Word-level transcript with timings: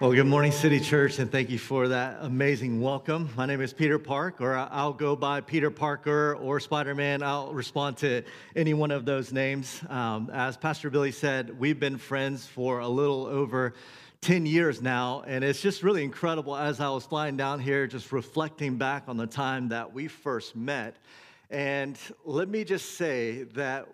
Well, 0.00 0.12
good 0.12 0.28
morning, 0.28 0.52
City 0.52 0.78
Church, 0.78 1.18
and 1.18 1.28
thank 1.28 1.50
you 1.50 1.58
for 1.58 1.88
that 1.88 2.18
amazing 2.20 2.80
welcome. 2.80 3.30
My 3.36 3.46
name 3.46 3.60
is 3.60 3.72
Peter 3.72 3.98
Park, 3.98 4.40
or 4.40 4.54
I'll 4.54 4.92
go 4.92 5.16
by 5.16 5.40
Peter 5.40 5.72
Parker 5.72 6.36
or 6.36 6.60
Spider 6.60 6.94
Man. 6.94 7.20
I'll 7.20 7.52
respond 7.52 7.96
to 7.96 8.22
any 8.54 8.74
one 8.74 8.92
of 8.92 9.04
those 9.04 9.32
names. 9.32 9.82
Um, 9.88 10.30
as 10.32 10.56
Pastor 10.56 10.88
Billy 10.88 11.10
said, 11.10 11.58
we've 11.58 11.80
been 11.80 11.98
friends 11.98 12.46
for 12.46 12.78
a 12.78 12.86
little 12.86 13.26
over 13.26 13.74
10 14.20 14.46
years 14.46 14.80
now, 14.80 15.24
and 15.26 15.42
it's 15.42 15.60
just 15.60 15.82
really 15.82 16.04
incredible 16.04 16.56
as 16.56 16.78
I 16.78 16.90
was 16.90 17.04
flying 17.04 17.36
down 17.36 17.58
here, 17.58 17.88
just 17.88 18.12
reflecting 18.12 18.76
back 18.76 19.02
on 19.08 19.16
the 19.16 19.26
time 19.26 19.70
that 19.70 19.92
we 19.92 20.06
first 20.06 20.54
met. 20.54 20.94
And 21.50 21.98
let 22.24 22.48
me 22.48 22.62
just 22.62 22.92
say 22.92 23.42
that 23.54 23.88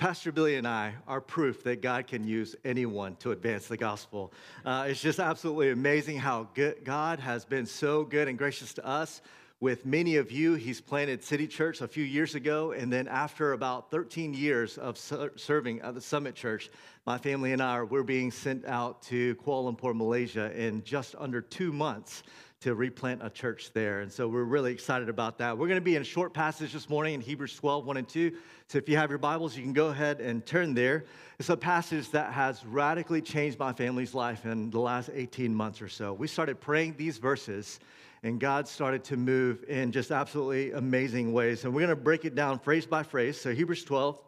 Pastor 0.00 0.32
Billy 0.32 0.54
and 0.54 0.66
I 0.66 0.94
are 1.06 1.20
proof 1.20 1.62
that 1.64 1.82
God 1.82 2.06
can 2.06 2.26
use 2.26 2.56
anyone 2.64 3.16
to 3.16 3.32
advance 3.32 3.68
the 3.68 3.76
gospel. 3.76 4.32
Uh, 4.64 4.86
it's 4.88 5.02
just 5.02 5.18
absolutely 5.18 5.68
amazing 5.72 6.16
how 6.16 6.48
good 6.54 6.86
God 6.86 7.20
has 7.20 7.44
been 7.44 7.66
so 7.66 8.04
good 8.04 8.26
and 8.26 8.38
gracious 8.38 8.72
to 8.74 8.86
us. 8.86 9.20
With 9.60 9.84
many 9.84 10.16
of 10.16 10.32
you, 10.32 10.54
He's 10.54 10.80
planted 10.80 11.22
City 11.22 11.46
Church 11.46 11.82
a 11.82 11.86
few 11.86 12.02
years 12.02 12.34
ago, 12.34 12.72
and 12.72 12.90
then 12.90 13.08
after 13.08 13.52
about 13.52 13.90
13 13.90 14.32
years 14.32 14.78
of 14.78 14.96
serving 14.96 15.82
at 15.82 15.92
the 15.92 16.00
Summit 16.00 16.34
Church, 16.34 16.70
my 17.04 17.18
family 17.18 17.52
and 17.52 17.60
I 17.62 17.82
we're 17.82 18.02
being 18.02 18.30
sent 18.30 18.64
out 18.64 19.02
to 19.02 19.34
Kuala 19.34 19.76
Lumpur, 19.76 19.94
Malaysia, 19.94 20.50
in 20.58 20.82
just 20.82 21.14
under 21.18 21.42
two 21.42 21.74
months 21.74 22.22
to 22.60 22.74
replant 22.74 23.24
a 23.24 23.30
church 23.30 23.72
there. 23.72 24.00
And 24.00 24.12
so 24.12 24.28
we're 24.28 24.44
really 24.44 24.70
excited 24.70 25.08
about 25.08 25.38
that. 25.38 25.56
We're 25.56 25.66
going 25.66 25.80
to 25.80 25.84
be 25.84 25.96
in 25.96 26.02
a 26.02 26.04
short 26.04 26.34
passage 26.34 26.74
this 26.74 26.90
morning 26.90 27.14
in 27.14 27.22
Hebrews 27.22 27.56
12, 27.56 27.86
1 27.86 27.96
and 27.96 28.06
2. 28.06 28.32
So 28.68 28.76
if 28.76 28.86
you 28.86 28.98
have 28.98 29.08
your 29.08 29.18
Bibles, 29.18 29.56
you 29.56 29.62
can 29.62 29.72
go 29.72 29.86
ahead 29.86 30.20
and 30.20 30.44
turn 30.44 30.74
there. 30.74 31.06
It's 31.38 31.48
a 31.48 31.56
passage 31.56 32.10
that 32.10 32.34
has 32.34 32.62
radically 32.66 33.22
changed 33.22 33.58
my 33.58 33.72
family's 33.72 34.12
life 34.12 34.44
in 34.44 34.68
the 34.68 34.78
last 34.78 35.08
18 35.14 35.54
months 35.54 35.80
or 35.80 35.88
so. 35.88 36.12
We 36.12 36.26
started 36.26 36.60
praying 36.60 36.96
these 36.98 37.16
verses, 37.16 37.80
and 38.22 38.38
God 38.38 38.68
started 38.68 39.04
to 39.04 39.16
move 39.16 39.64
in 39.66 39.90
just 39.90 40.10
absolutely 40.10 40.72
amazing 40.72 41.32
ways. 41.32 41.64
And 41.64 41.72
we're 41.72 41.80
going 41.80 41.96
to 41.96 41.96
break 41.96 42.26
it 42.26 42.34
down 42.34 42.58
phrase 42.58 42.84
by 42.84 43.02
phrase. 43.02 43.40
So 43.40 43.54
Hebrews 43.54 43.84
12, 43.84 44.20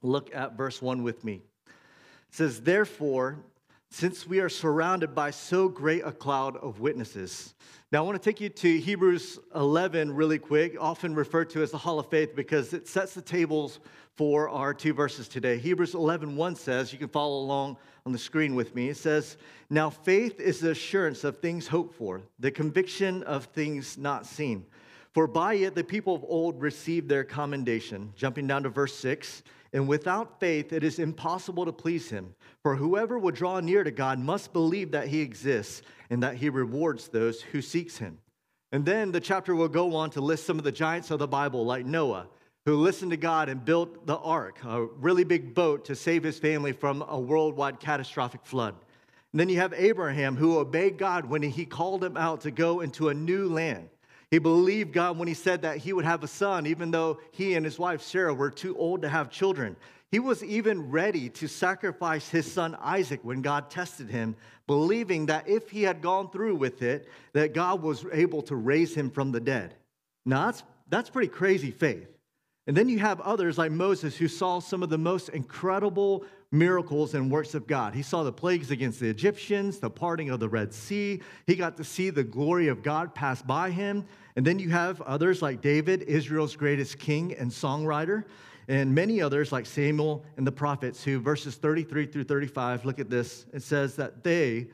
look 0.00 0.34
at 0.34 0.56
verse 0.56 0.80
1 0.80 1.02
with 1.02 1.22
me. 1.22 1.42
It 1.66 1.72
says, 2.30 2.62
Therefore, 2.62 3.40
since 3.90 4.26
we 4.26 4.40
are 4.40 4.48
surrounded 4.48 5.14
by 5.14 5.30
so 5.30 5.68
great 5.68 6.02
a 6.04 6.12
cloud 6.12 6.56
of 6.56 6.80
witnesses. 6.80 7.54
Now, 7.90 8.00
I 8.00 8.06
want 8.06 8.22
to 8.22 8.30
take 8.30 8.40
you 8.40 8.50
to 8.50 8.78
Hebrews 8.80 9.38
11 9.54 10.14
really 10.14 10.38
quick, 10.38 10.76
often 10.78 11.14
referred 11.14 11.48
to 11.50 11.62
as 11.62 11.70
the 11.70 11.78
Hall 11.78 11.98
of 11.98 12.10
Faith 12.10 12.36
because 12.36 12.74
it 12.74 12.86
sets 12.86 13.14
the 13.14 13.22
tables 13.22 13.80
for 14.14 14.50
our 14.50 14.74
two 14.74 14.92
verses 14.92 15.26
today. 15.26 15.58
Hebrews 15.58 15.94
11 15.94 16.36
1 16.36 16.56
says, 16.56 16.92
you 16.92 16.98
can 16.98 17.08
follow 17.08 17.38
along 17.38 17.78
on 18.04 18.12
the 18.12 18.18
screen 18.18 18.54
with 18.54 18.74
me. 18.74 18.90
It 18.90 18.98
says, 18.98 19.38
Now 19.70 19.88
faith 19.88 20.38
is 20.38 20.60
the 20.60 20.72
assurance 20.72 21.24
of 21.24 21.38
things 21.38 21.66
hoped 21.66 21.94
for, 21.94 22.20
the 22.38 22.50
conviction 22.50 23.22
of 23.22 23.44
things 23.46 23.96
not 23.96 24.26
seen. 24.26 24.66
For 25.14 25.26
by 25.26 25.54
it 25.54 25.74
the 25.74 25.84
people 25.84 26.14
of 26.14 26.24
old 26.24 26.60
received 26.60 27.08
their 27.08 27.24
commendation. 27.24 28.12
Jumping 28.16 28.46
down 28.46 28.64
to 28.64 28.68
verse 28.68 28.94
6 28.96 29.42
And 29.72 29.86
without 29.86 30.40
faith 30.40 30.72
it 30.72 30.82
is 30.82 30.98
impossible 30.98 31.64
to 31.66 31.72
please 31.72 32.10
him. 32.10 32.34
For 32.62 32.76
whoever 32.76 33.18
would 33.18 33.34
draw 33.34 33.60
near 33.60 33.84
to 33.84 33.90
God 33.90 34.18
must 34.18 34.52
believe 34.52 34.92
that 34.92 35.08
he 35.08 35.20
exists 35.20 35.82
and 36.10 36.22
that 36.22 36.36
he 36.36 36.48
rewards 36.48 37.08
those 37.08 37.42
who 37.42 37.60
seeks 37.60 37.98
him. 37.98 38.18
And 38.72 38.84
then 38.84 39.12
the 39.12 39.20
chapter 39.20 39.54
will 39.54 39.68
go 39.68 39.94
on 39.94 40.10
to 40.10 40.20
list 40.20 40.46
some 40.46 40.58
of 40.58 40.64
the 40.64 40.72
giants 40.72 41.10
of 41.10 41.18
the 41.18 41.28
Bible, 41.28 41.64
like 41.64 41.86
Noah, 41.86 42.28
who 42.66 42.76
listened 42.76 43.10
to 43.12 43.16
God 43.16 43.48
and 43.48 43.64
built 43.64 44.06
the 44.06 44.18
ark, 44.18 44.58
a 44.64 44.84
really 44.84 45.24
big 45.24 45.54
boat 45.54 45.86
to 45.86 45.94
save 45.96 46.22
his 46.22 46.38
family 46.38 46.72
from 46.72 47.02
a 47.08 47.18
worldwide 47.18 47.80
catastrophic 47.80 48.44
flood. 48.44 48.74
And 49.32 49.40
then 49.40 49.48
you 49.48 49.56
have 49.56 49.72
Abraham, 49.74 50.36
who 50.36 50.58
obeyed 50.58 50.98
God 50.98 51.26
when 51.26 51.42
he 51.42 51.64
called 51.64 52.04
him 52.04 52.16
out 52.16 52.42
to 52.42 52.50
go 52.50 52.80
into 52.80 53.08
a 53.08 53.14
new 53.14 53.48
land. 53.48 53.88
He 54.30 54.38
believed 54.38 54.92
God 54.92 55.18
when 55.18 55.28
he 55.28 55.34
said 55.34 55.62
that 55.62 55.78
he 55.78 55.92
would 55.92 56.04
have 56.04 56.22
a 56.22 56.28
son, 56.28 56.66
even 56.66 56.90
though 56.90 57.18
he 57.32 57.54
and 57.54 57.64
his 57.64 57.78
wife 57.78 58.02
Sarah 58.02 58.34
were 58.34 58.50
too 58.50 58.76
old 58.76 59.02
to 59.02 59.08
have 59.08 59.30
children. 59.30 59.76
He 60.10 60.18
was 60.18 60.42
even 60.42 60.90
ready 60.90 61.28
to 61.30 61.48
sacrifice 61.48 62.28
his 62.28 62.50
son 62.50 62.76
Isaac 62.80 63.20
when 63.22 63.42
God 63.42 63.70
tested 63.70 64.08
him, 64.08 64.36
believing 64.66 65.26
that 65.26 65.48
if 65.48 65.70
he 65.70 65.82
had 65.82 66.02
gone 66.02 66.30
through 66.30 66.56
with 66.56 66.82
it, 66.82 67.08
that 67.32 67.54
God 67.54 67.82
was 67.82 68.04
able 68.12 68.42
to 68.42 68.56
raise 68.56 68.94
him 68.94 69.10
from 69.10 69.32
the 69.32 69.40
dead. 69.40 69.74
Now, 70.24 70.46
that's, 70.46 70.62
that's 70.88 71.10
pretty 71.10 71.28
crazy 71.28 71.70
faith. 71.70 72.08
And 72.66 72.76
then 72.76 72.90
you 72.90 72.98
have 72.98 73.20
others 73.22 73.56
like 73.56 73.72
Moses 73.72 74.16
who 74.16 74.28
saw 74.28 74.58
some 74.58 74.82
of 74.82 74.90
the 74.90 74.98
most 74.98 75.30
incredible 75.30 76.24
miracles 76.50 77.14
and 77.14 77.30
works 77.30 77.54
of 77.54 77.66
God. 77.66 77.94
He 77.94 78.02
saw 78.02 78.22
the 78.22 78.32
plagues 78.32 78.70
against 78.70 79.00
the 79.00 79.08
Egyptians, 79.08 79.78
the 79.78 79.90
parting 79.90 80.30
of 80.30 80.40
the 80.40 80.48
Red 80.48 80.72
Sea. 80.72 81.20
He 81.46 81.56
got 81.56 81.76
to 81.76 81.84
see 81.84 82.10
the 82.10 82.24
glory 82.24 82.68
of 82.68 82.82
God 82.82 83.14
pass 83.14 83.42
by 83.42 83.70
him. 83.70 84.06
And 84.36 84.46
then 84.46 84.58
you 84.58 84.70
have 84.70 85.00
others 85.02 85.42
like 85.42 85.60
David, 85.60 86.02
Israel's 86.02 86.56
greatest 86.56 86.98
king 86.98 87.34
and 87.34 87.50
songwriter, 87.50 88.24
and 88.68 88.94
many 88.94 89.20
others 89.20 89.50
like 89.50 89.66
Samuel 89.66 90.24
and 90.36 90.46
the 90.46 90.52
prophets, 90.52 91.02
who, 91.02 91.18
verses 91.20 91.56
33 91.56 92.06
through 92.06 92.24
35, 92.24 92.84
look 92.84 92.98
at 92.98 93.10
this. 93.10 93.46
It 93.52 93.62
says 93.62 93.96
that 93.96 94.22
they, 94.22 94.68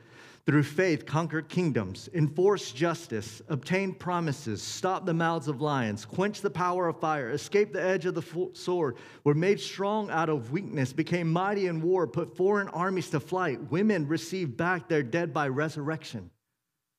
through 0.45 0.63
faith, 0.63 1.07
conquered 1.07 1.49
kingdoms, 1.49 2.07
enforced 2.13 2.75
justice, 2.75 3.41
obtained 3.49 3.97
promises, 3.97 4.61
stopped 4.61 5.07
the 5.07 5.13
mouths 5.13 5.47
of 5.47 5.59
lions, 5.59 6.05
quenched 6.05 6.43
the 6.43 6.49
power 6.49 6.87
of 6.87 6.99
fire, 6.99 7.31
escaped 7.31 7.73
the 7.73 7.81
edge 7.81 8.05
of 8.05 8.13
the 8.13 8.49
sword, 8.53 8.95
were 9.23 9.33
made 9.33 9.59
strong 9.59 10.09
out 10.11 10.29
of 10.29 10.51
weakness, 10.51 10.93
became 10.93 11.31
mighty 11.31 11.65
in 11.65 11.81
war, 11.81 12.05
put 12.05 12.37
foreign 12.37 12.67
armies 12.69 13.09
to 13.09 13.19
flight. 13.19 13.71
Women 13.71 14.07
received 14.07 14.55
back 14.55 14.87
their 14.87 15.01
dead 15.01 15.33
by 15.33 15.47
resurrection. 15.47 16.29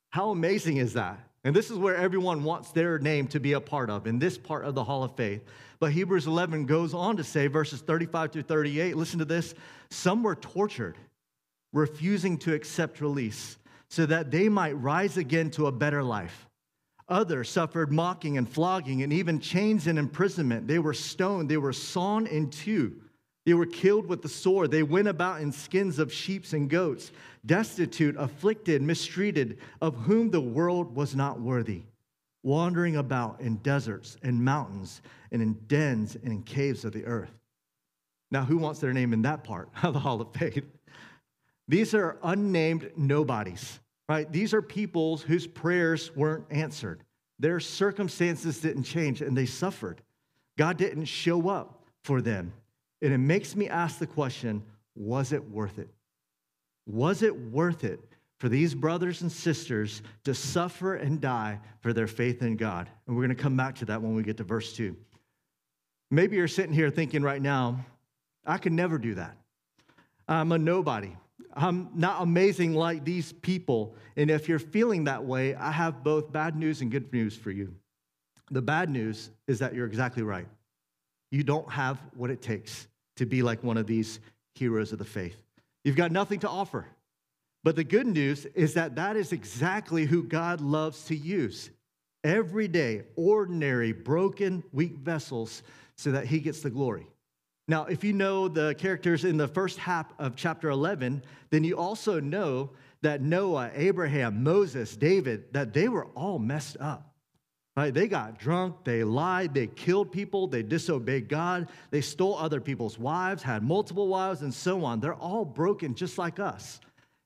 How 0.09 0.31
amazing 0.31 0.77
is 0.77 0.93
that? 0.93 1.19
And 1.45 1.55
this 1.55 1.71
is 1.71 1.77
where 1.77 1.95
everyone 1.95 2.43
wants 2.43 2.71
their 2.71 2.99
name 2.99 3.27
to 3.27 3.39
be 3.39 3.53
a 3.53 3.61
part 3.61 3.89
of, 3.89 4.07
in 4.07 4.19
this 4.19 4.37
part 4.37 4.65
of 4.65 4.75
the 4.75 4.83
Hall 4.83 5.05
of 5.05 5.15
Faith. 5.15 5.41
But 5.79 5.93
Hebrews 5.93 6.27
11 6.27 6.65
goes 6.65 6.93
on 6.93 7.15
to 7.15 7.23
say, 7.23 7.47
verses 7.47 7.79
35 7.79 8.33
through 8.33 8.41
38, 8.41 8.97
listen 8.97 9.19
to 9.19 9.25
this. 9.25 9.53
Some 9.89 10.23
were 10.23 10.35
tortured, 10.35 10.97
refusing 11.73 12.37
to 12.39 12.53
accept 12.53 13.01
release, 13.01 13.57
so 13.89 14.05
that 14.05 14.31
they 14.31 14.49
might 14.49 14.73
rise 14.73 15.17
again 15.17 15.49
to 15.51 15.67
a 15.67 15.71
better 15.71 16.03
life. 16.03 16.47
Others 17.09 17.49
suffered 17.49 17.91
mocking 17.91 18.37
and 18.37 18.49
flogging 18.49 19.01
and 19.01 19.13
even 19.13 19.39
chains 19.39 19.87
and 19.87 19.97
imprisonment. 19.97 20.67
They 20.67 20.79
were 20.79 20.93
stoned, 20.93 21.49
they 21.49 21.57
were 21.57 21.73
sawn 21.73 22.27
in 22.27 22.49
two. 22.49 23.01
They 23.45 23.53
were 23.53 23.65
killed 23.65 24.07
with 24.07 24.21
the 24.21 24.27
sword. 24.27 24.71
They 24.71 24.83
went 24.83 25.07
about 25.07 25.39
in 25.39 25.53
skins 25.53 25.99
of 25.99 26.11
sheep 26.11 26.51
and 26.51 26.69
goats, 26.69 27.13
destitute, 27.45 28.17
afflicted, 28.17 28.81
mistreated, 28.81 29.59
of 29.79 29.95
whom 29.95 30.31
the 30.31 30.41
world 30.41 30.93
was 30.93 31.15
not 31.15 31.39
worthy, 31.39 31.83
wandering 32.43 32.97
about 32.97 33.39
in 33.39 33.55
deserts 33.57 34.17
and 34.21 34.43
mountains 34.43 35.01
and 35.31 35.41
in 35.41 35.53
dens 35.67 36.15
and 36.15 36.33
in 36.33 36.43
caves 36.43 36.83
of 36.83 36.91
the 36.91 37.05
earth. 37.05 37.31
Now, 38.31 38.43
who 38.43 38.57
wants 38.57 38.81
their 38.81 38.91
name 38.91 39.13
in 39.13 39.21
that 39.21 39.45
part 39.45 39.69
of 39.81 39.93
the 39.93 39.99
Hall 40.01 40.19
of 40.19 40.33
Faith? 40.33 40.65
These 41.67 41.93
are 41.93 42.17
unnamed 42.23 42.91
nobodies, 42.95 43.79
right? 44.07 44.31
These 44.31 44.53
are 44.53 44.61
peoples 44.61 45.21
whose 45.21 45.47
prayers 45.47 46.15
weren't 46.15 46.45
answered. 46.49 47.03
Their 47.39 47.59
circumstances 47.59 48.59
didn't 48.59 48.83
change 48.83 49.21
and 49.21 49.37
they 49.37 49.45
suffered. 49.45 50.01
God 50.57 50.77
didn't 50.77 51.05
show 51.05 51.49
up 51.49 51.83
for 52.03 52.21
them. 52.21 52.53
And 53.01 53.13
it 53.13 53.19
makes 53.19 53.55
me 53.55 53.69
ask 53.69 53.99
the 53.99 54.07
question 54.07 54.63
was 54.95 55.31
it 55.31 55.51
worth 55.51 55.77
it? 55.77 55.89
Was 56.87 57.21
it 57.21 57.35
worth 57.51 57.83
it 57.83 57.99
for 58.39 58.49
these 58.49 58.73
brothers 58.73 59.21
and 59.21 59.31
sisters 59.31 60.01
to 60.23 60.33
suffer 60.33 60.95
and 60.95 61.21
die 61.21 61.59
for 61.81 61.93
their 61.93 62.07
faith 62.07 62.41
in 62.41 62.55
God? 62.55 62.89
And 63.05 63.15
we're 63.15 63.25
going 63.25 63.35
to 63.35 63.43
come 63.43 63.57
back 63.57 63.75
to 63.75 63.85
that 63.85 64.01
when 64.01 64.15
we 64.15 64.23
get 64.23 64.37
to 64.37 64.43
verse 64.43 64.73
2. 64.73 64.95
Maybe 66.09 66.37
you're 66.37 66.47
sitting 66.47 66.73
here 66.73 66.89
thinking 66.89 67.21
right 67.21 67.41
now, 67.41 67.85
I 68.45 68.57
could 68.57 68.71
never 68.71 68.97
do 68.97 69.15
that. 69.15 69.35
I'm 70.27 70.51
a 70.51 70.57
nobody. 70.57 71.15
I'm 71.57 71.89
not 71.95 72.21
amazing 72.21 72.75
like 72.75 73.03
these 73.03 73.33
people. 73.33 73.95
And 74.15 74.29
if 74.29 74.47
you're 74.47 74.59
feeling 74.59 75.05
that 75.05 75.25
way, 75.25 75.55
I 75.55 75.71
have 75.71 76.03
both 76.03 76.31
bad 76.31 76.55
news 76.55 76.81
and 76.81 76.91
good 76.91 77.11
news 77.11 77.35
for 77.35 77.51
you. 77.51 77.73
The 78.51 78.61
bad 78.61 78.89
news 78.89 79.31
is 79.47 79.59
that 79.59 79.73
you're 79.73 79.87
exactly 79.87 80.23
right. 80.23 80.47
You 81.31 81.43
don't 81.43 81.69
have 81.69 81.99
what 82.15 82.29
it 82.29 82.41
takes 82.41 82.87
to 83.17 83.25
be 83.25 83.41
like 83.41 83.63
one 83.63 83.77
of 83.77 83.87
these 83.87 84.19
heroes 84.55 84.93
of 84.93 84.99
the 84.99 85.05
faith. 85.05 85.35
You've 85.83 85.95
got 85.95 86.11
nothing 86.11 86.39
to 86.41 86.49
offer. 86.49 86.85
But 87.63 87.75
the 87.75 87.83
good 87.83 88.07
news 88.07 88.45
is 88.45 88.75
that 88.75 88.95
that 88.95 89.15
is 89.17 89.33
exactly 89.33 90.05
who 90.05 90.23
God 90.23 90.61
loves 90.61 91.05
to 91.05 91.15
use. 91.15 91.71
Everyday, 92.23 93.03
ordinary, 93.15 93.91
broken, 93.91 94.63
weak 94.71 94.95
vessels 94.97 95.63
so 95.97 96.11
that 96.11 96.27
he 96.27 96.39
gets 96.39 96.61
the 96.61 96.69
glory. 96.69 97.07
Now, 97.67 97.85
if 97.85 98.03
you 98.03 98.13
know 98.13 98.47
the 98.47 98.75
characters 98.75 99.25
in 99.25 99.35
the 99.35 99.47
first 99.47 99.77
half 99.77 100.13
of 100.19 100.35
chapter 100.35 100.69
11, 100.69 101.21
then 101.49 101.63
you 101.63 101.77
also 101.77 102.19
know 102.19 102.71
that 103.01 103.21
Noah, 103.21 103.71
Abraham, 103.75 104.43
Moses, 104.43 104.95
David, 104.95 105.53
that 105.53 105.73
they 105.73 105.89
were 105.89 106.05
all 106.15 106.39
messed 106.39 106.77
up. 106.79 107.13
Right? 107.75 107.93
They 107.93 108.07
got 108.07 108.39
drunk, 108.39 108.85
they 108.85 109.03
lied, 109.03 109.53
they 109.53 109.67
killed 109.67 110.11
people, 110.11 110.47
they 110.47 110.63
disobeyed 110.63 111.29
God, 111.29 111.67
they 111.91 112.01
stole 112.01 112.35
other 112.35 112.59
people's 112.59 112.97
wives, 112.97 113.43
had 113.43 113.61
multiple 113.61 114.07
wives, 114.07 114.41
and 114.41 114.51
so 114.51 114.83
on. 114.83 114.99
They're 114.99 115.13
all 115.13 115.45
broken 115.45 115.93
just 115.93 116.17
like 116.17 116.39
us. 116.39 116.79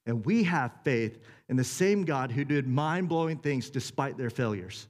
And 0.05 0.25
we 0.25 0.43
have 0.43 0.73
faith 0.83 1.19
in 1.47 1.55
the 1.55 1.63
same 1.63 2.03
God 2.03 2.31
who 2.31 2.43
did 2.43 2.67
mind 2.67 3.07
blowing 3.07 3.37
things 3.37 3.69
despite 3.69 4.17
their 4.17 4.29
failures. 4.29 4.89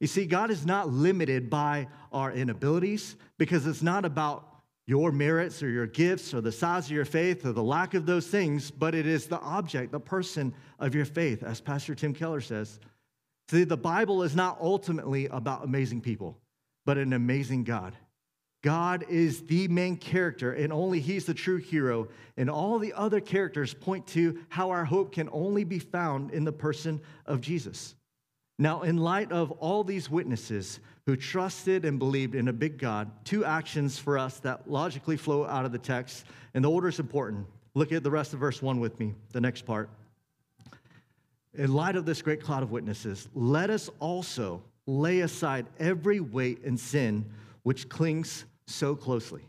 You 0.00 0.08
see, 0.08 0.26
God 0.26 0.50
is 0.50 0.66
not 0.66 0.90
limited 0.90 1.48
by 1.48 1.86
our 2.12 2.32
inabilities 2.32 3.14
because 3.38 3.66
it's 3.66 3.82
not 3.82 4.04
about 4.04 4.51
your 4.86 5.12
merits 5.12 5.62
or 5.62 5.68
your 5.68 5.86
gifts 5.86 6.34
or 6.34 6.40
the 6.40 6.52
size 6.52 6.86
of 6.86 6.92
your 6.92 7.04
faith 7.04 7.46
or 7.46 7.52
the 7.52 7.62
lack 7.62 7.94
of 7.94 8.06
those 8.06 8.26
things, 8.26 8.70
but 8.70 8.94
it 8.94 9.06
is 9.06 9.26
the 9.26 9.38
object, 9.40 9.92
the 9.92 10.00
person 10.00 10.52
of 10.78 10.94
your 10.94 11.04
faith, 11.04 11.42
as 11.42 11.60
Pastor 11.60 11.94
Tim 11.94 12.12
Keller 12.12 12.40
says. 12.40 12.80
See, 13.48 13.64
the 13.64 13.76
Bible 13.76 14.22
is 14.22 14.34
not 14.34 14.58
ultimately 14.60 15.26
about 15.26 15.64
amazing 15.64 16.00
people, 16.00 16.38
but 16.84 16.98
an 16.98 17.12
amazing 17.12 17.64
God. 17.64 17.94
God 18.62 19.04
is 19.08 19.42
the 19.42 19.66
main 19.68 19.96
character, 19.96 20.52
and 20.52 20.72
only 20.72 21.00
He's 21.00 21.26
the 21.26 21.34
true 21.34 21.56
hero. 21.56 22.08
And 22.36 22.48
all 22.48 22.78
the 22.78 22.92
other 22.92 23.20
characters 23.20 23.74
point 23.74 24.06
to 24.08 24.38
how 24.48 24.70
our 24.70 24.84
hope 24.84 25.12
can 25.12 25.28
only 25.32 25.64
be 25.64 25.80
found 25.80 26.30
in 26.30 26.44
the 26.44 26.52
person 26.52 27.00
of 27.26 27.40
Jesus. 27.40 27.96
Now, 28.62 28.82
in 28.82 28.96
light 28.96 29.32
of 29.32 29.50
all 29.50 29.82
these 29.82 30.08
witnesses 30.08 30.78
who 31.04 31.16
trusted 31.16 31.84
and 31.84 31.98
believed 31.98 32.36
in 32.36 32.46
a 32.46 32.52
big 32.52 32.78
God, 32.78 33.10
two 33.24 33.44
actions 33.44 33.98
for 33.98 34.16
us 34.16 34.38
that 34.38 34.70
logically 34.70 35.16
flow 35.16 35.44
out 35.44 35.64
of 35.64 35.72
the 35.72 35.78
text, 35.78 36.26
and 36.54 36.64
the 36.64 36.70
order 36.70 36.86
is 36.86 37.00
important. 37.00 37.44
Look 37.74 37.90
at 37.90 38.04
the 38.04 38.10
rest 38.12 38.34
of 38.34 38.38
verse 38.38 38.62
1 38.62 38.78
with 38.78 39.00
me, 39.00 39.14
the 39.32 39.40
next 39.40 39.62
part. 39.62 39.90
In 41.54 41.74
light 41.74 41.96
of 41.96 42.06
this 42.06 42.22
great 42.22 42.40
cloud 42.40 42.62
of 42.62 42.70
witnesses, 42.70 43.28
let 43.34 43.68
us 43.68 43.90
also 43.98 44.62
lay 44.86 45.22
aside 45.22 45.66
every 45.80 46.20
weight 46.20 46.62
and 46.62 46.78
sin 46.78 47.24
which 47.64 47.88
clings 47.88 48.44
so 48.66 48.94
closely. 48.94 49.42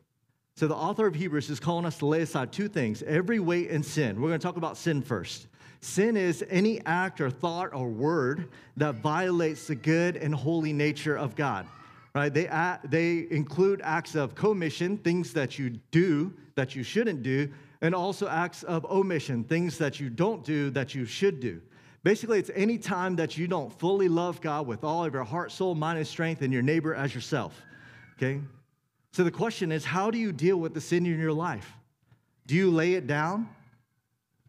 So, 0.56 0.68
the 0.68 0.75
author 0.75 1.06
of 1.06 1.13
Hebrews 1.13 1.51
is 1.51 1.59
calling 1.59 1.86
us 1.86 2.00
to 2.00 2.07
lay 2.07 2.21
aside 2.21 2.51
two 2.51 2.68
things 2.68 3.04
every 3.04 3.39
weight 3.39 3.69
and 3.69 3.86
sin. 3.86 4.19
We're 4.19 4.30
going 4.30 4.39
to 4.39 4.44
talk 4.44 4.57
about 4.57 4.75
sin 4.75 5.04
first. 5.04 5.50
Sin 5.83 6.15
is 6.15 6.45
any 6.50 6.80
act 6.85 7.19
or 7.19 7.30
thought 7.30 7.74
or 7.74 7.89
word 7.89 8.47
that 8.77 8.95
violates 8.95 9.68
the 9.68 9.75
good 9.75 10.15
and 10.15 10.33
holy 10.33 10.71
nature 10.71 11.18
of 11.18 11.35
God. 11.35 11.68
Right? 12.15 12.33
They, 12.33 12.50
they 12.85 13.27
include 13.30 13.81
acts 13.83 14.15
of 14.15 14.33
commission, 14.33 14.97
things 14.97 15.33
that 15.33 15.59
you 15.59 15.71
do 15.91 16.33
that 16.56 16.74
you 16.74 16.83
shouldn't 16.83 17.21
do, 17.21 17.51
and 17.81 17.94
also 17.94 18.30
acts 18.30 18.63
of 18.63 18.85
omission, 18.85 19.44
things 19.44 19.77
that 19.80 20.00
you 20.00 20.09
don't 20.09 20.45
do 20.45 20.69
that 20.69 20.95
you 20.95 21.03
should 21.03 21.41
do. 21.41 21.62
Basically, 22.01 22.39
it's 22.39 22.51
any 22.56 22.77
time 22.77 23.18
that 23.18 23.38
you 23.38 23.45
don't 23.45 23.77
fully 23.77 24.07
love 24.07 24.39
God 24.39 24.65
with 24.65 24.85
all 24.85 25.03
of 25.03 25.13
your 25.13 25.25
heart, 25.25 25.51
soul, 25.51 25.75
mind, 25.75 25.97
and 25.97 26.07
strength, 26.07 26.44
and 26.44 26.53
your 26.53 26.62
neighbor 26.62 26.95
as 26.95 27.13
yourself. 27.13 27.62
Okay? 28.15 28.39
So 29.12 29.25
the 29.25 29.31
question 29.31 29.74
is 29.74 29.83
how 29.83 30.12
do 30.12 30.18
you 30.18 30.31
deal 30.31 30.56
with 30.56 30.74
the 30.74 30.81
sin 30.81 31.06
in 31.06 31.19
your 31.19 31.33
life? 31.33 31.74
Do 32.47 32.56
you 32.56 32.71
lay 32.71 32.94
it 32.94 33.06
down 33.06 33.50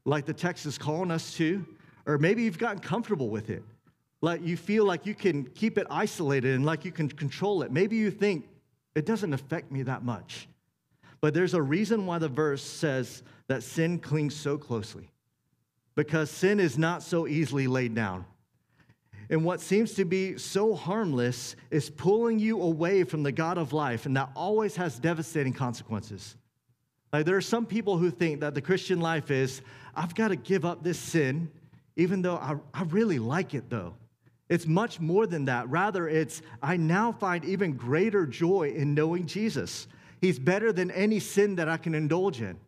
like 0.05 0.27
the 0.27 0.35
text 0.35 0.67
is 0.67 0.79
calling 0.79 1.11
us 1.11 1.35
to? 1.35 1.65
Or 2.07 2.19
maybe 2.19 2.43
you've 2.43 2.59
gotten 2.59 2.81
comfortable 2.81 3.29
with 3.29 3.51
it. 3.51 3.63
Like 4.21 4.43
you 4.43 4.57
feel 4.57 4.85
like 4.85 5.07
you 5.07 5.15
can 5.15 5.45
keep 5.45 5.79
it 5.79 5.87
isolated 5.91 6.55
and 6.55 6.65
like 6.65 6.85
you 6.85 6.93
can 6.93 7.09
control 7.09 7.63
it. 7.63 7.71
Maybe 7.71 7.97
you 7.97 8.11
think 8.11 8.49
it 8.95 9.07
doesn't 9.07 9.33
affect 9.33 9.71
me 9.71 9.83
that 9.83 10.05
much. 10.05 10.49
But 11.21 11.35
there's 11.35 11.55
a 11.55 11.63
reason 11.63 12.07
why 12.07 12.19
the 12.19 12.29
verse 12.29 12.63
says 12.63 13.23
that 13.49 13.63
sin 13.63 13.99
clings 13.99 14.35
so 14.35 14.59
closely. 14.59 15.11
Because 15.95 16.31
sin 16.31 16.61
is 16.61 16.77
not 16.77 17.03
so 17.03 17.27
easily 17.27 17.67
laid 17.67 17.95
down 17.95 18.27
and 19.31 19.45
what 19.45 19.61
seems 19.61 19.95
to 19.95 20.05
be 20.05 20.37
so 20.39 20.75
harmless 20.75 21.57
is 21.71 21.91
pulling 21.91 22.39
you 22.39 22.61
away 22.61 23.05
from 23.05 23.23
the 23.23 23.33
God 23.33 23.59
of 23.59 23.73
life, 23.73 24.07
and 24.07 24.17
that 24.17 24.31
always 24.35 24.77
has 24.77 24.99
devastating 24.99 25.53
consequences. 25.53 26.37
Like, 27.13 27.25
there 27.25 27.37
are 27.37 27.43
some 27.43 27.65
people 27.65 27.97
who 27.97 28.11
think 28.11 28.41
that 28.41 28.55
the 28.55 28.61
Christian 28.61 29.01
life 29.01 29.31
is, 29.31 29.63
I've 29.97 30.15
got 30.15 30.29
to 30.29 30.37
give 30.37 30.65
up 30.65 30.83
this 30.83 30.99
sin, 30.99 31.51
even 31.97 32.23
though 32.23 32.37
I, 32.37 32.57
I 32.73 32.83
really 32.85 33.19
like 33.19 33.55
it, 33.55 33.71
though. 33.71 33.95
It's 34.49 34.67
much 34.67 35.01
more 35.01 35.27
than 35.27 35.47
that. 35.47 35.69
Rather, 35.69 36.09
it's, 36.09 36.43
I 36.63 36.77
now 36.77 37.13
find 37.13 37.45
even 37.45 37.75
greater 37.75 38.27
joy 38.27 38.73
in 38.77 38.95
knowing 38.95 39.27
Jesus. 39.27 39.87
He's 40.21 40.39
better 40.39 40.73
than 40.73 40.91
any 40.91 41.19
sin 41.21 41.57
that 41.57 41.69
I 41.69 41.77
can 41.77 41.95
indulge 41.95 42.41
in. 42.41 42.59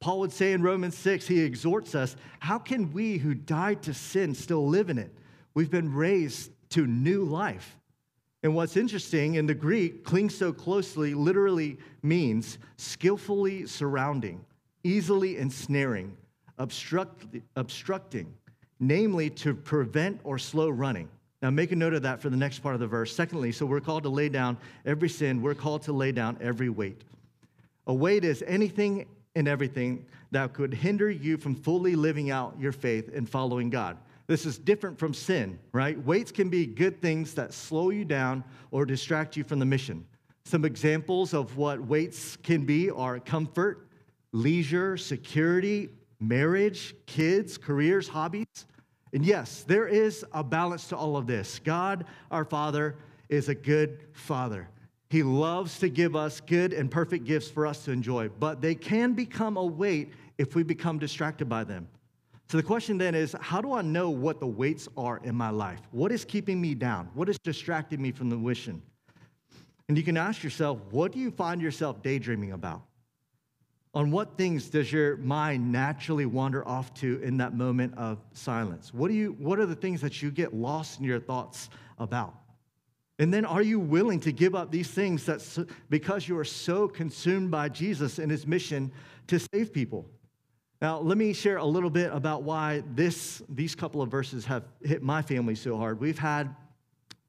Paul 0.00 0.20
would 0.20 0.32
say 0.32 0.52
in 0.52 0.62
Romans 0.62 0.96
6, 0.98 1.26
he 1.26 1.40
exhorts 1.40 1.94
us, 1.94 2.16
How 2.40 2.58
can 2.58 2.92
we 2.92 3.18
who 3.18 3.34
died 3.34 3.82
to 3.84 3.94
sin 3.94 4.34
still 4.34 4.66
live 4.66 4.90
in 4.90 4.98
it? 4.98 5.12
We've 5.54 5.70
been 5.70 5.94
raised 5.94 6.50
to 6.70 6.86
new 6.86 7.24
life. 7.24 7.78
And 8.42 8.54
what's 8.54 8.76
interesting 8.76 9.36
in 9.36 9.46
the 9.46 9.54
Greek, 9.54 10.04
cling 10.04 10.28
so 10.28 10.52
closely 10.52 11.14
literally 11.14 11.78
means 12.02 12.58
skillfully 12.76 13.66
surrounding, 13.66 14.44
easily 14.82 15.38
ensnaring, 15.38 16.16
obstruct, 16.62 17.26
obstructing, 17.56 18.32
namely 18.78 19.28
to 19.28 19.52
prevent 19.52 20.20
or 20.22 20.38
slow 20.38 20.68
running. 20.70 21.08
Now, 21.42 21.50
make 21.50 21.72
a 21.72 21.76
note 21.76 21.92
of 21.92 22.02
that 22.02 22.22
for 22.22 22.30
the 22.30 22.36
next 22.36 22.60
part 22.60 22.74
of 22.74 22.80
the 22.80 22.86
verse. 22.86 23.14
Secondly, 23.14 23.50
so 23.50 23.66
we're 23.66 23.80
called 23.80 24.04
to 24.04 24.08
lay 24.08 24.28
down 24.28 24.56
every 24.86 25.08
sin, 25.08 25.42
we're 25.42 25.56
called 25.56 25.82
to 25.82 25.92
lay 25.92 26.12
down 26.12 26.38
every 26.40 26.68
weight. 26.68 27.02
A 27.88 27.92
weight 27.92 28.24
is 28.24 28.44
anything 28.46 29.06
and 29.34 29.48
everything 29.48 30.06
that 30.30 30.52
could 30.52 30.72
hinder 30.72 31.10
you 31.10 31.36
from 31.36 31.56
fully 31.56 31.96
living 31.96 32.30
out 32.30 32.54
your 32.60 32.70
faith 32.70 33.10
and 33.12 33.28
following 33.28 33.68
God. 33.68 33.96
This 34.28 34.46
is 34.46 34.56
different 34.56 35.00
from 35.00 35.12
sin, 35.12 35.58
right? 35.72 36.00
Weights 36.04 36.30
can 36.30 36.48
be 36.48 36.64
good 36.64 37.02
things 37.02 37.34
that 37.34 37.52
slow 37.52 37.90
you 37.90 38.04
down 38.04 38.44
or 38.70 38.86
distract 38.86 39.36
you 39.36 39.42
from 39.42 39.58
the 39.58 39.66
mission. 39.66 40.06
Some 40.44 40.64
examples 40.64 41.34
of 41.34 41.56
what 41.56 41.80
weights 41.80 42.36
can 42.36 42.64
be 42.64 42.88
are 42.88 43.18
comfort, 43.18 43.88
leisure, 44.32 44.96
security, 44.96 45.88
marriage, 46.22 46.94
kids, 47.06 47.58
careers, 47.58 48.08
hobbies. 48.08 48.66
And 49.12 49.26
yes, 49.26 49.64
there 49.64 49.86
is 49.86 50.24
a 50.32 50.42
balance 50.42 50.88
to 50.88 50.96
all 50.96 51.16
of 51.16 51.26
this. 51.26 51.60
God, 51.62 52.06
our 52.30 52.44
Father, 52.44 52.96
is 53.28 53.48
a 53.48 53.54
good 53.54 54.06
Father. 54.12 54.68
He 55.10 55.22
loves 55.22 55.78
to 55.80 55.90
give 55.90 56.16
us 56.16 56.40
good 56.40 56.72
and 56.72 56.90
perfect 56.90 57.24
gifts 57.24 57.50
for 57.50 57.66
us 57.66 57.84
to 57.84 57.90
enjoy, 57.92 58.30
but 58.40 58.62
they 58.62 58.74
can 58.74 59.12
become 59.12 59.58
a 59.58 59.64
weight 59.64 60.12
if 60.38 60.54
we 60.54 60.62
become 60.62 60.98
distracted 60.98 61.48
by 61.48 61.64
them. 61.64 61.86
So 62.48 62.56
the 62.56 62.62
question 62.62 62.98
then 62.98 63.14
is 63.14 63.36
how 63.40 63.60
do 63.60 63.72
I 63.72 63.82
know 63.82 64.10
what 64.10 64.40
the 64.40 64.46
weights 64.46 64.88
are 64.96 65.20
in 65.24 65.34
my 65.34 65.50
life? 65.50 65.80
What 65.90 66.12
is 66.12 66.24
keeping 66.24 66.60
me 66.60 66.74
down? 66.74 67.10
What 67.14 67.28
is 67.28 67.38
distracting 67.38 68.00
me 68.00 68.12
from 68.12 68.30
the 68.30 68.36
mission? 68.36 68.80
And 69.88 69.98
you 69.98 70.04
can 70.04 70.16
ask 70.16 70.42
yourself, 70.42 70.78
what 70.90 71.12
do 71.12 71.18
you 71.18 71.30
find 71.30 71.60
yourself 71.60 72.02
daydreaming 72.02 72.52
about? 72.52 72.82
On 73.94 74.10
what 74.10 74.38
things 74.38 74.70
does 74.70 74.90
your 74.90 75.18
mind 75.18 75.70
naturally 75.70 76.24
wander 76.24 76.66
off 76.66 76.94
to 76.94 77.20
in 77.22 77.36
that 77.38 77.54
moment 77.54 77.92
of 77.98 78.18
silence? 78.32 78.94
What, 78.94 79.08
do 79.08 79.14
you, 79.14 79.36
what 79.38 79.58
are 79.58 79.66
the 79.66 79.74
things 79.74 80.00
that 80.00 80.22
you 80.22 80.30
get 80.30 80.54
lost 80.54 80.98
in 80.98 81.04
your 81.04 81.20
thoughts 81.20 81.68
about? 81.98 82.34
And 83.18 83.32
then 83.32 83.44
are 83.44 83.60
you 83.60 83.78
willing 83.78 84.18
to 84.20 84.32
give 84.32 84.54
up 84.54 84.70
these 84.70 84.90
things 84.90 85.26
that, 85.26 85.66
because 85.90 86.26
you 86.26 86.38
are 86.38 86.44
so 86.44 86.88
consumed 86.88 87.50
by 87.50 87.68
Jesus 87.68 88.18
and 88.18 88.30
his 88.30 88.46
mission 88.46 88.90
to 89.26 89.38
save 89.38 89.74
people? 89.74 90.06
Now, 90.80 90.98
let 90.98 91.18
me 91.18 91.34
share 91.34 91.58
a 91.58 91.64
little 91.64 91.90
bit 91.90 92.10
about 92.12 92.42
why 92.42 92.82
this, 92.94 93.42
these 93.48 93.74
couple 93.74 94.00
of 94.00 94.10
verses 94.10 94.46
have 94.46 94.64
hit 94.82 95.02
my 95.02 95.20
family 95.20 95.54
so 95.54 95.76
hard. 95.76 96.00
We've 96.00 96.18
had 96.18 96.56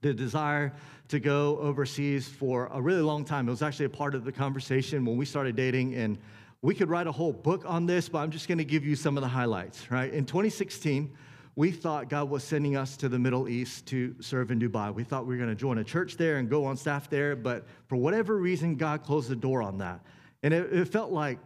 the 0.02 0.14
desire 0.14 0.74
to 1.10 1.20
go 1.20 1.60
overseas 1.60 2.28
for 2.28 2.70
a 2.72 2.82
really 2.82 3.02
long 3.02 3.26
time. 3.26 3.48
It 3.48 3.52
was 3.52 3.62
actually 3.62 3.86
a 3.86 3.90
part 3.90 4.16
of 4.16 4.24
the 4.24 4.32
conversation 4.32 5.06
when 5.06 5.18
we 5.18 5.26
started 5.26 5.56
dating, 5.56 5.94
and 5.96 6.18
we 6.64 6.74
could 6.74 6.90
write 6.90 7.08
a 7.08 7.12
whole 7.12 7.34
book 7.34 7.64
on 7.68 7.86
this, 7.86 8.08
but 8.08 8.20
I'm 8.20 8.32
just 8.32 8.48
going 8.48 8.58
to 8.58 8.64
give 8.64 8.86
you 8.86 8.96
some 8.96 9.18
of 9.18 9.22
the 9.22 9.28
highlights, 9.28 9.92
right? 9.92 10.12
In 10.12 10.26
2016, 10.26 11.14
we 11.58 11.72
thought 11.72 12.10
God 12.10 12.30
was 12.30 12.42
sending 12.42 12.78
us 12.78 12.96
to 12.98 13.10
the 13.10 13.20
Middle 13.20 13.50
East 13.50 13.86
to 13.88 14.16
serve 14.22 14.50
in 14.50 14.62
Dubai. 14.62 14.92
We 14.94 15.04
thought 15.04 15.28
we 15.28 15.36
were 15.36 15.38
going 15.38 15.50
to 15.50 15.60
join 15.60 15.80
a 15.80 15.84
church 15.84 16.16
there 16.16 16.38
and 16.38 16.50
go 16.50 16.64
on 16.64 16.78
staff 16.78 17.10
there, 17.10 17.36
but 17.36 17.68
for 17.88 17.98
whatever 17.98 18.38
reason, 18.38 18.76
God 18.76 19.04
closed 19.04 19.30
the 19.30 19.36
door 19.36 19.62
on 19.62 19.78
that. 19.80 20.00
And 20.42 20.54
it, 20.54 20.72
it 20.72 20.88
felt 20.88 21.12
like 21.12 21.38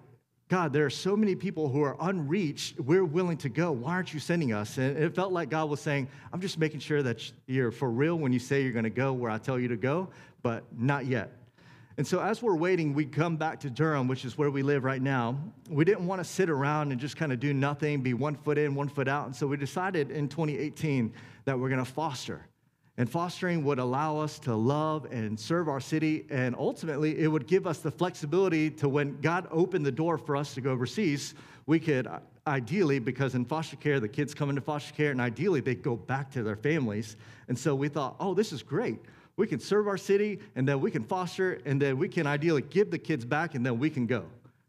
God, 0.50 0.72
there 0.72 0.86
are 0.86 0.92
so 0.92 1.18
many 1.18 1.34
people 1.34 1.68
who 1.68 1.82
are 1.82 1.98
unreached. 2.00 2.80
We're 2.80 3.04
willing 3.04 3.38
to 3.38 3.50
go. 3.50 3.72
Why 3.72 3.94
aren't 3.94 4.14
you 4.14 4.20
sending 4.20 4.54
us? 4.54 4.78
And 4.78 4.96
it 4.98 5.16
felt 5.16 5.34
like 5.34 5.50
God 5.50 5.68
was 5.68 5.82
saying, 5.82 6.10
I'm 6.32 6.42
just 6.42 6.60
making 6.60 6.82
sure 6.82 7.02
that 7.02 7.32
you're 7.48 7.72
for 7.72 7.90
real 7.90 8.18
when 8.18 8.32
you 8.32 8.40
say 8.40 8.62
you're 8.62 8.72
going 8.72 8.84
to 8.84 8.92
go 8.92 9.14
where 9.14 9.32
I 9.32 9.40
tell 9.40 9.60
you 9.60 9.68
to 9.70 9.78
go, 9.78 10.10
but 10.44 10.64
not 10.78 11.08
yet. 11.08 11.32
And 11.98 12.06
so, 12.06 12.22
as 12.22 12.44
we're 12.44 12.56
waiting, 12.56 12.94
we 12.94 13.06
come 13.06 13.38
back 13.38 13.60
to 13.62 13.72
Durham, 13.72 14.08
which 14.08 14.24
is 14.24 14.38
where 14.38 14.52
we 14.52 14.62
live 14.62 14.84
right 14.84 15.02
now. 15.02 15.36
We 15.68 15.84
didn't 15.84 16.06
want 16.06 16.20
to 16.20 16.26
sit 16.26 16.48
around 16.48 16.92
and 16.92 17.02
just 17.02 17.18
kind 17.18 17.34
of 17.34 17.40
do 17.40 17.56
nothing, 17.56 18.02
be 18.02 18.14
one 18.14 18.36
foot 18.36 18.60
in, 18.60 18.76
one 18.76 18.88
foot 18.88 19.08
out. 19.08 19.26
And 19.26 19.36
so, 19.36 19.48
we 19.48 19.58
decided 19.58 20.12
in 20.12 20.28
2018 20.28 21.12
that 21.46 21.58
we're 21.58 21.70
going 21.70 21.84
to 21.84 21.92
foster. 21.92 22.46
And 22.98 23.10
fostering 23.10 23.64
would 23.64 23.80
allow 23.80 24.20
us 24.20 24.38
to 24.40 24.56
love 24.56 25.06
and 25.12 25.40
serve 25.40 25.70
our 25.70 25.80
city. 25.80 26.26
And 26.30 26.56
ultimately, 26.56 27.18
it 27.20 27.28
would 27.28 27.48
give 27.48 27.66
us 27.66 27.80
the 27.80 27.92
flexibility 27.92 28.70
to 28.72 28.90
when 28.90 29.20
God 29.22 29.48
opened 29.50 29.86
the 29.86 29.92
door 29.92 30.18
for 30.20 30.36
us 30.36 30.54
to 30.54 30.62
go 30.62 30.72
overseas, 30.72 31.34
we 31.66 31.80
could 31.80 32.06
uh, 32.06 32.20
ideally, 32.46 33.00
because 33.00 33.36
in 33.36 33.44
foster 33.44 33.76
care, 33.76 34.00
the 34.00 34.08
kids 34.08 34.34
come 34.34 34.50
into 34.50 34.62
foster 34.62 34.94
care, 34.94 35.12
and 35.12 35.20
ideally 35.20 35.62
they 35.62 35.76
go 35.76 35.96
back 35.96 36.32
to 36.32 36.44
their 36.44 36.56
families. 36.56 37.18
And 37.48 37.58
so 37.58 37.76
we 37.76 37.90
thought, 37.90 38.16
oh, 38.20 38.34
this 38.34 38.52
is 38.52 38.64
great. 38.64 39.00
We 39.38 39.48
can 39.48 39.60
serve 39.60 39.88
our 39.88 39.98
city, 39.98 40.40
and 40.56 40.68
then 40.68 40.82
we 40.82 40.92
can 40.92 41.04
foster, 41.04 41.62
and 41.66 41.82
then 41.82 41.98
we 41.98 42.10
can 42.10 42.28
ideally 42.28 42.64
give 42.64 42.92
the 42.92 42.98
kids 42.98 43.24
back, 43.24 43.56
and 43.56 43.66
then 43.66 43.80
we 43.80 43.90
can 43.90 44.08
go, 44.08 44.26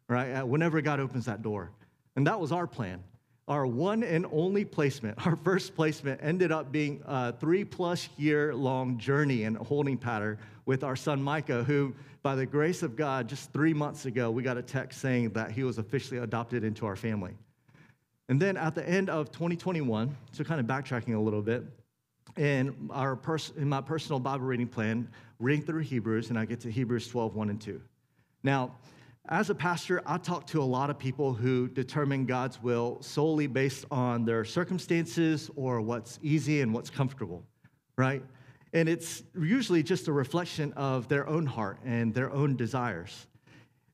right? 0.08 0.42
Whenever 0.42 0.80
God 0.82 1.00
opens 1.00 1.24
that 1.24 1.42
door. 1.42 1.70
And 2.16 2.26
that 2.26 2.38
was 2.38 2.52
our 2.52 2.66
plan. 2.66 3.02
our 3.48 3.66
one 3.66 4.02
and 4.02 4.26
only 4.30 4.64
placement, 4.64 5.16
our 5.26 5.36
first 5.36 5.74
placement, 5.74 6.20
ended 6.22 6.52
up 6.52 6.70
being 6.70 7.02
a 7.06 7.32
three 7.32 7.64
plus 7.64 8.08
year 8.18 8.54
long 8.54 8.98
journey 8.98 9.44
in 9.44 9.54
holding 9.54 9.96
pattern 9.96 10.38
with 10.66 10.84
our 10.84 10.96
son 10.96 11.22
Micah, 11.22 11.64
who, 11.64 11.94
by 12.22 12.34
the 12.34 12.44
grace 12.44 12.82
of 12.82 12.94
God, 12.94 13.26
just 13.26 13.50
three 13.52 13.72
months 13.72 14.04
ago, 14.04 14.30
we 14.30 14.42
got 14.42 14.58
a 14.58 14.62
text 14.62 15.00
saying 15.00 15.30
that 15.30 15.50
he 15.50 15.64
was 15.64 15.78
officially 15.78 16.20
adopted 16.20 16.62
into 16.62 16.84
our 16.84 16.96
family. 16.96 17.32
And 18.28 18.38
then 18.38 18.58
at 18.58 18.74
the 18.74 18.86
end 18.86 19.08
of 19.08 19.32
2021, 19.32 20.14
so 20.32 20.44
kind 20.44 20.60
of 20.60 20.66
backtracking 20.66 21.16
a 21.16 21.18
little 21.18 21.40
bit, 21.40 21.64
in, 22.38 22.88
our 22.90 23.16
pers- 23.16 23.52
in 23.56 23.68
my 23.68 23.80
personal 23.80 24.20
Bible 24.20 24.46
reading 24.46 24.68
plan, 24.68 25.08
reading 25.38 25.64
through 25.64 25.80
Hebrews, 25.80 26.30
and 26.30 26.38
I 26.38 26.44
get 26.44 26.60
to 26.60 26.70
Hebrews 26.70 27.08
12, 27.08 27.34
1 27.34 27.50
and 27.50 27.60
2. 27.60 27.80
Now, 28.44 28.76
as 29.28 29.50
a 29.50 29.54
pastor, 29.54 30.00
I 30.06 30.16
talk 30.16 30.46
to 30.48 30.62
a 30.62 30.64
lot 30.64 30.88
of 30.88 30.98
people 30.98 31.34
who 31.34 31.68
determine 31.68 32.24
God's 32.24 32.62
will 32.62 33.02
solely 33.02 33.46
based 33.46 33.84
on 33.90 34.24
their 34.24 34.44
circumstances 34.44 35.50
or 35.54 35.82
what's 35.82 36.18
easy 36.22 36.62
and 36.62 36.72
what's 36.72 36.88
comfortable, 36.88 37.44
right? 37.96 38.22
And 38.72 38.88
it's 38.88 39.22
usually 39.38 39.82
just 39.82 40.08
a 40.08 40.12
reflection 40.12 40.72
of 40.74 41.08
their 41.08 41.28
own 41.28 41.44
heart 41.44 41.78
and 41.84 42.14
their 42.14 42.30
own 42.30 42.56
desires. 42.56 43.26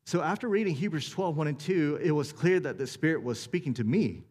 So 0.05 0.21
after 0.21 0.49
reading 0.49 0.75
Hebrews 0.75 1.09
12, 1.09 1.37
1 1.37 1.47
and 1.49 1.59
2, 1.59 2.01
it 2.03 2.11
was 2.13 2.33
clear 2.33 2.61
that 2.61 2.77
the 2.77 2.87
Spirit 2.87 3.23
was 3.23 3.41
speaking 3.41 3.73
to 3.75 3.85
me, 3.85 4.23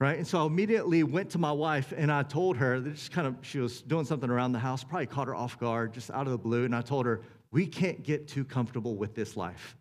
right? 0.00 0.16
And 0.16 0.26
so 0.26 0.42
I 0.42 0.46
immediately 0.46 1.02
went 1.02 1.30
to 1.30 1.38
my 1.38 1.52
wife 1.52 1.92
and 1.94 2.10
I 2.10 2.22
told 2.22 2.56
her 2.56 2.80
that 2.80 2.94
just 2.94 3.12
kind 3.12 3.26
of, 3.26 3.36
she 3.42 3.58
was 3.58 3.82
doing 3.82 4.06
something 4.06 4.30
around 4.30 4.52
the 4.52 4.58
house, 4.58 4.82
probably 4.82 5.06
caught 5.06 5.28
her 5.28 5.34
off 5.34 5.60
guard, 5.60 5.92
just 5.92 6.10
out 6.10 6.26
of 6.26 6.32
the 6.32 6.38
blue. 6.38 6.64
And 6.64 6.74
I 6.74 6.80
told 6.80 7.04
her, 7.06 7.20
we 7.52 7.66
can't 7.66 8.02
get 8.02 8.26
too 8.26 8.44
comfortable 8.44 8.96
with 8.96 9.14
this 9.14 9.36
life. 9.36 9.76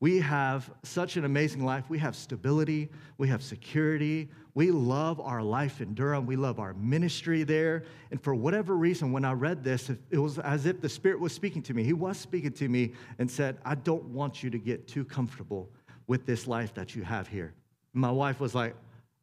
We 0.00 0.18
have 0.18 0.70
such 0.82 1.16
an 1.16 1.24
amazing 1.24 1.64
life. 1.64 1.88
We 1.88 1.98
have 2.00 2.16
stability, 2.16 2.90
we 3.16 3.28
have 3.28 3.42
security. 3.42 4.28
We 4.56 4.70
love 4.70 5.18
our 5.18 5.42
life 5.42 5.80
in 5.80 5.94
Durham. 5.94 6.26
We 6.26 6.36
love 6.36 6.60
our 6.60 6.74
ministry 6.74 7.42
there. 7.42 7.84
And 8.12 8.22
for 8.22 8.36
whatever 8.36 8.76
reason, 8.76 9.10
when 9.10 9.24
I 9.24 9.32
read 9.32 9.64
this, 9.64 9.90
it 10.10 10.18
was 10.18 10.38
as 10.38 10.66
if 10.66 10.80
the 10.80 10.88
Spirit 10.88 11.18
was 11.18 11.32
speaking 11.32 11.62
to 11.62 11.74
me. 11.74 11.82
He 11.82 11.92
was 11.92 12.18
speaking 12.18 12.52
to 12.52 12.68
me 12.68 12.92
and 13.18 13.28
said, 13.28 13.58
I 13.64 13.74
don't 13.74 14.04
want 14.04 14.44
you 14.44 14.50
to 14.50 14.58
get 14.58 14.86
too 14.86 15.04
comfortable 15.04 15.70
with 16.06 16.24
this 16.24 16.46
life 16.46 16.72
that 16.74 16.94
you 16.94 17.02
have 17.02 17.26
here. 17.26 17.54
My 17.94 18.10
wife 18.10 18.40
was 18.40 18.54
like, 18.54 18.74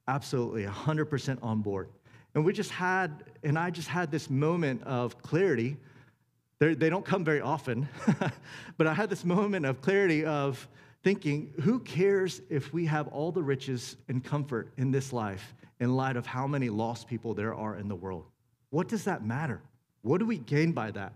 absolutely, 0.08 0.66
100% 0.66 1.38
on 1.44 1.62
board. 1.62 1.90
And 2.34 2.44
we 2.44 2.54
just 2.54 2.72
had, 2.72 3.26
and 3.44 3.60
I 3.60 3.70
just 3.70 3.88
had 3.88 4.10
this 4.10 4.30
moment 4.30 4.82
of 4.84 5.22
clarity 5.22 5.78
they're, 6.62 6.76
they 6.76 6.90
do 6.90 6.92
not 6.92 7.06
come 7.06 7.26
very 7.26 7.42
often, 7.42 7.90
but 8.78 8.86
I 8.86 8.94
had 8.94 9.10
this 9.10 9.26
moment 9.26 9.66
of 9.66 9.82
clarity 9.82 10.24
of 10.26 10.68
thinking, 11.02 11.52
who 11.60 11.80
cares 11.80 12.40
if 12.52 12.72
we 12.72 12.86
have 12.86 13.08
all 13.08 13.32
the 13.32 13.42
riches 13.42 13.98
and 14.10 14.24
comfort 14.24 14.72
in 14.78 14.92
this 14.92 15.12
life 15.12 15.56
in 15.80 15.96
light 15.96 16.18
of 16.18 16.28
how 16.28 16.46
many 16.46 16.70
lost 16.70 17.08
people 17.08 17.34
there 17.34 17.56
are 17.56 17.78
in 17.78 17.88
the 17.88 17.96
world? 17.96 18.26
What 18.70 18.88
does 18.88 19.06
that 19.06 19.26
matter? 19.26 19.60
What 20.04 20.20
do 20.20 20.28
we 20.28 20.38
gain 20.38 20.72
by 20.72 20.92
that? 20.92 21.14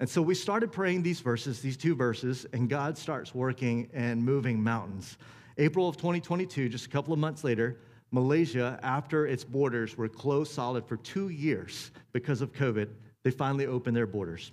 And 0.00 0.08
so 0.08 0.22
we 0.22 0.34
started 0.34 0.72
praying 0.72 1.02
these 1.02 1.20
verses, 1.20 1.60
these 1.60 1.76
two 1.76 1.94
verses, 1.94 2.46
and 2.54 2.66
God 2.66 2.96
starts 2.96 3.34
working 3.34 3.90
and 3.92 4.24
moving 4.24 4.62
mountains. 4.62 5.18
April 5.58 5.88
of 5.88 5.96
2022, 5.96 6.68
just 6.68 6.86
a 6.86 6.88
couple 6.88 7.12
of 7.12 7.18
months 7.18 7.44
later, 7.44 7.78
Malaysia, 8.10 8.78
after 8.82 9.26
its 9.26 9.44
borders 9.44 9.96
were 9.96 10.08
closed 10.08 10.52
solid 10.52 10.86
for 10.86 10.96
two 10.98 11.28
years 11.28 11.90
because 12.12 12.42
of 12.42 12.52
COVID, 12.52 12.88
they 13.22 13.30
finally 13.30 13.66
opened 13.66 13.96
their 13.96 14.06
borders. 14.06 14.52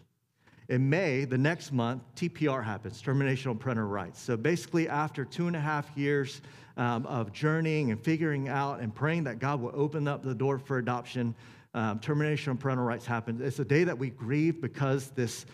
In 0.70 0.90
May, 0.90 1.26
the 1.26 1.38
next 1.38 1.72
month, 1.72 2.04
TPR 2.16 2.64
happens, 2.64 3.02
termination 3.02 3.50
of 3.52 3.60
parental 3.60 3.86
rights. 3.86 4.22
So 4.22 4.38
basically, 4.38 4.88
after 4.88 5.26
two 5.26 5.48
and 5.48 5.56
a 5.56 5.60
half 5.60 5.90
years 5.98 6.42
um, 6.78 7.06
of 7.08 7.34
journeying 7.34 7.92
and 7.92 8.00
figuring 8.00 8.48
out 8.48 8.80
and 8.80 8.94
praying 8.94 9.24
that 9.24 9.40
God 9.40 9.62
will 9.62 9.74
open 9.74 10.08
up 10.08 10.24
the 10.24 10.36
door 10.36 10.60
for 10.60 10.78
adoption, 10.78 11.34
um, 11.74 12.00
termination 12.00 12.52
of 12.52 12.60
parental 12.60 12.86
rights 12.86 13.06
happened. 13.06 13.42
It's 13.42 13.60
a 13.60 13.66
day 13.66 13.84
that 13.84 13.98
we 13.98 14.10
grieve 14.10 14.60
because 14.60 15.10
this, 15.12 15.46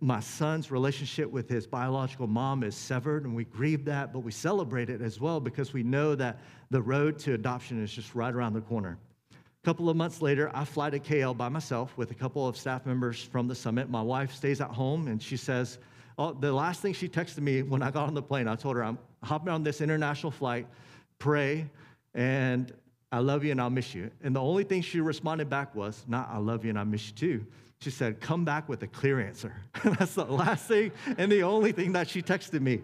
my 0.00 0.20
son's 0.20 0.70
relationship 0.70 1.30
with 1.30 1.48
his 1.48 1.66
biological 1.66 2.26
mom 2.26 2.64
is 2.64 2.74
severed, 2.74 3.24
and 3.24 3.34
we 3.34 3.44
grieve 3.44 3.84
that, 3.84 4.12
but 4.12 4.20
we 4.20 4.32
celebrate 4.32 4.90
it 4.90 5.00
as 5.00 5.20
well 5.20 5.38
because 5.38 5.72
we 5.72 5.82
know 5.82 6.14
that 6.16 6.40
the 6.70 6.82
road 6.82 7.18
to 7.20 7.34
adoption 7.34 7.82
is 7.82 7.92
just 7.92 8.14
right 8.14 8.34
around 8.34 8.54
the 8.54 8.60
corner. 8.62 8.98
A 9.32 9.64
couple 9.64 9.88
of 9.90 9.96
months 9.96 10.22
later, 10.22 10.50
I 10.54 10.64
fly 10.64 10.90
to 10.90 10.98
KL 10.98 11.36
by 11.36 11.48
myself 11.48 11.96
with 11.96 12.10
a 12.10 12.14
couple 12.14 12.48
of 12.48 12.56
staff 12.56 12.86
members 12.86 13.22
from 13.22 13.46
the 13.46 13.54
summit. 13.54 13.90
My 13.90 14.02
wife 14.02 14.32
stays 14.32 14.60
at 14.60 14.70
home 14.70 15.06
and 15.06 15.22
she 15.22 15.36
says, 15.36 15.78
oh, 16.18 16.32
the 16.32 16.50
last 16.50 16.80
thing 16.80 16.94
she 16.94 17.08
texted 17.08 17.40
me 17.40 17.62
when 17.62 17.82
I 17.82 17.90
got 17.90 18.08
on 18.08 18.14
the 18.14 18.22
plane, 18.22 18.48
I 18.48 18.56
told 18.56 18.76
her, 18.76 18.82
I'm 18.84 18.98
hopping 19.22 19.50
on 19.50 19.62
this 19.62 19.82
international 19.82 20.32
flight, 20.32 20.66
pray, 21.18 21.68
and 22.14 22.72
I 23.12 23.18
love 23.18 23.44
you 23.44 23.50
and 23.50 23.60
I'll 23.60 23.70
miss 23.70 23.94
you. 23.94 24.10
And 24.22 24.34
the 24.34 24.40
only 24.40 24.64
thing 24.64 24.82
she 24.82 25.00
responded 25.00 25.50
back 25.50 25.74
was, 25.74 26.04
not 26.06 26.28
I 26.30 26.38
love 26.38 26.64
you 26.64 26.70
and 26.70 26.78
I 26.78 26.84
miss 26.84 27.08
you 27.08 27.14
too. 27.14 27.46
She 27.80 27.90
said, 27.90 28.20
come 28.20 28.44
back 28.44 28.68
with 28.68 28.82
a 28.82 28.86
clear 28.86 29.20
answer. 29.20 29.54
That's 29.84 30.14
the 30.14 30.24
last 30.24 30.68
thing 30.68 30.92
and 31.18 31.32
the 31.32 31.42
only 31.42 31.72
thing 31.72 31.92
that 31.92 32.08
she 32.08 32.22
texted 32.22 32.60
me. 32.60 32.82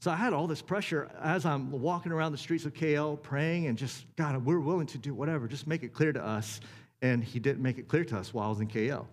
So 0.00 0.10
I 0.10 0.16
had 0.16 0.32
all 0.32 0.46
this 0.46 0.62
pressure 0.62 1.10
as 1.20 1.44
I'm 1.44 1.70
walking 1.70 2.12
around 2.12 2.32
the 2.32 2.38
streets 2.38 2.64
of 2.64 2.72
KL 2.72 3.20
praying 3.20 3.66
and 3.66 3.76
just, 3.76 4.06
God, 4.16 4.44
we're 4.44 4.60
willing 4.60 4.86
to 4.88 4.98
do 4.98 5.12
whatever. 5.12 5.48
Just 5.48 5.66
make 5.66 5.82
it 5.82 5.92
clear 5.92 6.12
to 6.12 6.24
us. 6.24 6.60
And 7.02 7.22
he 7.22 7.38
didn't 7.38 7.62
make 7.62 7.78
it 7.78 7.88
clear 7.88 8.04
to 8.04 8.16
us 8.16 8.32
while 8.32 8.46
I 8.46 8.48
was 8.50 8.60
in 8.60 8.68
KL. 8.68 9.06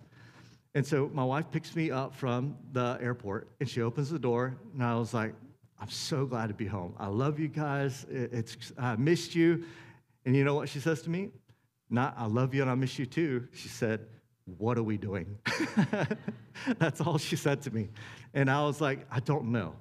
And 0.74 0.86
so 0.86 1.10
my 1.12 1.24
wife 1.24 1.50
picks 1.50 1.74
me 1.74 1.90
up 1.90 2.14
from 2.14 2.56
the 2.72 2.98
airport 3.00 3.48
and 3.60 3.68
she 3.68 3.82
opens 3.82 4.10
the 4.10 4.18
door. 4.18 4.56
And 4.74 4.82
I 4.82 4.96
was 4.96 5.12
like, 5.12 5.34
I'm 5.78 5.90
so 5.90 6.24
glad 6.24 6.48
to 6.48 6.54
be 6.54 6.66
home. 6.66 6.94
I 6.98 7.06
love 7.08 7.38
you 7.38 7.48
guys. 7.48 8.06
It's, 8.08 8.72
I 8.78 8.96
missed 8.96 9.34
you. 9.34 9.64
And 10.24 10.34
you 10.34 10.44
know 10.44 10.54
what 10.54 10.68
she 10.68 10.80
says 10.80 11.02
to 11.02 11.10
me? 11.10 11.30
Not, 11.90 12.14
I 12.16 12.26
love 12.26 12.54
you 12.54 12.62
and 12.62 12.70
I 12.70 12.74
miss 12.74 12.98
you 12.98 13.06
too. 13.06 13.46
She 13.52 13.68
said, 13.68 14.06
What 14.58 14.78
are 14.78 14.82
we 14.82 14.96
doing? 14.96 15.38
That's 16.78 17.00
all 17.00 17.18
she 17.18 17.36
said 17.36 17.62
to 17.62 17.70
me. 17.70 17.90
And 18.34 18.50
I 18.50 18.64
was 18.64 18.80
like, 18.80 19.06
I 19.10 19.20
don't 19.20 19.46
know. 19.52 19.74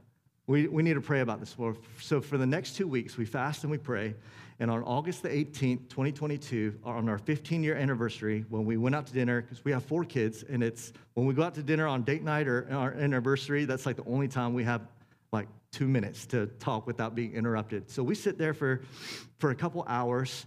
We, 0.47 0.67
we 0.67 0.83
need 0.83 0.93
to 0.93 1.01
pray 1.01 1.21
about 1.21 1.39
this. 1.39 1.55
So, 1.99 2.21
for 2.21 2.37
the 2.37 2.45
next 2.45 2.75
two 2.75 2.87
weeks, 2.87 3.17
we 3.17 3.25
fast 3.25 3.63
and 3.63 3.71
we 3.71 3.79
pray. 3.79 4.13
And 4.59 4.69
on 4.69 4.83
August 4.83 5.23
the 5.23 5.29
18th, 5.29 5.89
2022, 5.89 6.79
on 6.83 7.09
our 7.09 7.17
15 7.17 7.63
year 7.63 7.75
anniversary, 7.75 8.45
when 8.49 8.63
we 8.63 8.77
went 8.77 8.95
out 8.95 9.07
to 9.07 9.13
dinner, 9.13 9.41
because 9.41 9.65
we 9.65 9.71
have 9.71 9.83
four 9.83 10.05
kids, 10.05 10.43
and 10.47 10.63
it's 10.63 10.93
when 11.15 11.25
we 11.25 11.33
go 11.33 11.41
out 11.41 11.55
to 11.55 11.63
dinner 11.63 11.87
on 11.87 12.03
date 12.03 12.23
night 12.23 12.47
or 12.47 12.67
our 12.71 12.93
anniversary, 12.93 13.65
that's 13.65 13.87
like 13.87 13.95
the 13.95 14.05
only 14.05 14.27
time 14.27 14.53
we 14.53 14.63
have 14.63 14.81
like 15.36 15.48
two 15.72 15.88
minutes 15.88 16.25
to 16.27 16.48
talk 16.60 16.88
without 16.88 17.15
being 17.15 17.34
interrupted. 17.34 17.89
So, 17.89 18.01
we 18.01 18.15
sit 18.15 18.38
there 18.38 18.54
for, 18.54 18.82
for 19.39 19.51
a 19.51 19.56
couple 19.56 19.86
hours, 19.88 20.46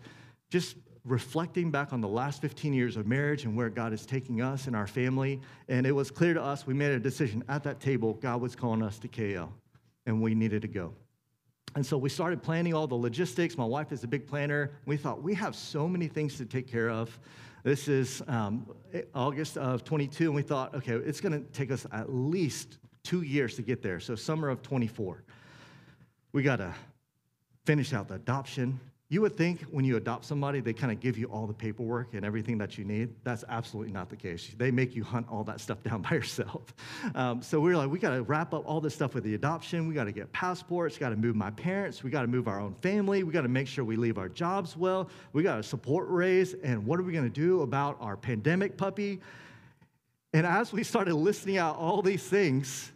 just 0.50 0.76
reflecting 1.04 1.70
back 1.70 1.92
on 1.92 2.00
the 2.00 2.08
last 2.08 2.40
15 2.40 2.72
years 2.72 2.96
of 2.96 3.06
marriage 3.06 3.44
and 3.44 3.56
where 3.56 3.70
God 3.70 3.92
is 3.92 4.04
taking 4.04 4.42
us 4.42 4.66
and 4.66 4.76
our 4.76 4.86
family. 4.86 5.40
And 5.68 5.86
it 5.86 5.92
was 5.92 6.10
clear 6.10 6.34
to 6.34 6.42
us, 6.42 6.66
we 6.66 6.74
made 6.74 6.90
a 6.90 7.00
decision 7.00 7.42
at 7.48 7.62
that 7.64 7.80
table, 7.80 8.14
God 8.14 8.40
was 8.40 8.54
calling 8.54 8.82
us 8.82 8.98
to 9.00 9.08
KL 9.08 9.48
and 10.06 10.20
we 10.20 10.34
needed 10.34 10.62
to 10.62 10.68
go. 10.68 10.94
And 11.74 11.84
so 11.84 11.98
we 11.98 12.08
started 12.08 12.42
planning 12.42 12.74
all 12.74 12.86
the 12.86 12.94
logistics. 12.94 13.56
My 13.56 13.64
wife 13.64 13.92
is 13.92 14.02
a 14.04 14.08
big 14.08 14.26
planner. 14.26 14.72
We 14.86 14.96
thought 14.96 15.22
we 15.22 15.34
have 15.34 15.54
so 15.54 15.86
many 15.86 16.08
things 16.08 16.36
to 16.38 16.46
take 16.46 16.66
care 16.66 16.90
of. 16.90 17.18
This 17.62 17.88
is 17.88 18.22
um, 18.28 18.66
August 19.14 19.58
of 19.58 19.84
22, 19.84 20.24
and 20.26 20.34
we 20.34 20.42
thought, 20.42 20.74
okay, 20.74 20.94
it's 20.94 21.20
going 21.20 21.32
to 21.32 21.40
take 21.52 21.70
us 21.70 21.86
at 21.92 22.12
least 22.12 22.78
two 23.08 23.22
years 23.22 23.56
to 23.56 23.62
get 23.62 23.80
there. 23.80 23.98
So, 24.00 24.14
summer 24.14 24.50
of 24.50 24.60
24. 24.60 25.22
We 26.32 26.42
got 26.42 26.56
to 26.56 26.74
finish 27.64 27.94
out 27.94 28.08
the 28.08 28.16
adoption. 28.16 28.78
You 29.08 29.22
would 29.22 29.34
think 29.34 29.62
when 29.70 29.86
you 29.86 29.96
adopt 29.96 30.26
somebody, 30.26 30.60
they 30.60 30.74
kind 30.74 30.92
of 30.92 31.00
give 31.00 31.16
you 31.16 31.24
all 31.28 31.46
the 31.46 31.54
paperwork 31.54 32.12
and 32.12 32.22
everything 32.22 32.58
that 32.58 32.76
you 32.76 32.84
need. 32.84 33.14
That's 33.24 33.44
absolutely 33.48 33.94
not 33.94 34.10
the 34.10 34.16
case. 34.16 34.50
They 34.58 34.70
make 34.70 34.94
you 34.94 35.02
hunt 35.02 35.26
all 35.30 35.42
that 35.44 35.62
stuff 35.62 35.82
down 35.82 36.02
by 36.10 36.10
yourself. 36.10 36.74
Um, 37.14 37.40
so 37.40 37.58
we 37.60 37.72
are 37.72 37.78
like, 37.78 37.88
we 37.88 37.98
got 37.98 38.10
to 38.10 38.20
wrap 38.24 38.52
up 38.52 38.66
all 38.66 38.82
this 38.82 38.94
stuff 38.94 39.14
with 39.14 39.24
the 39.24 39.34
adoption. 39.34 39.88
We 39.88 39.94
got 39.94 40.04
to 40.04 40.12
get 40.12 40.30
passports. 40.32 40.98
Got 40.98 41.08
to 41.08 41.16
move 41.16 41.34
my 41.34 41.50
parents. 41.52 42.04
We 42.04 42.10
got 42.10 42.22
to 42.22 42.28
move 42.28 42.46
our 42.46 42.60
own 42.60 42.74
family. 42.82 43.22
We 43.22 43.32
got 43.32 43.42
to 43.42 43.48
make 43.48 43.68
sure 43.68 43.86
we 43.86 43.96
leave 43.96 44.18
our 44.18 44.28
jobs 44.28 44.76
well. 44.76 45.08
We 45.32 45.42
got 45.42 45.56
to 45.56 45.62
support 45.62 46.08
raise. 46.10 46.52
And 46.52 46.84
what 46.84 47.00
are 47.00 47.04
we 47.04 47.14
going 47.14 47.24
to 47.24 47.30
do 47.30 47.62
about 47.62 47.96
our 48.00 48.18
pandemic 48.18 48.76
puppy? 48.76 49.22
And 50.34 50.46
as 50.46 50.74
we 50.74 50.82
started 50.82 51.14
listing 51.14 51.56
out 51.56 51.76
all 51.76 52.02
these 52.02 52.22
things, 52.22 52.92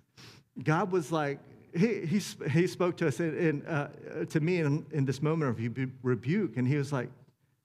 God 0.62 0.92
was 0.92 1.12
like, 1.12 1.38
he, 1.74 2.04
he, 2.06 2.20
he 2.50 2.66
spoke 2.66 2.96
to 2.98 3.08
us 3.08 3.20
in, 3.20 3.36
in 3.38 3.66
uh, 3.66 3.88
to 4.26 4.40
me 4.40 4.58
in, 4.58 4.84
in 4.90 5.04
this 5.04 5.22
moment 5.22 5.50
of 5.50 5.88
rebuke, 6.02 6.56
and 6.56 6.68
he 6.68 6.76
was 6.76 6.92
like, 6.92 7.08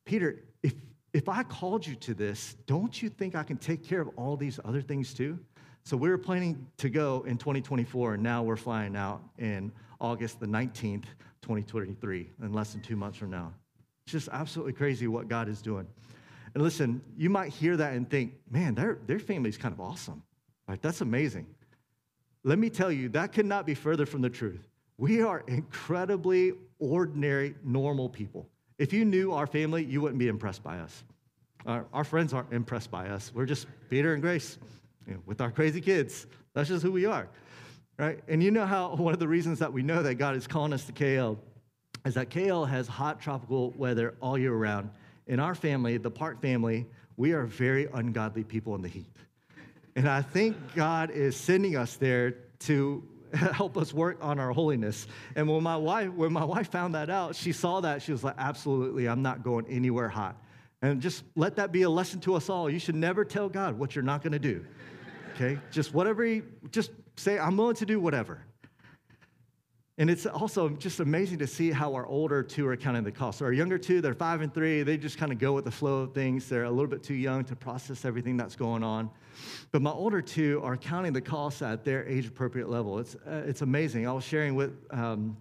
Peter, 0.05 0.43
if, 0.63 0.73
if 1.13 1.27
I 1.27 1.43
called 1.43 1.85
you 1.85 1.95
to 1.95 2.13
this, 2.13 2.55
don't 2.65 3.01
you 3.01 3.09
think 3.09 3.35
I 3.35 3.43
can 3.43 3.57
take 3.57 3.83
care 3.83 4.01
of 4.01 4.09
all 4.15 4.37
these 4.37 4.59
other 4.63 4.81
things 4.81 5.13
too? 5.13 5.37
So 5.83 5.95
we 5.95 6.09
were 6.09 6.17
planning 6.17 6.67
to 6.77 6.89
go 6.89 7.23
in 7.27 7.37
2024, 7.37 8.15
and 8.15 8.23
now 8.23 8.43
we're 8.43 8.55
flying 8.55 8.95
out 8.95 9.21
in 9.37 9.71
August 9.99 10.39
the 10.39 10.45
19th, 10.45 11.05
2023, 11.41 12.29
in 12.41 12.53
less 12.53 12.73
than 12.73 12.81
two 12.81 12.95
months 12.95 13.17
from 13.17 13.31
now. 13.31 13.53
It's 14.05 14.13
just 14.13 14.29
absolutely 14.31 14.73
crazy 14.73 15.07
what 15.07 15.27
God 15.27 15.49
is 15.49 15.61
doing. 15.61 15.87
And 16.53 16.63
listen, 16.63 17.01
you 17.15 17.29
might 17.29 17.51
hear 17.51 17.77
that 17.77 17.93
and 17.93 18.09
think, 18.09 18.33
man, 18.49 18.75
their, 18.75 18.99
their 19.05 19.19
family's 19.19 19.57
kind 19.57 19.73
of 19.73 19.79
awesome. 19.79 20.23
Like, 20.67 20.81
that's 20.81 21.01
amazing. 21.01 21.47
Let 22.47 22.59
me 22.59 22.69
tell 22.69 22.93
you, 22.93 23.09
that 23.09 23.33
cannot 23.33 23.65
be 23.65 23.73
further 23.73 24.05
from 24.05 24.21
the 24.21 24.29
truth. 24.29 24.69
We 24.97 25.21
are 25.21 25.43
incredibly 25.47 26.53
ordinary, 26.79 27.55
normal 27.61 28.07
people. 28.07 28.47
If 28.79 28.93
you 28.93 29.03
knew 29.03 29.33
our 29.33 29.45
family, 29.45 29.83
you 29.83 29.99
wouldn't 29.99 30.17
be 30.17 30.29
impressed 30.29 30.63
by 30.63 30.79
us. 30.79 31.03
Our, 31.65 31.85
our 31.91 32.05
friends 32.05 32.31
aren't 32.31 32.53
impressed 32.53 32.89
by 32.89 33.09
us. 33.09 33.33
We're 33.35 33.47
just 33.47 33.67
Peter 33.89 34.13
and 34.13 34.21
Grace 34.21 34.59
you 35.05 35.15
know, 35.15 35.19
with 35.25 35.41
our 35.41 35.51
crazy 35.51 35.81
kids. 35.81 36.25
That's 36.53 36.69
just 36.69 36.83
who 36.83 36.91
we 36.93 37.05
are, 37.05 37.27
right? 37.99 38.21
And 38.29 38.41
you 38.41 38.51
know 38.51 38.65
how 38.65 38.95
one 38.95 39.13
of 39.13 39.19
the 39.19 39.27
reasons 39.27 39.59
that 39.59 39.73
we 39.73 39.83
know 39.83 40.01
that 40.01 40.15
God 40.15 40.37
is 40.37 40.47
calling 40.47 40.71
us 40.71 40.85
to 40.85 40.93
KL 40.93 41.37
is 42.05 42.13
that 42.13 42.29
KL 42.29 42.65
has 42.69 42.87
hot 42.87 43.19
tropical 43.19 43.71
weather 43.71 44.15
all 44.21 44.37
year 44.37 44.53
round. 44.53 44.89
In 45.27 45.41
our 45.41 45.53
family, 45.53 45.97
the 45.97 46.11
Park 46.11 46.41
family, 46.41 46.87
we 47.17 47.33
are 47.33 47.45
very 47.45 47.89
ungodly 47.93 48.45
people 48.45 48.73
in 48.75 48.81
the 48.81 48.87
heat. 48.87 49.17
And 49.97 50.07
I 50.07 50.21
think 50.21 50.75
God 50.75 51.09
is 51.09 51.35
sending 51.35 51.75
us 51.75 51.95
there 51.95 52.35
to 52.59 53.03
help 53.33 53.77
us 53.77 53.91
work 53.91 54.19
on 54.21 54.39
our 54.39 54.51
holiness. 54.51 55.07
And 55.35 55.49
when 55.49 55.63
my 55.63 55.75
wife, 55.75 56.11
when 56.11 56.31
my 56.31 56.45
wife 56.45 56.69
found 56.69 56.93
that 56.93 57.09
out, 57.09 57.35
she 57.35 57.51
saw 57.51 57.81
that, 57.81 58.03
she 58.03 58.11
was 58.11 58.23
like, 58.23 58.35
absolutely, 58.37 59.09
I'm 59.09 59.23
not 59.23 59.41
going 59.41 59.65
anywhere 59.67 60.07
hot. 60.07 60.39
And 60.83 61.01
just 61.01 61.23
let 61.35 61.55
that 61.55 61.71
be 61.71 61.81
a 61.81 61.89
lesson 61.89 62.19
to 62.21 62.35
us 62.35 62.47
all. 62.47 62.69
You 62.69 62.77
should 62.77 62.93
never 62.93 63.25
tell 63.25 63.49
God 63.49 63.79
what 63.79 63.95
you're 63.95 64.03
not 64.03 64.21
going 64.21 64.33
to 64.33 64.39
do. 64.39 64.63
Okay? 65.33 65.59
Just 65.71 65.95
whatever, 65.95 66.23
he, 66.23 66.43
just 66.69 66.91
say, 67.15 67.39
I'm 67.39 67.57
willing 67.57 67.75
to 67.77 67.85
do 67.87 67.99
whatever. 67.99 68.39
And 69.99 70.11
it's 70.11 70.27
also 70.27 70.69
just 70.69 70.99
amazing 70.99 71.39
to 71.39 71.47
see 71.47 71.71
how 71.71 71.95
our 71.95 72.05
older 72.05 72.43
two 72.43 72.67
are 72.67 72.77
counting 72.77 73.03
the 73.03 73.11
cost. 73.11 73.39
So 73.39 73.45
our 73.45 73.51
younger 73.51 73.79
two, 73.79 73.99
they're 73.99 74.13
five 74.13 74.41
and 74.41 74.53
three, 74.53 74.83
they 74.83 74.95
just 74.95 75.17
kind 75.17 75.31
of 75.31 75.39
go 75.39 75.53
with 75.53 75.65
the 75.65 75.71
flow 75.71 76.01
of 76.01 76.13
things. 76.13 76.47
They're 76.47 76.65
a 76.65 76.69
little 76.69 76.87
bit 76.87 77.01
too 77.01 77.15
young 77.15 77.43
to 77.45 77.55
process 77.55 78.05
everything 78.05 78.37
that's 78.37 78.55
going 78.55 78.83
on. 78.83 79.09
But 79.71 79.81
my 79.81 79.89
older 79.89 80.21
two 80.21 80.61
are 80.63 80.77
counting 80.77 81.13
the 81.13 81.21
costs 81.21 81.63
at 81.63 81.83
their 81.83 82.07
age 82.07 82.27
appropriate 82.27 82.69
level. 82.69 82.99
It's, 82.99 83.15
uh, 83.15 83.43
it's 83.47 83.63
amazing. 83.63 84.07
I 84.07 84.11
was 84.13 84.23
sharing 84.23 84.53
with 84.53 84.71
um, 84.91 85.35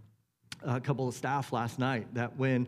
a 0.63 0.81
couple 0.81 1.07
of 1.07 1.15
staff 1.15 1.53
last 1.53 1.79
night 1.79 2.15
that 2.15 2.35
when 2.39 2.67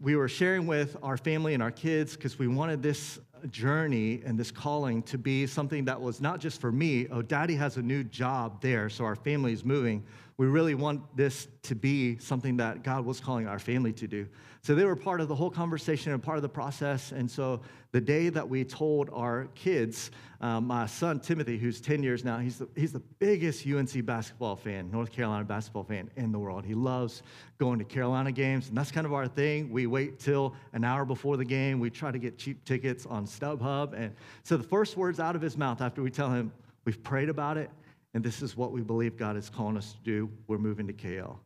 we 0.00 0.16
were 0.16 0.28
sharing 0.28 0.66
with 0.66 0.96
our 1.04 1.16
family 1.16 1.54
and 1.54 1.62
our 1.62 1.70
kids, 1.70 2.16
because 2.16 2.36
we 2.36 2.48
wanted 2.48 2.82
this 2.82 3.20
journey 3.50 4.22
and 4.24 4.36
this 4.36 4.50
calling 4.50 5.02
to 5.04 5.18
be 5.18 5.46
something 5.46 5.84
that 5.84 6.00
was 6.00 6.20
not 6.20 6.40
just 6.40 6.60
for 6.60 6.72
me, 6.72 7.06
oh, 7.12 7.22
daddy 7.22 7.54
has 7.54 7.76
a 7.76 7.82
new 7.82 8.02
job 8.02 8.60
there, 8.60 8.88
so 8.88 9.04
our 9.04 9.14
family 9.14 9.52
is 9.52 9.64
moving 9.64 10.04
we 10.42 10.48
really 10.48 10.74
want 10.74 11.00
this 11.16 11.46
to 11.62 11.76
be 11.76 12.18
something 12.18 12.56
that 12.56 12.82
God 12.82 13.04
was 13.04 13.20
calling 13.20 13.46
our 13.46 13.60
family 13.60 13.92
to 13.92 14.08
do. 14.08 14.26
So 14.62 14.74
they 14.74 14.84
were 14.84 14.96
part 14.96 15.20
of 15.20 15.28
the 15.28 15.36
whole 15.36 15.52
conversation 15.52 16.12
and 16.12 16.20
part 16.20 16.36
of 16.36 16.42
the 16.42 16.48
process. 16.48 17.12
And 17.12 17.30
so 17.30 17.60
the 17.92 18.00
day 18.00 18.28
that 18.28 18.48
we 18.48 18.64
told 18.64 19.08
our 19.12 19.46
kids, 19.54 20.10
um, 20.40 20.66
my 20.66 20.86
son 20.86 21.20
Timothy, 21.20 21.58
who's 21.58 21.80
10 21.80 22.02
years 22.02 22.24
now, 22.24 22.38
he's 22.38 22.58
the, 22.58 22.66
he's 22.74 22.90
the 22.90 23.02
biggest 23.20 23.64
UNC 23.64 24.04
basketball 24.04 24.56
fan, 24.56 24.90
North 24.90 25.12
Carolina 25.12 25.44
basketball 25.44 25.84
fan 25.84 26.10
in 26.16 26.32
the 26.32 26.40
world. 26.40 26.64
He 26.64 26.74
loves 26.74 27.22
going 27.58 27.78
to 27.78 27.84
Carolina 27.84 28.32
games, 28.32 28.68
and 28.68 28.76
that's 28.76 28.90
kind 28.90 29.06
of 29.06 29.12
our 29.12 29.28
thing. 29.28 29.70
We 29.70 29.86
wait 29.86 30.18
till 30.18 30.56
an 30.72 30.82
hour 30.82 31.04
before 31.04 31.36
the 31.36 31.44
game. 31.44 31.78
We 31.78 31.88
try 31.88 32.10
to 32.10 32.18
get 32.18 32.36
cheap 32.36 32.64
tickets 32.64 33.06
on 33.06 33.26
StubHub. 33.26 33.92
And 33.96 34.12
so 34.42 34.56
the 34.56 34.64
first 34.64 34.96
words 34.96 35.20
out 35.20 35.36
of 35.36 35.40
his 35.40 35.56
mouth 35.56 35.80
after 35.80 36.02
we 36.02 36.10
tell 36.10 36.30
him, 36.30 36.50
we've 36.84 37.00
prayed 37.04 37.28
about 37.28 37.58
it, 37.58 37.70
and 38.14 38.22
this 38.22 38.42
is 38.42 38.56
what 38.56 38.72
we 38.72 38.82
believe 38.82 39.16
God 39.16 39.36
is 39.36 39.48
calling 39.48 39.76
us 39.76 39.92
to 39.92 39.98
do. 40.00 40.30
We're 40.46 40.58
moving 40.58 40.86
to 40.86 40.92
KL. 40.92 41.38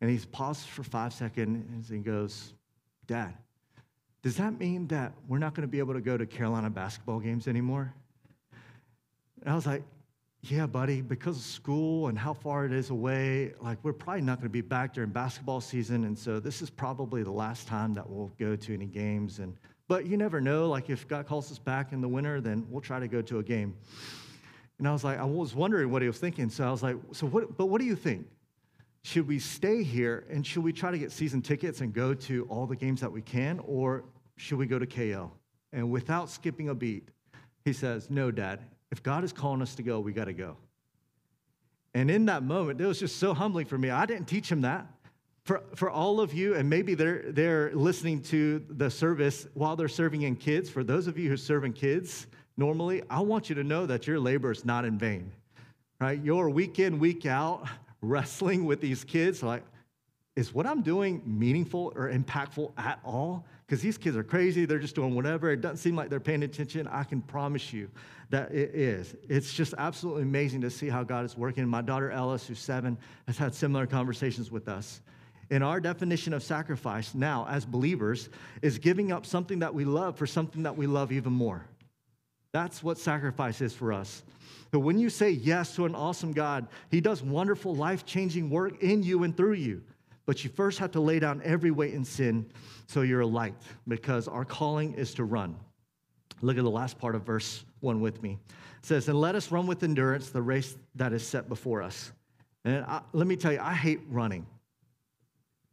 And 0.00 0.10
he 0.10 0.18
pauses 0.30 0.66
for 0.66 0.84
five 0.84 1.12
seconds 1.12 1.90
and 1.90 2.04
goes, 2.04 2.52
Dad, 3.06 3.34
does 4.22 4.36
that 4.36 4.58
mean 4.58 4.86
that 4.88 5.12
we're 5.26 5.38
not 5.38 5.54
going 5.54 5.66
to 5.66 5.70
be 5.70 5.78
able 5.78 5.94
to 5.94 6.00
go 6.00 6.16
to 6.16 6.26
Carolina 6.26 6.70
basketball 6.70 7.18
games 7.18 7.48
anymore? 7.48 7.92
And 9.42 9.50
I 9.50 9.54
was 9.54 9.66
like, 9.66 9.82
yeah, 10.42 10.66
buddy, 10.66 11.00
because 11.00 11.36
of 11.36 11.42
school 11.42 12.08
and 12.08 12.16
how 12.16 12.32
far 12.32 12.64
it 12.64 12.72
is 12.72 12.90
away, 12.90 13.54
like 13.60 13.78
we're 13.82 13.92
probably 13.92 14.22
not 14.22 14.38
going 14.38 14.48
to 14.48 14.52
be 14.52 14.60
back 14.60 14.94
during 14.94 15.10
basketball 15.10 15.60
season. 15.60 16.04
And 16.04 16.16
so 16.16 16.38
this 16.38 16.62
is 16.62 16.70
probably 16.70 17.24
the 17.24 17.32
last 17.32 17.66
time 17.66 17.92
that 17.94 18.08
we'll 18.08 18.30
go 18.38 18.54
to 18.54 18.74
any 18.74 18.86
games. 18.86 19.40
And 19.40 19.56
but 19.88 20.06
you 20.06 20.16
never 20.16 20.40
know, 20.40 20.68
like 20.68 20.90
if 20.90 21.08
God 21.08 21.26
calls 21.26 21.50
us 21.50 21.58
back 21.58 21.92
in 21.92 22.00
the 22.00 22.08
winter, 22.08 22.40
then 22.40 22.66
we'll 22.70 22.80
try 22.80 23.00
to 23.00 23.08
go 23.08 23.20
to 23.22 23.38
a 23.38 23.42
game. 23.42 23.74
And 24.78 24.86
I 24.86 24.92
was 24.92 25.02
like, 25.04 25.18
I 25.18 25.24
was 25.24 25.54
wondering 25.54 25.90
what 25.90 26.02
he 26.02 26.08
was 26.08 26.18
thinking. 26.18 26.50
So 26.50 26.66
I 26.66 26.70
was 26.70 26.82
like, 26.82 26.96
so 27.12 27.26
what, 27.26 27.56
but 27.56 27.66
what 27.66 27.80
do 27.80 27.86
you 27.86 27.96
think? 27.96 28.26
Should 29.02 29.26
we 29.26 29.38
stay 29.38 29.82
here 29.82 30.26
and 30.30 30.46
should 30.46 30.62
we 30.62 30.72
try 30.72 30.90
to 30.90 30.98
get 30.98 31.12
season 31.12 31.42
tickets 31.42 31.80
and 31.80 31.92
go 31.92 32.14
to 32.14 32.46
all 32.48 32.66
the 32.66 32.76
games 32.76 33.00
that 33.00 33.10
we 33.10 33.22
can? 33.22 33.60
Or 33.60 34.04
should 34.36 34.58
we 34.58 34.66
go 34.66 34.78
to 34.78 34.86
KL? 34.86 35.30
And 35.72 35.90
without 35.90 36.30
skipping 36.30 36.68
a 36.68 36.74
beat, 36.74 37.08
he 37.64 37.72
says, 37.72 38.10
No, 38.10 38.30
Dad, 38.30 38.60
if 38.90 39.02
God 39.02 39.24
is 39.24 39.32
calling 39.32 39.62
us 39.62 39.74
to 39.76 39.82
go, 39.82 40.00
we 40.00 40.12
got 40.12 40.26
to 40.26 40.32
go. 40.32 40.56
And 41.94 42.10
in 42.10 42.26
that 42.26 42.42
moment, 42.42 42.80
it 42.80 42.86
was 42.86 42.98
just 42.98 43.16
so 43.16 43.34
humbling 43.34 43.66
for 43.66 43.78
me. 43.78 43.90
I 43.90 44.06
didn't 44.06 44.26
teach 44.26 44.50
him 44.50 44.62
that. 44.62 44.86
For, 45.42 45.62
for 45.74 45.90
all 45.90 46.20
of 46.20 46.34
you, 46.34 46.54
and 46.54 46.68
maybe 46.68 46.94
they're, 46.94 47.32
they're 47.32 47.72
listening 47.74 48.20
to 48.24 48.62
the 48.68 48.90
service 48.90 49.46
while 49.54 49.76
they're 49.76 49.88
serving 49.88 50.22
in 50.22 50.36
kids, 50.36 50.68
for 50.68 50.84
those 50.84 51.06
of 51.06 51.18
you 51.18 51.30
who 51.30 51.38
serve 51.38 51.64
in 51.64 51.72
kids, 51.72 52.26
normally, 52.58 53.02
I 53.08 53.20
want 53.20 53.48
you 53.48 53.54
to 53.54 53.64
know 53.64 53.86
that 53.86 54.06
your 54.06 54.20
labor 54.20 54.50
is 54.50 54.64
not 54.64 54.84
in 54.84 54.98
vain, 54.98 55.32
right? 56.00 56.22
Your 56.22 56.50
week 56.50 56.78
in, 56.78 56.98
week 56.98 57.24
out 57.24 57.66
wrestling 58.02 58.66
with 58.66 58.80
these 58.80 59.04
kids, 59.04 59.42
like, 59.42 59.62
is 60.36 60.54
what 60.54 60.66
I'm 60.66 60.82
doing 60.82 61.20
meaningful 61.26 61.92
or 61.96 62.12
impactful 62.12 62.70
at 62.76 63.00
all? 63.04 63.44
Because 63.66 63.82
these 63.82 63.98
kids 63.98 64.16
are 64.16 64.22
crazy. 64.22 64.66
They're 64.66 64.78
just 64.78 64.94
doing 64.94 65.16
whatever. 65.16 65.50
It 65.50 65.60
doesn't 65.60 65.78
seem 65.78 65.96
like 65.96 66.10
they're 66.10 66.20
paying 66.20 66.44
attention. 66.44 66.86
I 66.86 67.02
can 67.02 67.22
promise 67.22 67.72
you 67.72 67.90
that 68.30 68.52
it 68.52 68.72
is. 68.72 69.16
It's 69.28 69.52
just 69.52 69.74
absolutely 69.78 70.22
amazing 70.22 70.60
to 70.60 70.70
see 70.70 70.88
how 70.88 71.02
God 71.02 71.24
is 71.24 71.36
working. 71.36 71.66
My 71.66 71.82
daughter 71.82 72.12
Ellis, 72.12 72.46
who's 72.46 72.60
seven, 72.60 72.96
has 73.26 73.36
had 73.36 73.52
similar 73.52 73.84
conversations 73.84 74.52
with 74.52 74.68
us. 74.68 75.00
And 75.50 75.64
our 75.64 75.80
definition 75.80 76.32
of 76.32 76.42
sacrifice 76.44 77.14
now, 77.14 77.46
as 77.48 77.64
believers, 77.64 78.28
is 78.62 78.78
giving 78.78 79.10
up 79.10 79.26
something 79.26 79.58
that 79.58 79.74
we 79.74 79.84
love 79.84 80.16
for 80.16 80.26
something 80.26 80.62
that 80.62 80.76
we 80.76 80.86
love 80.86 81.10
even 81.10 81.32
more. 81.32 81.64
That's 82.52 82.82
what 82.82 82.98
sacrifice 82.98 83.60
is 83.60 83.74
for 83.74 83.92
us. 83.92 84.22
But 84.70 84.80
when 84.80 84.98
you 84.98 85.10
say 85.10 85.30
yes 85.30 85.74
to 85.76 85.86
an 85.86 85.94
awesome 85.94 86.32
God, 86.32 86.68
He 86.90 87.00
does 87.00 87.22
wonderful, 87.22 87.74
life 87.74 88.04
changing 88.04 88.50
work 88.50 88.82
in 88.82 89.02
you 89.02 89.24
and 89.24 89.36
through 89.36 89.54
you. 89.54 89.82
But 90.26 90.44
you 90.44 90.50
first 90.50 90.78
have 90.78 90.90
to 90.92 91.00
lay 91.00 91.18
down 91.18 91.40
every 91.44 91.70
weight 91.70 91.94
in 91.94 92.04
sin 92.04 92.50
so 92.86 93.02
you're 93.02 93.22
a 93.22 93.26
light, 93.26 93.54
because 93.86 94.28
our 94.28 94.44
calling 94.44 94.94
is 94.94 95.14
to 95.14 95.24
run. 95.24 95.56
Look 96.42 96.58
at 96.58 96.64
the 96.64 96.70
last 96.70 96.98
part 96.98 97.14
of 97.14 97.22
verse 97.22 97.64
1 97.80 98.00
with 98.00 98.22
me. 98.22 98.38
It 98.48 98.86
says, 98.86 99.08
And 99.08 99.20
let 99.20 99.34
us 99.34 99.50
run 99.50 99.66
with 99.66 99.82
endurance 99.82 100.30
the 100.30 100.42
race 100.42 100.76
that 100.94 101.12
is 101.12 101.26
set 101.26 101.48
before 101.48 101.82
us. 101.82 102.12
And 102.64 102.84
I, 102.84 103.00
let 103.12 103.26
me 103.26 103.36
tell 103.36 103.52
you, 103.52 103.60
I 103.60 103.74
hate 103.74 104.00
running 104.08 104.46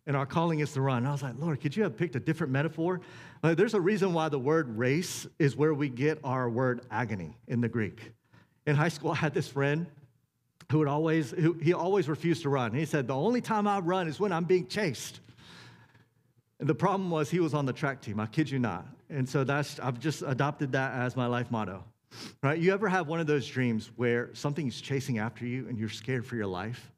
and 0.07 0.15
our 0.15 0.25
calling 0.25 0.59
is 0.59 0.73
to 0.73 0.81
run. 0.81 1.05
I 1.05 1.11
was 1.11 1.23
like, 1.23 1.35
Lord, 1.39 1.59
could 1.61 1.75
you 1.75 1.83
have 1.83 1.97
picked 1.97 2.15
a 2.15 2.19
different 2.19 2.53
metaphor? 2.53 3.01
Uh, 3.43 3.55
there's 3.55 3.73
a 3.73 3.81
reason 3.81 4.13
why 4.13 4.29
the 4.29 4.39
word 4.39 4.77
race 4.77 5.25
is 5.39 5.55
where 5.55 5.73
we 5.73 5.89
get 5.89 6.19
our 6.23 6.49
word 6.49 6.81
agony 6.91 7.37
in 7.47 7.61
the 7.61 7.69
Greek. 7.69 8.11
In 8.67 8.75
high 8.75 8.89
school, 8.89 9.11
I 9.13 9.15
had 9.15 9.33
this 9.33 9.47
friend 9.47 9.87
who 10.71 10.79
would 10.79 10.87
always, 10.87 11.31
who, 11.31 11.53
he 11.53 11.73
always 11.73 12.07
refused 12.07 12.43
to 12.43 12.49
run. 12.49 12.73
He 12.73 12.85
said, 12.85 13.07
the 13.07 13.15
only 13.15 13.41
time 13.41 13.67
I 13.67 13.79
run 13.79 14.07
is 14.07 14.19
when 14.19 14.31
I'm 14.31 14.45
being 14.45 14.67
chased. 14.67 15.19
And 16.59 16.69
the 16.69 16.75
problem 16.75 17.11
was 17.11 17.29
he 17.29 17.39
was 17.39 17.53
on 17.53 17.65
the 17.65 17.73
track 17.73 18.01
team. 18.01 18.19
I 18.19 18.25
kid 18.27 18.49
you 18.49 18.59
not. 18.59 18.85
And 19.09 19.27
so 19.27 19.43
that's, 19.43 19.79
I've 19.79 19.99
just 19.99 20.23
adopted 20.25 20.71
that 20.71 20.93
as 20.93 21.15
my 21.15 21.27
life 21.27 21.51
motto. 21.51 21.83
Right? 22.41 22.57
You 22.57 22.73
ever 22.73 22.87
have 22.87 23.07
one 23.07 23.19
of 23.19 23.27
those 23.27 23.45
dreams 23.45 23.91
where 23.97 24.29
something's 24.33 24.79
chasing 24.79 25.17
after 25.17 25.45
you 25.45 25.67
and 25.67 25.77
you're 25.77 25.89
scared 25.89 26.25
for 26.25 26.35
your 26.35 26.47
life? 26.47 26.91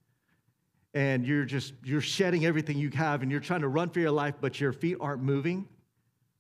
And 0.98 1.28
you're 1.28 1.46
just 1.46 1.76
you're 1.84 2.02
shedding 2.02 2.44
everything 2.44 2.76
you 2.76 2.90
have 2.90 3.22
and 3.22 3.30
you're 3.30 3.40
trying 3.40 3.62
to 3.62 3.68
run 3.68 3.88
for 3.88 4.00
your 4.00 4.10
life 4.10 4.34
but 4.42 4.60
your 4.60 4.74
feet 4.74 4.98
aren't 5.00 5.22
moving 5.22 5.68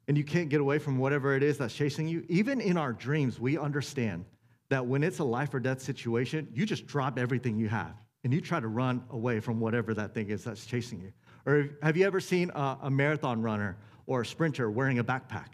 and 0.07 0.17
you 0.17 0.23
can't 0.23 0.49
get 0.49 0.59
away 0.59 0.79
from 0.79 0.97
whatever 0.97 1.35
it 1.35 1.43
is 1.43 1.59
that's 1.59 1.75
chasing 1.75 2.07
you. 2.07 2.25
Even 2.27 2.59
in 2.59 2.75
our 2.75 2.91
dreams 2.91 3.39
we 3.39 3.55
understand 3.55 4.25
that 4.69 4.83
when 4.83 5.03
it's 5.03 5.19
a 5.19 5.23
life 5.23 5.53
or 5.53 5.59
death 5.59 5.79
situation 5.79 6.47
you 6.55 6.65
just 6.65 6.87
drop 6.87 7.19
everything 7.19 7.55
you 7.55 7.69
have 7.69 7.93
and 8.23 8.33
you 8.33 8.41
try 8.41 8.59
to 8.59 8.67
run 8.67 9.03
away 9.11 9.39
from 9.39 9.59
whatever 9.59 9.93
that 9.93 10.15
thing 10.15 10.31
is 10.31 10.43
that's 10.43 10.65
chasing 10.65 11.01
you. 11.01 11.13
Or 11.45 11.69
have 11.83 11.95
you 11.95 12.07
ever 12.07 12.19
seen 12.19 12.49
a, 12.55 12.79
a 12.81 12.89
marathon 12.89 13.43
runner 13.43 13.77
or 14.07 14.21
a 14.21 14.25
sprinter 14.25 14.71
wearing 14.71 14.97
a 14.97 15.03
backpack? 15.03 15.49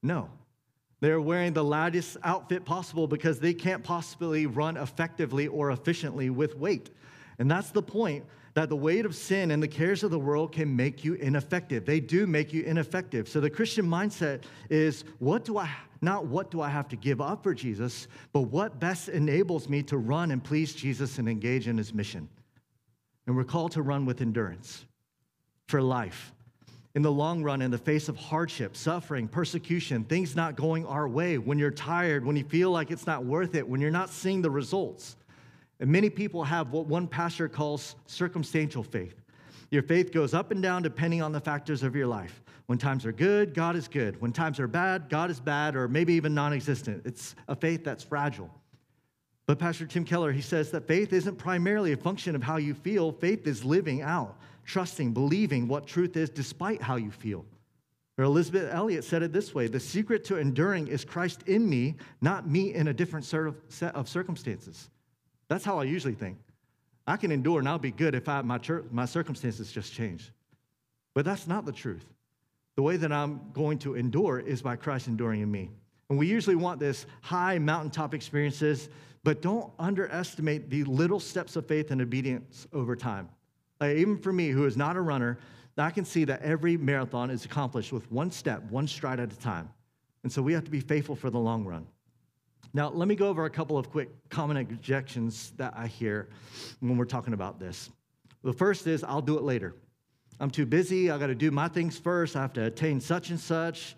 No. 0.00 0.30
They're 1.00 1.20
wearing 1.20 1.54
the 1.54 1.64
loudest 1.64 2.18
outfit 2.22 2.64
possible 2.64 3.08
because 3.08 3.40
they 3.40 3.52
can't 3.52 3.82
possibly 3.82 4.46
run 4.46 4.76
effectively 4.76 5.48
or 5.48 5.72
efficiently 5.72 6.30
with 6.30 6.56
weight 6.56 6.90
and 7.38 7.50
that's 7.50 7.70
the 7.70 7.82
point 7.82 8.24
that 8.54 8.70
the 8.70 8.76
weight 8.76 9.04
of 9.04 9.14
sin 9.14 9.50
and 9.50 9.62
the 9.62 9.68
cares 9.68 10.02
of 10.02 10.10
the 10.10 10.18
world 10.18 10.50
can 10.50 10.74
make 10.74 11.04
you 11.04 11.14
ineffective. 11.14 11.84
They 11.84 12.00
do 12.00 12.26
make 12.26 12.54
you 12.54 12.62
ineffective. 12.62 13.28
So 13.28 13.38
the 13.38 13.50
Christian 13.50 13.86
mindset 13.86 14.44
is 14.70 15.04
what 15.18 15.44
do 15.44 15.58
I 15.58 15.70
not 16.02 16.26
what 16.26 16.50
do 16.50 16.60
I 16.60 16.68
have 16.68 16.88
to 16.88 16.96
give 16.96 17.20
up 17.20 17.42
for 17.42 17.54
Jesus, 17.54 18.06
but 18.32 18.42
what 18.42 18.78
best 18.78 19.08
enables 19.08 19.68
me 19.68 19.82
to 19.84 19.98
run 19.98 20.30
and 20.30 20.42
please 20.42 20.74
Jesus 20.74 21.18
and 21.18 21.28
engage 21.28 21.68
in 21.68 21.76
his 21.76 21.92
mission. 21.92 22.28
And 23.26 23.36
we're 23.36 23.44
called 23.44 23.72
to 23.72 23.82
run 23.82 24.06
with 24.06 24.20
endurance 24.20 24.84
for 25.66 25.82
life. 25.82 26.32
In 26.94 27.02
the 27.02 27.12
long 27.12 27.42
run, 27.42 27.60
in 27.60 27.70
the 27.70 27.78
face 27.78 28.08
of 28.08 28.16
hardship, 28.16 28.74
suffering, 28.74 29.28
persecution, 29.28 30.04
things 30.04 30.34
not 30.34 30.56
going 30.56 30.86
our 30.86 31.06
way, 31.06 31.36
when 31.36 31.58
you're 31.58 31.70
tired, 31.70 32.24
when 32.24 32.36
you 32.36 32.44
feel 32.44 32.70
like 32.70 32.90
it's 32.90 33.06
not 33.06 33.24
worth 33.24 33.54
it, 33.54 33.68
when 33.68 33.82
you're 33.82 33.90
not 33.90 34.08
seeing 34.08 34.40
the 34.40 34.50
results, 34.50 35.16
And 35.80 35.90
many 35.90 36.10
people 36.10 36.44
have 36.44 36.72
what 36.72 36.86
one 36.86 37.06
pastor 37.06 37.48
calls 37.48 37.96
circumstantial 38.06 38.82
faith. 38.82 39.14
Your 39.70 39.82
faith 39.82 40.12
goes 40.12 40.32
up 40.32 40.50
and 40.50 40.62
down 40.62 40.82
depending 40.82 41.22
on 41.22 41.32
the 41.32 41.40
factors 41.40 41.82
of 41.82 41.94
your 41.94 42.06
life. 42.06 42.42
When 42.66 42.78
times 42.78 43.06
are 43.06 43.12
good, 43.12 43.54
God 43.54 43.76
is 43.76 43.86
good. 43.86 44.20
When 44.20 44.32
times 44.32 44.58
are 44.58 44.66
bad, 44.66 45.08
God 45.08 45.30
is 45.30 45.38
bad 45.38 45.76
or 45.76 45.86
maybe 45.88 46.14
even 46.14 46.34
non 46.34 46.52
existent. 46.52 47.02
It's 47.04 47.34
a 47.48 47.54
faith 47.54 47.84
that's 47.84 48.02
fragile. 48.02 48.50
But 49.46 49.60
Pastor 49.60 49.86
Tim 49.86 50.04
Keller, 50.04 50.32
he 50.32 50.40
says 50.40 50.72
that 50.72 50.88
faith 50.88 51.12
isn't 51.12 51.36
primarily 51.36 51.92
a 51.92 51.96
function 51.96 52.34
of 52.34 52.42
how 52.42 52.56
you 52.56 52.74
feel, 52.74 53.12
faith 53.12 53.46
is 53.46 53.64
living 53.64 54.02
out, 54.02 54.36
trusting, 54.64 55.12
believing 55.12 55.68
what 55.68 55.86
truth 55.86 56.16
is 56.16 56.28
despite 56.30 56.82
how 56.82 56.96
you 56.96 57.12
feel. 57.12 57.44
Or 58.18 58.24
Elisabeth 58.24 58.72
Elliot 58.72 59.04
said 59.04 59.22
it 59.22 59.32
this 59.32 59.54
way 59.54 59.68
The 59.68 59.78
secret 59.78 60.24
to 60.24 60.38
enduring 60.38 60.88
is 60.88 61.04
Christ 61.04 61.42
in 61.46 61.68
me, 61.68 61.96
not 62.20 62.48
me 62.48 62.74
in 62.74 62.88
a 62.88 62.94
different 62.94 63.24
set 63.24 63.94
of 63.94 64.08
circumstances. 64.08 64.90
That's 65.48 65.64
how 65.64 65.78
I 65.78 65.84
usually 65.84 66.14
think. 66.14 66.38
I 67.06 67.16
can 67.16 67.30
endure 67.30 67.60
and 67.60 67.68
I'll 67.68 67.78
be 67.78 67.92
good 67.92 68.14
if 68.14 68.28
I, 68.28 68.42
my, 68.42 68.58
my 68.90 69.04
circumstances 69.04 69.70
just 69.70 69.92
change. 69.92 70.32
But 71.14 71.24
that's 71.24 71.46
not 71.46 71.64
the 71.64 71.72
truth. 71.72 72.04
The 72.74 72.82
way 72.82 72.96
that 72.96 73.12
I'm 73.12 73.40
going 73.52 73.78
to 73.80 73.94
endure 73.94 74.40
is 74.40 74.60
by 74.60 74.76
Christ 74.76 75.06
enduring 75.06 75.40
in 75.40 75.50
me. 75.50 75.70
And 76.10 76.18
we 76.18 76.26
usually 76.26 76.56
want 76.56 76.78
this 76.78 77.06
high 77.22 77.58
mountaintop 77.58 78.12
experiences, 78.12 78.88
but 79.24 79.40
don't 79.40 79.72
underestimate 79.78 80.68
the 80.68 80.84
little 80.84 81.18
steps 81.18 81.56
of 81.56 81.66
faith 81.66 81.90
and 81.90 82.00
obedience 82.00 82.66
over 82.72 82.94
time. 82.94 83.28
Like 83.80 83.96
even 83.96 84.18
for 84.18 84.32
me, 84.32 84.50
who 84.50 84.66
is 84.66 84.76
not 84.76 84.96
a 84.96 85.00
runner, 85.00 85.38
I 85.78 85.90
can 85.90 86.04
see 86.04 86.24
that 86.24 86.42
every 86.42 86.76
marathon 86.76 87.30
is 87.30 87.44
accomplished 87.44 87.92
with 87.92 88.10
one 88.10 88.30
step, 88.30 88.62
one 88.70 88.86
stride 88.86 89.20
at 89.20 89.32
a 89.32 89.38
time. 89.38 89.68
And 90.22 90.32
so 90.32 90.42
we 90.42 90.52
have 90.54 90.64
to 90.64 90.70
be 90.70 90.80
faithful 90.80 91.16
for 91.16 91.30
the 91.30 91.38
long 91.38 91.64
run. 91.64 91.86
Now, 92.74 92.90
let 92.90 93.08
me 93.08 93.14
go 93.14 93.28
over 93.28 93.44
a 93.44 93.50
couple 93.50 93.78
of 93.78 93.90
quick 93.90 94.10
common 94.28 94.56
objections 94.56 95.52
that 95.56 95.74
I 95.76 95.86
hear 95.86 96.28
when 96.80 96.96
we're 96.96 97.04
talking 97.04 97.34
about 97.34 97.58
this. 97.58 97.90
The 98.42 98.52
first 98.52 98.86
is, 98.86 99.02
I'll 99.02 99.22
do 99.22 99.38
it 99.38 99.42
later. 99.42 99.74
I'm 100.38 100.50
too 100.50 100.66
busy. 100.66 101.10
I 101.10 101.18
got 101.18 101.28
to 101.28 101.34
do 101.34 101.50
my 101.50 101.68
things 101.68 101.98
first. 101.98 102.36
I 102.36 102.42
have 102.42 102.52
to 102.54 102.64
attain 102.66 103.00
such 103.00 103.30
and 103.30 103.40
such. 103.40 103.96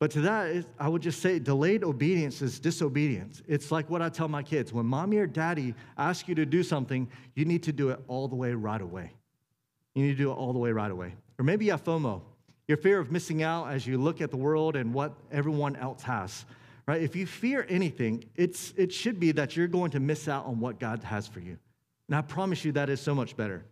But 0.00 0.10
to 0.12 0.22
that, 0.22 0.64
I 0.78 0.88
would 0.88 1.02
just 1.02 1.20
say 1.20 1.38
delayed 1.38 1.84
obedience 1.84 2.40
is 2.40 2.58
disobedience. 2.58 3.42
It's 3.46 3.70
like 3.70 3.88
what 3.90 4.00
I 4.00 4.08
tell 4.08 4.28
my 4.28 4.42
kids 4.42 4.72
when 4.72 4.86
mommy 4.86 5.18
or 5.18 5.26
daddy 5.26 5.74
ask 5.98 6.26
you 6.26 6.34
to 6.36 6.46
do 6.46 6.62
something, 6.62 7.08
you 7.34 7.44
need 7.44 7.62
to 7.64 7.72
do 7.72 7.90
it 7.90 8.00
all 8.08 8.26
the 8.26 8.34
way 8.34 8.54
right 8.54 8.80
away. 8.80 9.12
You 9.94 10.04
need 10.04 10.12
to 10.12 10.22
do 10.22 10.30
it 10.30 10.34
all 10.34 10.52
the 10.54 10.58
way 10.58 10.72
right 10.72 10.90
away. 10.90 11.14
Or 11.38 11.44
maybe 11.44 11.66
you 11.66 11.72
have 11.72 11.84
FOMO, 11.84 12.22
your 12.66 12.78
fear 12.78 12.98
of 12.98 13.12
missing 13.12 13.42
out 13.42 13.66
as 13.66 13.86
you 13.86 13.98
look 13.98 14.22
at 14.22 14.30
the 14.30 14.36
world 14.38 14.74
and 14.74 14.94
what 14.94 15.12
everyone 15.30 15.76
else 15.76 16.02
has. 16.02 16.46
Right? 16.90 17.02
If 17.02 17.14
you 17.14 17.24
fear 17.24 17.64
anything, 17.68 18.24
it's, 18.34 18.74
it 18.76 18.92
should 18.92 19.20
be 19.20 19.30
that 19.30 19.56
you're 19.56 19.68
going 19.68 19.92
to 19.92 20.00
miss 20.00 20.26
out 20.26 20.46
on 20.46 20.58
what 20.58 20.80
God 20.80 21.04
has 21.04 21.24
for 21.24 21.38
you. 21.38 21.56
And 22.08 22.16
I 22.16 22.20
promise 22.20 22.64
you 22.64 22.72
that 22.72 22.90
is 22.90 23.00
so 23.00 23.14
much 23.14 23.36
better. 23.36 23.64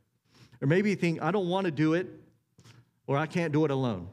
Or 0.60 0.68
maybe 0.68 0.90
you 0.90 0.94
think, 0.94 1.20
I 1.20 1.32
don't 1.32 1.48
want 1.48 1.64
to 1.64 1.72
do 1.72 1.94
it, 1.94 2.06
or 3.08 3.16
I 3.16 3.26
can't 3.26 3.52
do 3.52 3.64
it 3.64 3.72
alone. 3.72 4.06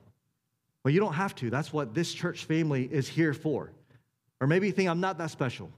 Well, 0.83 0.91
you 0.91 0.99
don't 0.99 1.13
have 1.13 1.35
to. 1.35 1.51
That's 1.51 1.71
what 1.71 1.93
this 1.93 2.15
church 2.15 2.45
family 2.45 2.89
is 2.91 3.07
here 3.07 3.35
for. 3.35 3.71
Or 4.41 4.47
maybe 4.47 4.65
you 4.65 4.73
think, 4.73 4.89
I'm 4.89 5.01
not 5.01 5.19
that 5.19 5.29
special. 5.29 5.69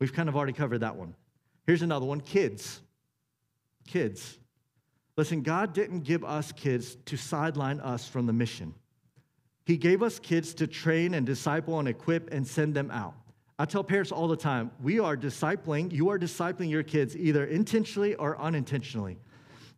We've 0.00 0.12
kind 0.12 0.28
of 0.28 0.34
already 0.34 0.52
covered 0.52 0.78
that 0.78 0.96
one. 0.96 1.14
Here's 1.68 1.82
another 1.82 2.06
one 2.06 2.22
kids. 2.22 2.80
Kids. 3.86 4.36
Listen, 5.16 5.42
God 5.42 5.74
didn't 5.74 6.00
give 6.00 6.24
us 6.24 6.50
kids 6.50 6.96
to 7.06 7.16
sideline 7.16 7.78
us 7.78 8.08
from 8.08 8.26
the 8.26 8.32
mission. 8.32 8.74
He 9.64 9.76
gave 9.76 10.02
us 10.02 10.18
kids 10.18 10.54
to 10.54 10.66
train 10.66 11.14
and 11.14 11.24
disciple 11.24 11.78
and 11.78 11.88
equip 11.88 12.32
and 12.32 12.46
send 12.46 12.74
them 12.74 12.90
out. 12.90 13.14
I 13.58 13.64
tell 13.64 13.84
parents 13.84 14.12
all 14.12 14.28
the 14.28 14.36
time 14.36 14.70
we 14.82 14.98
are 14.98 15.16
discipling, 15.16 15.92
you 15.92 16.08
are 16.10 16.18
discipling 16.18 16.70
your 16.70 16.82
kids 16.82 17.16
either 17.16 17.44
intentionally 17.44 18.14
or 18.16 18.38
unintentionally. 18.40 19.18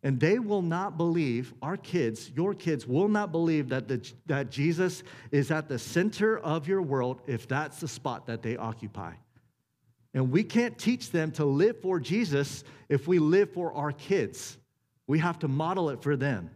And 0.03 0.19
they 0.19 0.39
will 0.39 0.61
not 0.61 0.97
believe, 0.97 1.53
our 1.61 1.77
kids, 1.77 2.31
your 2.35 2.53
kids 2.53 2.85
will 2.85 3.07
not 3.07 3.31
believe 3.31 3.69
that, 3.69 3.87
the, 3.87 4.11
that 4.27 4.51
Jesus 4.51 5.03
is 5.31 5.51
at 5.51 5.67
the 5.67 5.79
center 5.79 6.37
of 6.37 6.67
your 6.67 6.81
world 6.81 7.21
if 7.25 7.47
that's 7.47 7.79
the 7.79 7.87
spot 7.87 8.27
that 8.27 8.41
they 8.41 8.57
occupy. 8.57 9.13
And 10.13 10.31
we 10.31 10.43
can't 10.43 10.77
teach 10.77 11.11
them 11.11 11.31
to 11.33 11.45
live 11.45 11.81
for 11.81 11.99
Jesus 11.99 12.63
if 12.89 13.07
we 13.07 13.19
live 13.19 13.51
for 13.53 13.73
our 13.73 13.91
kids. 13.91 14.57
We 15.07 15.19
have 15.19 15.39
to 15.39 15.47
model 15.47 15.89
it 15.89 16.01
for 16.01 16.15
them. 16.15 16.51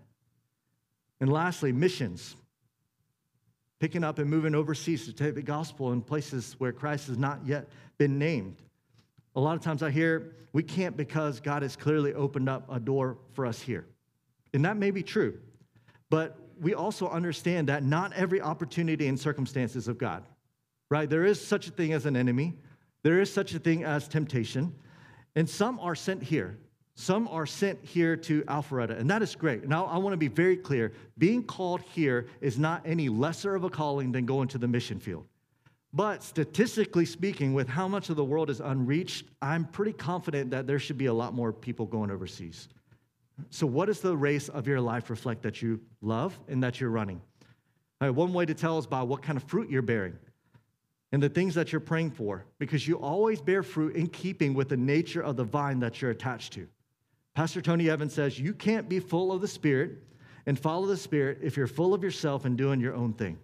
And 1.19 1.31
lastly, 1.31 1.71
missions. 1.71 2.35
Picking 3.81 4.03
up 4.03 4.19
and 4.19 4.29
moving 4.29 4.53
overseas 4.53 5.05
to 5.05 5.11
take 5.11 5.33
the 5.33 5.41
gospel 5.41 5.91
in 5.91 6.03
places 6.03 6.55
where 6.59 6.71
Christ 6.71 7.07
has 7.07 7.17
not 7.17 7.39
yet 7.47 7.67
been 7.97 8.19
named. 8.19 8.57
A 9.35 9.39
lot 9.39 9.55
of 9.55 9.63
times 9.63 9.81
I 9.81 9.89
hear 9.89 10.35
we 10.53 10.61
can't 10.61 10.95
because 10.95 11.39
God 11.39 11.63
has 11.63 11.75
clearly 11.75 12.13
opened 12.13 12.47
up 12.47 12.71
a 12.71 12.79
door 12.79 13.17
for 13.33 13.43
us 13.43 13.59
here. 13.59 13.87
And 14.53 14.63
that 14.65 14.77
may 14.77 14.91
be 14.91 15.01
true. 15.01 15.39
But 16.11 16.37
we 16.59 16.75
also 16.75 17.09
understand 17.09 17.69
that 17.69 17.83
not 17.83 18.13
every 18.13 18.39
opportunity 18.39 19.07
and 19.07 19.19
circumstances 19.19 19.87
of 19.87 19.97
God, 19.97 20.25
right? 20.91 21.09
There 21.09 21.25
is 21.25 21.43
such 21.43 21.67
a 21.67 21.71
thing 21.71 21.91
as 21.91 22.05
an 22.05 22.15
enemy, 22.15 22.59
there 23.01 23.19
is 23.19 23.33
such 23.33 23.55
a 23.55 23.59
thing 23.59 23.83
as 23.83 24.07
temptation, 24.07 24.75
and 25.35 25.49
some 25.49 25.79
are 25.79 25.95
sent 25.95 26.21
here. 26.21 26.59
Some 27.01 27.27
are 27.29 27.47
sent 27.47 27.83
here 27.83 28.15
to 28.15 28.43
Alpharetta, 28.43 28.95
and 28.99 29.09
that 29.09 29.23
is 29.23 29.33
great. 29.33 29.67
Now, 29.67 29.85
I 29.87 29.97
want 29.97 30.13
to 30.13 30.17
be 30.17 30.27
very 30.27 30.55
clear 30.55 30.93
being 31.17 31.41
called 31.41 31.81
here 31.81 32.27
is 32.41 32.59
not 32.59 32.83
any 32.85 33.09
lesser 33.09 33.55
of 33.55 33.63
a 33.63 33.71
calling 33.71 34.11
than 34.11 34.27
going 34.27 34.47
to 34.49 34.59
the 34.59 34.67
mission 34.67 34.99
field. 34.99 35.25
But 35.93 36.21
statistically 36.21 37.05
speaking, 37.05 37.55
with 37.55 37.67
how 37.67 37.87
much 37.87 38.11
of 38.11 38.17
the 38.17 38.23
world 38.23 38.51
is 38.51 38.59
unreached, 38.59 39.25
I'm 39.41 39.65
pretty 39.65 39.93
confident 39.93 40.51
that 40.51 40.67
there 40.67 40.77
should 40.77 40.99
be 40.99 41.07
a 41.07 41.13
lot 41.13 41.33
more 41.33 41.51
people 41.51 41.87
going 41.87 42.11
overseas. 42.11 42.69
So, 43.49 43.65
what 43.65 43.87
does 43.87 44.01
the 44.01 44.15
race 44.15 44.47
of 44.49 44.67
your 44.67 44.79
life 44.79 45.09
reflect 45.09 45.41
that 45.41 45.59
you 45.59 45.81
love 46.01 46.39
and 46.49 46.61
that 46.61 46.79
you're 46.79 46.91
running? 46.91 47.19
Right, 47.99 48.11
one 48.11 48.31
way 48.31 48.45
to 48.45 48.53
tell 48.53 48.77
is 48.77 48.85
by 48.85 49.01
what 49.01 49.23
kind 49.23 49.37
of 49.37 49.43
fruit 49.45 49.71
you're 49.71 49.81
bearing 49.81 50.19
and 51.11 51.23
the 51.23 51.29
things 51.29 51.55
that 51.55 51.71
you're 51.71 51.81
praying 51.81 52.11
for, 52.11 52.45
because 52.59 52.87
you 52.87 52.99
always 52.99 53.41
bear 53.41 53.63
fruit 53.63 53.95
in 53.95 54.05
keeping 54.05 54.53
with 54.53 54.69
the 54.69 54.77
nature 54.77 55.23
of 55.23 55.35
the 55.35 55.43
vine 55.43 55.79
that 55.79 55.99
you're 55.99 56.11
attached 56.11 56.53
to. 56.53 56.67
Pastor 57.33 57.61
Tony 57.61 57.89
Evans 57.89 58.13
says, 58.13 58.39
You 58.39 58.53
can't 58.53 58.89
be 58.89 58.99
full 58.99 59.31
of 59.31 59.41
the 59.41 59.47
Spirit 59.47 60.03
and 60.45 60.59
follow 60.59 60.85
the 60.85 60.97
Spirit 60.97 61.39
if 61.41 61.55
you're 61.55 61.67
full 61.67 61.93
of 61.93 62.03
yourself 62.03 62.45
and 62.45 62.57
doing 62.57 62.79
your 62.79 62.93
own 62.93 63.13
thing. 63.13 63.37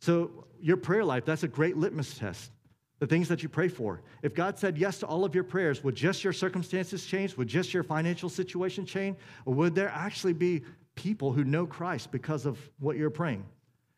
So, 0.00 0.46
your 0.60 0.76
prayer 0.76 1.04
life, 1.04 1.24
that's 1.24 1.42
a 1.42 1.48
great 1.48 1.76
litmus 1.76 2.18
test. 2.18 2.50
The 2.98 3.06
things 3.06 3.28
that 3.28 3.42
you 3.42 3.48
pray 3.48 3.68
for. 3.68 4.02
If 4.22 4.34
God 4.34 4.58
said 4.58 4.76
yes 4.76 4.98
to 4.98 5.06
all 5.06 5.24
of 5.24 5.34
your 5.34 5.44
prayers, 5.44 5.82
would 5.82 5.94
just 5.94 6.22
your 6.22 6.34
circumstances 6.34 7.06
change? 7.06 7.34
Would 7.36 7.48
just 7.48 7.72
your 7.72 7.82
financial 7.82 8.28
situation 8.28 8.84
change? 8.84 9.16
Or 9.46 9.54
would 9.54 9.74
there 9.74 9.88
actually 9.88 10.34
be 10.34 10.62
people 10.94 11.32
who 11.32 11.44
know 11.44 11.66
Christ 11.66 12.12
because 12.12 12.44
of 12.44 12.58
what 12.78 12.98
you're 12.98 13.08
praying? 13.08 13.46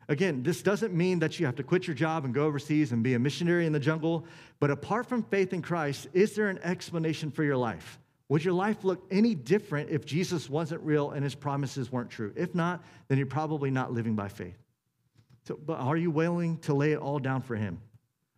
Again, 0.09 0.43
this 0.45 0.63
doesn't 0.63 0.95
mean 0.95 1.19
that 1.21 1.41
you 1.41 1.47
have 1.47 1.57
to 1.57 1.63
quit 1.65 1.87
your 1.87 1.95
job 1.95 2.25
and 2.25 2.35
go 2.35 2.45
overseas 2.45 2.93
and 2.93 3.03
be 3.03 3.15
a 3.15 3.19
missionary 3.19 3.67
in 3.67 3.73
the 3.73 3.81
jungle, 3.81 4.25
but 4.61 4.71
apart 4.71 5.07
from 5.07 5.23
faith 5.25 5.53
in 5.53 5.63
Christ, 5.63 6.07
is 6.13 6.35
there 6.35 6.49
an 6.49 6.59
explanation 6.63 7.31
for 7.31 7.43
your 7.43 7.57
life? 7.57 7.99
Would 8.33 8.47
your 8.47 8.55
life 8.55 8.83
look 8.83 9.05
any 9.11 9.35
different 9.35 9.91
if 9.91 10.07
Jesus 10.07 10.49
wasn't 10.49 10.81
real 10.81 11.11
and 11.11 11.23
his 11.23 11.35
promises 11.35 11.93
weren't 11.93 12.09
true? 12.09 12.33
If 12.35 12.55
not, 12.55 12.83
then 13.09 13.19
you're 13.19 13.27
probably 13.27 13.71
not 13.71 13.93
living 13.93 14.15
by 14.15 14.29
faith. 14.29 14.57
So, 15.47 15.59
but 15.63 15.75
are 15.75 15.99
you 15.99 16.11
willing 16.11 16.57
to 16.61 16.73
lay 16.73 16.93
it 16.93 16.99
all 16.99 17.19
down 17.19 17.43
for 17.43 17.57
him? 17.57 17.79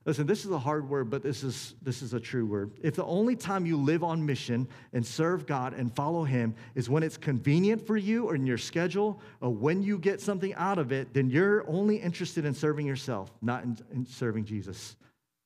Listen, 0.05 0.27
this 0.27 0.45
is 0.45 0.51
a 0.51 0.59
hard 0.59 0.91
word, 0.91 1.11
but 1.11 1.23
this 1.23 1.45
is, 1.45 1.77
this 1.81 2.03
is 2.03 2.13
a 2.13 2.19
true 2.19 2.45
word. 2.45 2.73
If 2.83 2.97
the 2.97 3.05
only 3.05 3.37
time 3.37 3.67
you 3.67 3.77
live 3.77 4.03
on 4.03 4.27
mission 4.27 4.67
and 4.93 5.07
serve 5.07 5.47
God 5.47 5.75
and 5.75 5.95
follow 5.95 6.25
Him 6.25 6.57
is 6.75 6.91
when 6.91 7.05
it's 7.05 7.17
convenient 7.17 7.87
for 7.87 7.97
you 7.97 8.29
or 8.29 8.35
in 8.35 8.47
your 8.47 8.59
schedule 8.59 9.23
or 9.41 9.51
when 9.51 9.81
you 9.81 9.97
get 9.97 10.21
something 10.21 10.53
out 10.55 10.79
of 10.79 10.91
it, 10.91 11.15
then 11.15 11.31
you're 11.31 11.65
only 11.71 11.99
interested 11.99 12.45
in 12.45 12.53
serving 12.53 12.85
yourself, 12.85 13.31
not 13.41 13.63
in, 13.63 13.79
in 13.93 14.07
serving 14.07 14.45
Jesus. 14.45 14.97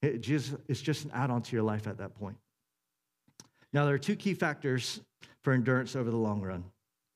It 0.01 0.23
just, 0.23 0.55
it's 0.69 0.81
just 0.81 1.05
an 1.05 1.11
add 1.13 1.31
on 1.31 1.43
to 1.43 1.55
your 1.55 1.65
life 1.65 1.87
at 1.87 1.99
that 1.99 2.15
point. 2.15 2.39
Now, 3.73 3.85
there 3.85 3.95
are 3.95 3.99
two 3.99 4.17
key 4.17 4.35
factors 4.35 5.01
for 5.43 5.53
endurance 5.53 5.95
over 5.95 6.11
the 6.11 6.17
long 6.17 6.41
run. 6.41 6.65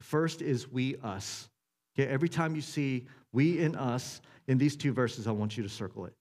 First 0.01 0.43
is 0.43 0.71
we, 0.71 0.97
us. 1.03 1.49
Okay, 1.99 2.09
every 2.09 2.29
time 2.29 2.55
you 2.55 2.63
see 2.63 3.07
we 3.33 3.63
and 3.63 3.77
us 3.77 4.21
in 4.49 4.59
these 4.59 4.77
two 4.77 4.93
verses, 4.93 5.27
I 5.27 5.31
want 5.33 5.57
you 5.57 5.63
to 5.63 5.69
circle 5.69 6.07
it. 6.07 6.15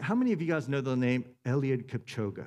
How 0.00 0.14
many 0.14 0.32
of 0.32 0.40
you 0.40 0.48
guys 0.48 0.68
know 0.68 0.80
the 0.80 0.96
name 0.96 1.24
Eliud 1.46 1.86
Kipchoge? 1.86 2.44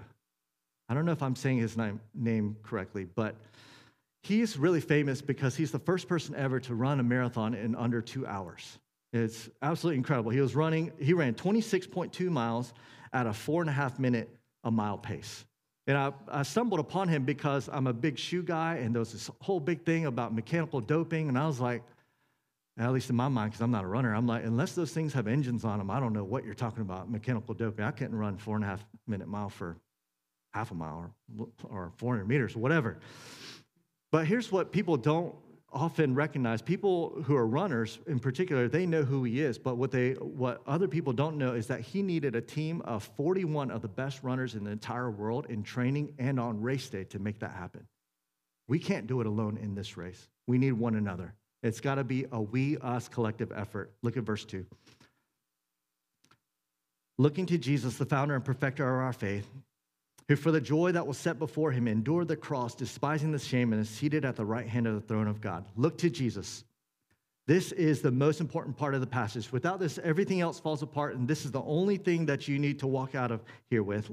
I 0.89 0.93
don't 0.93 1.06
know 1.06 1.12
if 1.12 1.23
I'm 1.23 1.36
saying 1.36 1.60
his 1.60 1.78
name, 1.78 2.02
name 2.13 2.58
correctly, 2.63 3.06
but 3.06 3.36
he's 4.23 4.58
really 4.58 4.82
famous 4.82 5.21
because 5.21 5.56
he's 5.56 5.71
the 5.71 5.80
first 5.80 6.08
person 6.08 6.36
ever 6.36 6.60
to 6.62 6.75
run 6.75 6.99
a 6.99 7.04
marathon 7.04 7.54
in 7.54 7.75
under 7.75 8.02
two 8.02 8.25
hours. 8.25 8.80
It's 9.13 9.49
absolutely 9.62 9.97
incredible. 9.97 10.32
He 10.32 10.41
was 10.41 10.56
running, 10.56 10.91
he 10.99 11.13
ran 11.13 11.34
26.2 11.36 12.30
miles 12.30 12.73
at 13.13 13.28
a 13.28 13.34
four 13.34 13.62
and 13.62 13.69
a 13.69 13.73
half 13.73 13.99
minute 13.99 14.30
a 14.63 14.71
mile 14.71 14.97
pace. 14.97 15.45
And 15.89 15.97
I, 15.97 16.12
I, 16.28 16.43
stumbled 16.43 16.80
upon 16.80 17.08
him 17.08 17.25
because 17.25 17.67
I'm 17.67 17.88
a 17.88 17.93
big 17.93 18.19
shoe 18.19 18.43
guy, 18.43 18.75
and 18.75 18.93
there 18.93 18.99
was 18.99 19.12
this 19.12 19.28
whole 19.41 19.60
big 19.60 19.88
thing 19.88 20.06
about 20.06 20.36
mechanical 20.36 20.82
doping. 20.82 21.30
And 21.30 21.36
I 21.36 21.47
was 21.47 21.60
like, 21.60 21.82
at 22.78 22.91
least 22.91 23.10
in 23.10 23.15
my 23.15 23.28
mind, 23.28 23.49
because 23.49 23.63
I'm 23.63 23.71
not 23.71 23.84
a 23.84 23.88
runner, 23.88 24.13
I'm 24.13 24.28
like, 24.28 24.45
unless 24.45 24.73
those 24.73 24.91
things 24.91 25.13
have 25.13 25.25
engines 25.25 25.65
on 25.65 25.80
them, 25.80 25.89
I 25.89 25.99
don't 25.99 26.13
know 26.13 26.23
what 26.23 26.45
you're 26.45 26.54
talking 26.54 26.82
about. 26.82 27.10
Mechanical 27.10 27.56
doping. 27.56 27.84
I 27.84 27.89
couldn't 27.89 28.15
run 28.15 28.38
four 28.38 28.56
and 28.56 28.63
a 28.63 28.67
half 28.67 28.86
minute 29.08 29.28
mile 29.28 29.49
for 29.49 29.78
half 30.54 30.69
a 30.69 30.75
mile 30.75 31.12
or, 31.39 31.47
or 31.63 31.91
400 31.97 32.28
meters, 32.28 32.56
whatever. 32.56 32.99
But 34.12 34.28
here's 34.28 34.52
what 34.52 34.71
people 34.71 34.95
don't 34.95 35.34
often 35.72 36.16
recognize 36.16 36.62
people 36.62 37.22
who 37.26 37.36
are 37.36 37.46
runners 37.46 38.00
in 38.08 38.20
particular 38.20 38.68
they 38.68 38.86
know 38.86 39.04
who 39.04 39.24
he 39.24 39.40
is 39.40 39.58
but 39.58 39.78
what 39.78 39.92
they 39.92 40.14
what 40.14 40.62
other 40.66 40.88
people 40.88 41.14
don't 41.14 41.38
know 41.38 41.54
is 41.54 41.68
that 41.68 41.80
he 41.80 42.02
needed 42.02 42.36
a 42.36 42.42
team 42.42 42.82
of 42.82 43.04
41 43.16 43.70
of 43.70 43.82
the 43.82 43.88
best 43.88 44.24
runners 44.24 44.56
in 44.56 44.64
the 44.64 44.72
entire 44.72 45.12
world 45.12 45.46
in 45.50 45.64
training 45.64 46.14
and 46.18 46.40
on 46.40 46.62
race 46.62 46.90
day 46.90 47.04
to 47.06 47.20
make 47.20 47.40
that 47.40 47.52
happen. 47.52 47.88
We 48.68 48.80
can't 48.80 49.08
do 49.08 49.22
it 49.22 49.28
alone 49.28 49.58
in 49.58 49.76
this 49.76 49.98
race. 49.98 50.28
We 50.48 50.58
need 50.58 50.74
one 50.74 50.96
another. 50.96 51.34
It's 51.64 51.80
got 51.80 51.96
to 51.96 52.04
be 52.04 52.26
a 52.32 52.40
we 52.40 52.78
us 52.78 53.08
collective 53.08 53.52
effort. 53.52 53.92
Look 54.02 54.18
at 54.18 54.24
verse 54.24 54.46
2 54.46 54.66
looking 57.18 57.46
to 57.46 57.58
jesus 57.58 57.98
the 57.98 58.06
founder 58.06 58.34
and 58.34 58.46
perfecter 58.46 58.84
of 58.84 59.04
our 59.04 59.12
faith 59.12 59.46
who 60.30 60.36
for 60.36 60.52
the 60.52 60.62
joy 60.62 60.92
that 60.92 61.08
was 61.08 61.18
set 61.18 61.39
before 61.39 61.72
him 61.72 61.88
endured 61.88 62.28
the 62.28 62.36
cross, 62.36 62.76
despising 62.76 63.32
the 63.32 63.39
shame, 63.39 63.74
and 63.74 63.82
is 63.82 63.89
seated 63.89 64.24
at 64.24 64.36
the 64.36 64.46
right 64.46 64.68
hand 64.68 64.86
of 64.86 64.94
the 64.94 65.02
throne 65.02 65.28
of 65.28 65.42
God. 65.42 65.65
Look 65.76 65.98
to 65.98 66.10
Jesus. 66.10 66.63
This 67.48 67.72
is 67.72 68.04
the 68.04 68.12
most 68.12 68.39
important 68.39 68.78
part 68.78 68.94
of 68.94 69.02
the 69.02 69.08
passage. 69.08 69.52
Without 69.52 69.80
this, 69.80 69.98
everything 70.04 70.39
else 70.39 70.60
falls 70.60 70.84
apart, 70.84 71.15
and 71.15 71.28
this 71.28 71.46
is 71.46 71.52
the 71.52 71.63
only 71.63 71.98
thing 71.98 72.28
that 72.28 72.48
you 72.48 72.60
need 72.60 72.78
to 72.80 72.86
walk 72.86 73.15
out 73.15 73.32
of 73.32 73.44
here 73.72 73.82
with. 73.82 74.12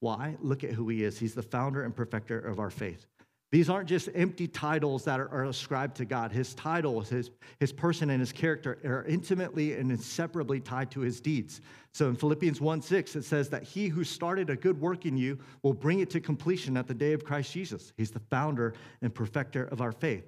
Why? 0.00 0.36
Look 0.40 0.64
at 0.64 0.72
who 0.72 0.88
he 0.88 1.04
is. 1.04 1.20
He's 1.20 1.34
the 1.34 1.42
founder 1.42 1.84
and 1.84 1.94
perfecter 1.94 2.40
of 2.40 2.58
our 2.58 2.70
faith. 2.70 3.06
These 3.52 3.70
aren't 3.70 3.88
just 3.88 4.08
empty 4.14 4.48
titles 4.48 5.04
that 5.04 5.20
are, 5.20 5.44
ascribed 5.44 5.96
to 5.98 6.04
God. 6.04 6.32
His 6.32 6.54
titles, 6.54 7.08
his, 7.08 7.30
his 7.60 7.72
person, 7.72 8.10
and 8.10 8.18
his 8.18 8.32
character 8.32 8.78
are 8.84 9.04
intimately 9.04 9.74
and 9.74 9.92
inseparably 9.92 10.58
tied 10.58 10.90
to 10.92 11.00
his 11.00 11.20
deeds. 11.20 11.60
So 11.92 12.08
in 12.08 12.16
Philippians 12.16 12.60
1 12.60 12.82
6, 12.82 13.14
it 13.14 13.24
says 13.24 13.48
that 13.50 13.62
he 13.62 13.86
who 13.86 14.02
started 14.02 14.50
a 14.50 14.56
good 14.56 14.80
work 14.80 15.06
in 15.06 15.16
you 15.16 15.38
will 15.62 15.72
bring 15.72 16.00
it 16.00 16.10
to 16.10 16.20
completion 16.20 16.76
at 16.76 16.88
the 16.88 16.94
day 16.94 17.12
of 17.12 17.24
Christ 17.24 17.52
Jesus. 17.52 17.92
He's 17.96 18.10
the 18.10 18.18
founder 18.18 18.74
and 19.02 19.14
perfecter 19.14 19.64
of 19.66 19.80
our 19.80 19.92
faith. 19.92 20.24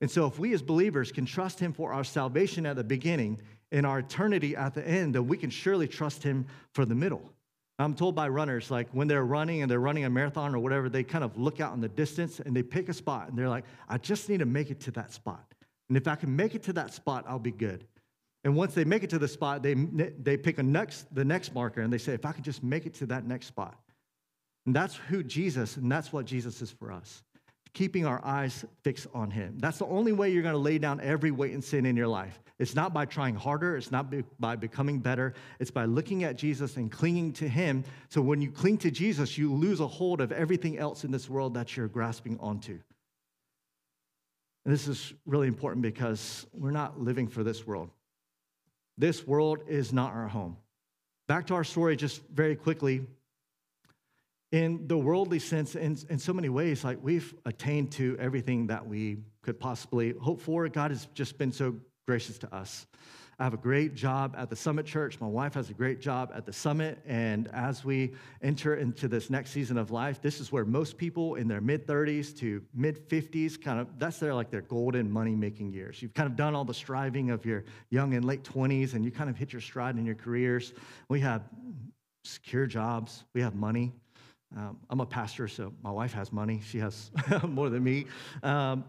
And 0.00 0.10
so 0.10 0.26
if 0.26 0.38
we 0.38 0.52
as 0.52 0.62
believers 0.62 1.10
can 1.10 1.26
trust 1.26 1.58
him 1.58 1.72
for 1.72 1.92
our 1.92 2.04
salvation 2.04 2.64
at 2.66 2.76
the 2.76 2.84
beginning 2.84 3.40
and 3.72 3.84
our 3.84 3.98
eternity 3.98 4.54
at 4.54 4.74
the 4.74 4.86
end, 4.86 5.14
then 5.14 5.26
we 5.26 5.36
can 5.36 5.50
surely 5.50 5.88
trust 5.88 6.22
him 6.22 6.46
for 6.72 6.84
the 6.84 6.94
middle. 6.94 7.32
I'm 7.78 7.94
told 7.94 8.16
by 8.16 8.28
runners, 8.28 8.70
like 8.70 8.88
when 8.90 9.06
they're 9.06 9.24
running 9.24 9.62
and 9.62 9.70
they're 9.70 9.78
running 9.78 10.04
a 10.04 10.10
marathon 10.10 10.54
or 10.54 10.58
whatever, 10.58 10.88
they 10.88 11.04
kind 11.04 11.22
of 11.22 11.38
look 11.38 11.60
out 11.60 11.74
in 11.74 11.80
the 11.80 11.88
distance 11.88 12.40
and 12.40 12.54
they 12.54 12.62
pick 12.62 12.88
a 12.88 12.92
spot 12.92 13.28
and 13.28 13.38
they're 13.38 13.48
like, 13.48 13.64
I 13.88 13.98
just 13.98 14.28
need 14.28 14.38
to 14.38 14.46
make 14.46 14.70
it 14.70 14.80
to 14.80 14.90
that 14.92 15.12
spot. 15.12 15.44
And 15.88 15.96
if 15.96 16.08
I 16.08 16.16
can 16.16 16.34
make 16.34 16.54
it 16.54 16.62
to 16.64 16.72
that 16.74 16.92
spot, 16.92 17.24
I'll 17.28 17.38
be 17.38 17.52
good. 17.52 17.86
And 18.44 18.56
once 18.56 18.74
they 18.74 18.84
make 18.84 19.04
it 19.04 19.10
to 19.10 19.18
the 19.18 19.28
spot, 19.28 19.62
they, 19.62 19.74
they 19.74 20.36
pick 20.36 20.58
a 20.58 20.62
next, 20.62 21.12
the 21.14 21.24
next 21.24 21.54
marker 21.54 21.80
and 21.80 21.92
they 21.92 21.98
say, 21.98 22.14
if 22.14 22.24
I 22.24 22.32
could 22.32 22.44
just 22.44 22.64
make 22.64 22.84
it 22.84 22.94
to 22.94 23.06
that 23.06 23.26
next 23.26 23.46
spot. 23.46 23.78
And 24.66 24.74
that's 24.74 24.96
who 24.96 25.22
Jesus, 25.22 25.76
and 25.76 25.90
that's 25.90 26.12
what 26.12 26.24
Jesus 26.24 26.60
is 26.60 26.70
for 26.70 26.92
us 26.92 27.22
keeping 27.72 28.06
our 28.06 28.24
eyes 28.24 28.64
fixed 28.82 29.06
on 29.14 29.30
Him. 29.30 29.58
That's 29.58 29.78
the 29.78 29.86
only 29.86 30.12
way 30.12 30.30
you're 30.30 30.42
going 30.42 30.54
to 30.54 30.58
lay 30.58 30.78
down 30.78 31.00
every 31.00 31.30
weight 31.30 31.52
and 31.52 31.62
sin 31.62 31.86
in 31.86 31.96
your 31.96 32.08
life. 32.08 32.40
It's 32.58 32.74
not 32.74 32.92
by 32.92 33.04
trying 33.04 33.36
harder, 33.36 33.76
it's 33.76 33.92
not 33.92 34.12
by 34.40 34.56
becoming 34.56 34.98
better, 34.98 35.34
it's 35.60 35.70
by 35.70 35.84
looking 35.84 36.24
at 36.24 36.36
Jesus 36.36 36.76
and 36.76 36.90
clinging 36.90 37.32
to 37.34 37.48
Him. 37.48 37.84
So 38.08 38.20
when 38.20 38.40
you 38.40 38.50
cling 38.50 38.78
to 38.78 38.90
Jesus, 38.90 39.38
you 39.38 39.52
lose 39.52 39.80
a 39.80 39.86
hold 39.86 40.20
of 40.20 40.32
everything 40.32 40.78
else 40.78 41.04
in 41.04 41.10
this 41.10 41.30
world 41.30 41.54
that 41.54 41.76
you're 41.76 41.88
grasping 41.88 42.38
onto. 42.40 42.78
And 44.64 44.74
this 44.74 44.88
is 44.88 45.14
really 45.24 45.46
important 45.46 45.82
because 45.82 46.46
we're 46.52 46.72
not 46.72 47.00
living 47.00 47.28
for 47.28 47.42
this 47.42 47.66
world. 47.66 47.90
This 48.98 49.26
world 49.26 49.60
is 49.68 49.92
not 49.92 50.12
our 50.12 50.28
home. 50.28 50.56
Back 51.28 51.46
to 51.46 51.54
our 51.54 51.64
story, 51.64 51.94
just 51.96 52.22
very 52.28 52.56
quickly 52.56 53.06
in 54.52 54.86
the 54.86 54.96
worldly 54.96 55.38
sense, 55.38 55.74
in, 55.74 55.98
in 56.08 56.18
so 56.18 56.32
many 56.32 56.48
ways, 56.48 56.84
like 56.84 56.98
we've 57.02 57.34
attained 57.44 57.92
to 57.92 58.16
everything 58.18 58.66
that 58.68 58.86
we 58.86 59.18
could 59.42 59.60
possibly 59.60 60.14
hope 60.20 60.40
for. 60.40 60.68
God 60.68 60.90
has 60.90 61.06
just 61.14 61.38
been 61.38 61.52
so 61.52 61.76
gracious 62.06 62.38
to 62.38 62.54
us. 62.54 62.86
I 63.40 63.44
have 63.44 63.54
a 63.54 63.58
great 63.58 63.94
job 63.94 64.34
at 64.36 64.50
the 64.50 64.56
Summit 64.56 64.84
Church. 64.84 65.20
My 65.20 65.28
wife 65.28 65.54
has 65.54 65.70
a 65.70 65.72
great 65.72 66.00
job 66.00 66.32
at 66.34 66.44
the 66.44 66.52
Summit. 66.52 66.98
And 67.06 67.48
as 67.52 67.84
we 67.84 68.14
enter 68.42 68.74
into 68.74 69.06
this 69.06 69.30
next 69.30 69.50
season 69.50 69.78
of 69.78 69.92
life, 69.92 70.20
this 70.20 70.40
is 70.40 70.50
where 70.50 70.64
most 70.64 70.98
people 70.98 71.36
in 71.36 71.46
their 71.46 71.60
mid 71.60 71.86
30s 71.86 72.36
to 72.38 72.60
mid 72.74 73.08
50s 73.08 73.60
kind 73.62 73.78
of 73.78 73.86
that's 73.96 74.18
their 74.18 74.34
like 74.34 74.50
their 74.50 74.62
golden 74.62 75.08
money 75.08 75.36
making 75.36 75.72
years. 75.72 76.02
You've 76.02 76.14
kind 76.14 76.28
of 76.28 76.34
done 76.34 76.56
all 76.56 76.64
the 76.64 76.74
striving 76.74 77.30
of 77.30 77.46
your 77.46 77.64
young 77.90 78.14
and 78.14 78.24
late 78.24 78.42
20s, 78.42 78.94
and 78.94 79.04
you 79.04 79.12
kind 79.12 79.30
of 79.30 79.36
hit 79.36 79.52
your 79.52 79.62
stride 79.62 79.96
in 79.96 80.04
your 80.04 80.16
careers. 80.16 80.72
We 81.08 81.20
have 81.20 81.42
secure 82.24 82.66
jobs, 82.66 83.22
we 83.34 83.40
have 83.40 83.54
money. 83.54 83.92
Um, 84.56 84.78
I'm 84.88 85.00
a 85.00 85.06
pastor, 85.06 85.46
so 85.48 85.72
my 85.82 85.90
wife 85.90 86.12
has 86.14 86.32
money. 86.32 86.60
She 86.64 86.78
has 86.78 87.10
more 87.46 87.68
than 87.68 87.84
me. 87.84 88.06
Um, 88.42 88.84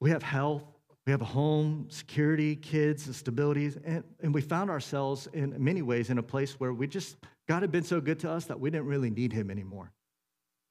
we 0.00 0.10
have 0.10 0.22
health. 0.22 0.64
We 1.06 1.12
have 1.12 1.22
a 1.22 1.26
home, 1.26 1.86
security, 1.88 2.54
kids, 2.54 3.06
and 3.06 3.14
stabilities. 3.14 3.78
And, 3.82 4.04
and 4.20 4.34
we 4.34 4.42
found 4.42 4.68
ourselves 4.68 5.26
in 5.32 5.54
many 5.58 5.80
ways 5.80 6.10
in 6.10 6.18
a 6.18 6.22
place 6.22 6.60
where 6.60 6.74
we 6.74 6.86
just, 6.86 7.16
God 7.48 7.62
had 7.62 7.72
been 7.72 7.84
so 7.84 8.00
good 8.00 8.18
to 8.20 8.30
us 8.30 8.44
that 8.46 8.60
we 8.60 8.70
didn't 8.70 8.86
really 8.86 9.08
need 9.08 9.32
Him 9.32 9.50
anymore. 9.50 9.90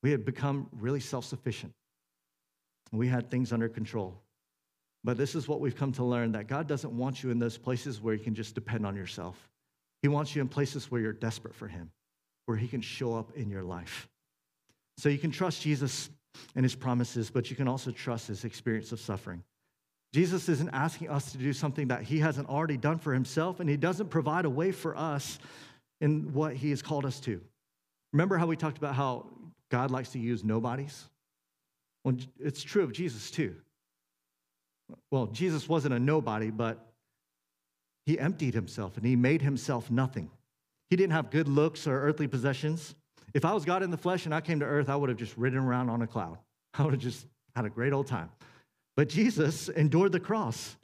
We 0.04 0.12
had 0.12 0.26
become 0.26 0.69
really 0.71 1.00
self 1.00 1.26
sufficient. 1.26 1.73
We 2.91 3.08
had 3.08 3.32
things 3.32 3.52
under 3.52 3.67
control. 3.67 4.21
But 5.04 5.17
this 5.17 5.36
is 5.36 5.47
what 5.47 5.60
we've 5.60 5.76
come 5.76 5.91
to 5.93 6.04
learn 6.04 6.34
that 6.34 6.47
God 6.47 6.67
doesn't 6.67 6.95
want 6.95 7.23
you 7.23 7.32
in 7.32 7.39
those 7.39 7.58
places 7.58 8.02
where 8.02 8.13
you 8.13 8.23
can 8.23 8.36
just 8.36 8.54
depend 8.56 8.86
on 8.86 8.95
yourself. 8.95 9.50
He 10.02 10.08
wants 10.08 10.36
you 10.36 10.41
in 10.41 10.47
places 10.47 10.91
where 10.91 11.02
you're 11.02 11.13
desperate 11.13 11.56
for 11.56 11.67
Him, 11.67 11.89
where 12.45 12.58
He 12.58 12.67
can 12.67 12.82
show 12.82 13.15
up 13.15 13.36
in 13.36 13.50
your 13.50 13.63
life. 13.63 14.08
So 14.97 15.10
you 15.10 15.17
can 15.17 15.31
trust 15.31 15.62
Jesus 15.62 16.10
and 16.55 16.63
his 16.63 16.75
promises, 16.75 17.29
but 17.29 17.49
you 17.49 17.55
can 17.55 17.67
also 17.67 17.91
trust 17.91 18.27
his 18.27 18.43
experience 18.43 18.91
of 18.91 18.99
suffering. 18.99 19.43
Jesus 20.13 20.49
isn't 20.49 20.69
asking 20.69 21.10
us 21.10 21.31
to 21.31 21.38
do 21.38 21.53
something 21.53 21.89
that 21.89 22.03
he 22.03 22.19
hasn't 22.19 22.49
already 22.49 22.77
done 22.77 22.97
for 22.97 23.13
himself, 23.13 23.60
and 23.60 23.69
he 23.69 23.77
doesn't 23.77 24.10
provide 24.10 24.45
a 24.45 24.49
way 24.49 24.71
for 24.71 24.97
us 24.97 25.38
in 26.01 26.33
what 26.33 26.55
he 26.55 26.69
has 26.69 26.81
called 26.81 27.05
us 27.05 27.19
to. 27.21 27.41
Remember 28.13 28.38
how 28.38 28.47
we 28.47 28.55
talked 28.55 28.77
about 28.77 28.95
how 28.95 29.27
God 29.69 29.91
likes 29.91 30.10
to 30.10 30.19
use 30.19 30.43
nobodies? 30.43 31.10
Well, 32.03 32.15
it's 32.39 32.63
true 32.63 32.83
of 32.83 32.93
Jesus 32.93 33.29
too. 33.29 33.55
Well, 35.12 35.27
Jesus 35.27 35.67
wasn't 35.67 35.93
a 35.93 35.99
nobody, 35.99 36.49
but 36.49 36.88
he 38.05 38.17
emptied 38.17 38.53
himself 38.53 38.95
and 38.95 39.05
he 39.05 39.17
made 39.17 39.41
himself 39.41 39.91
nothing. 39.91 40.31
He 40.89 40.95
didn't 40.95 41.12
have 41.12 41.29
good 41.29 41.49
looks 41.49 41.86
or 41.86 41.99
earthly 42.01 42.27
possessions. 42.27 42.95
If 43.38 43.45
I 43.45 43.54
was 43.54 43.65
God 43.65 43.84
in 43.84 43.91
the 43.91 43.97
flesh 43.97 44.26
and 44.26 44.34
I 44.34 44.41
came 44.41 44.62
to 44.62 44.65
earth, 44.65 44.89
I 44.89 44.95
would 44.95 45.10
have 45.10 45.17
just 45.19 45.38
ridden 45.38 45.60
around 45.60 45.91
on 45.91 46.02
a 46.02 46.08
cloud. 46.08 46.39
I 46.73 46.82
would 46.82 46.93
have 46.93 47.02
just 47.02 47.28
had 47.56 47.65
a 47.65 47.69
great 47.69 47.93
old 47.93 48.08
time. 48.08 48.32
But 48.95 49.10
Jesus 49.10 49.69
endured 49.69 50.12
the 50.12 50.19
cross, 50.19 50.76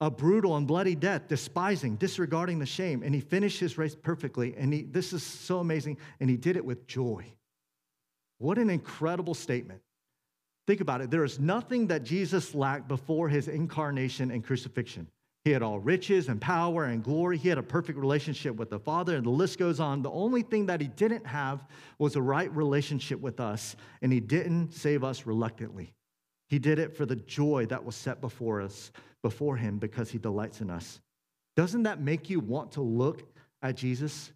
a 0.00 0.10
brutal 0.10 0.56
and 0.56 0.66
bloody 0.66 0.94
death, 0.94 1.28
despising, 1.28 1.96
disregarding 1.96 2.60
the 2.60 2.64
shame, 2.64 3.02
and 3.02 3.14
he 3.14 3.20
finished 3.20 3.60
his 3.60 3.76
race 3.76 3.94
perfectly. 3.94 4.54
And 4.56 4.72
he, 4.72 4.84
this 4.84 5.12
is 5.12 5.22
so 5.22 5.58
amazing, 5.58 5.98
and 6.18 6.30
he 6.30 6.38
did 6.38 6.56
it 6.56 6.64
with 6.64 6.86
joy. 6.86 7.26
What 8.38 8.56
an 8.56 8.70
incredible 8.70 9.34
statement. 9.34 9.82
Think 10.66 10.80
about 10.80 11.02
it. 11.02 11.10
There 11.10 11.24
is 11.24 11.38
nothing 11.38 11.88
that 11.88 12.04
Jesus 12.04 12.54
lacked 12.54 12.88
before 12.88 13.28
his 13.28 13.48
incarnation 13.48 14.30
and 14.30 14.42
crucifixion. 14.42 15.08
He 15.46 15.52
had 15.52 15.62
all 15.62 15.78
riches 15.78 16.28
and 16.28 16.40
power 16.40 16.86
and 16.86 17.04
glory. 17.04 17.38
He 17.38 17.48
had 17.48 17.56
a 17.56 17.62
perfect 17.62 18.00
relationship 18.00 18.56
with 18.56 18.68
the 18.68 18.80
Father, 18.80 19.14
and 19.14 19.24
the 19.24 19.30
list 19.30 19.60
goes 19.60 19.78
on. 19.78 20.02
The 20.02 20.10
only 20.10 20.42
thing 20.42 20.66
that 20.66 20.80
he 20.80 20.88
didn't 20.88 21.24
have 21.24 21.64
was 22.00 22.16
a 22.16 22.20
right 22.20 22.52
relationship 22.52 23.20
with 23.20 23.38
us, 23.38 23.76
and 24.02 24.12
he 24.12 24.18
didn't 24.18 24.72
save 24.72 25.04
us 25.04 25.24
reluctantly. 25.24 25.94
He 26.48 26.58
did 26.58 26.80
it 26.80 26.96
for 26.96 27.06
the 27.06 27.14
joy 27.14 27.64
that 27.66 27.84
was 27.84 27.94
set 27.94 28.20
before 28.20 28.60
us, 28.60 28.90
before 29.22 29.56
him, 29.56 29.78
because 29.78 30.10
he 30.10 30.18
delights 30.18 30.62
in 30.62 30.68
us. 30.68 31.00
Doesn't 31.54 31.84
that 31.84 32.00
make 32.00 32.28
you 32.28 32.40
want 32.40 32.72
to 32.72 32.80
look 32.80 33.22
at 33.62 33.76
Jesus, 33.76 34.32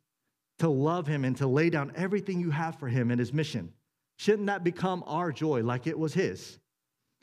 to 0.60 0.68
love 0.68 1.08
him, 1.08 1.24
and 1.24 1.36
to 1.38 1.48
lay 1.48 1.70
down 1.70 1.90
everything 1.96 2.38
you 2.38 2.50
have 2.50 2.78
for 2.78 2.86
him 2.86 3.10
and 3.10 3.18
his 3.18 3.32
mission? 3.32 3.72
Shouldn't 4.20 4.46
that 4.46 4.62
become 4.62 5.02
our 5.08 5.32
joy 5.32 5.64
like 5.64 5.88
it 5.88 5.98
was 5.98 6.14
his? 6.14 6.60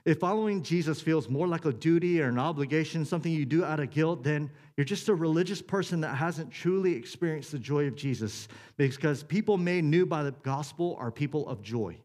If 0.08 0.20
following 0.20 0.64
Jesus 0.64 1.02
feels 1.02 1.28
more 1.28 1.50
like 1.50 1.66
a 1.66 1.74
duty 1.74 2.22
or 2.22 2.30
an 2.30 2.40
obligation, 2.40 3.04
something 3.04 3.30
you 3.30 3.46
do 3.46 3.66
out 3.66 3.82
of 3.82 3.90
guilt, 3.90 4.24
then 4.24 4.50
you're 4.78 4.86
just 4.86 5.10
a 5.10 5.14
religious 5.14 5.62
person 5.62 6.00
that 6.00 6.16
hasn't 6.16 6.50
truly 6.50 6.96
experienced 6.96 7.52
the 7.52 7.60
joy 7.60 7.88
of 7.88 7.96
Jesus. 7.98 8.48
Because 8.78 9.22
people 9.22 9.58
made 9.58 9.84
new 9.84 10.06
by 10.06 10.24
the 10.24 10.32
gospel 10.44 10.96
are 10.98 11.12
people 11.12 11.46
of 11.50 11.62
joy. 11.62 11.98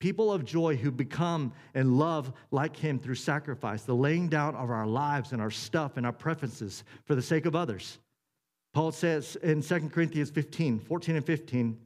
People 0.00 0.32
of 0.32 0.44
joy 0.44 0.74
who 0.74 0.90
become 0.90 1.52
and 1.74 1.96
love 1.96 2.32
like 2.50 2.74
him 2.76 2.98
through 2.98 3.14
sacrifice, 3.14 3.84
the 3.84 3.94
laying 3.94 4.28
down 4.28 4.56
of 4.56 4.68
our 4.68 4.88
lives 4.88 5.30
and 5.30 5.40
our 5.40 5.52
stuff 5.52 5.96
and 5.96 6.04
our 6.04 6.12
preferences 6.12 6.82
for 7.04 7.14
the 7.14 7.22
sake 7.22 7.46
of 7.46 7.54
others. 7.54 8.00
Paul 8.74 8.90
says 8.90 9.36
in 9.44 9.62
2 9.62 9.90
Corinthians 9.90 10.30
15, 10.30 10.80
14 10.80 11.14
and 11.14 11.24
15, 11.24 11.78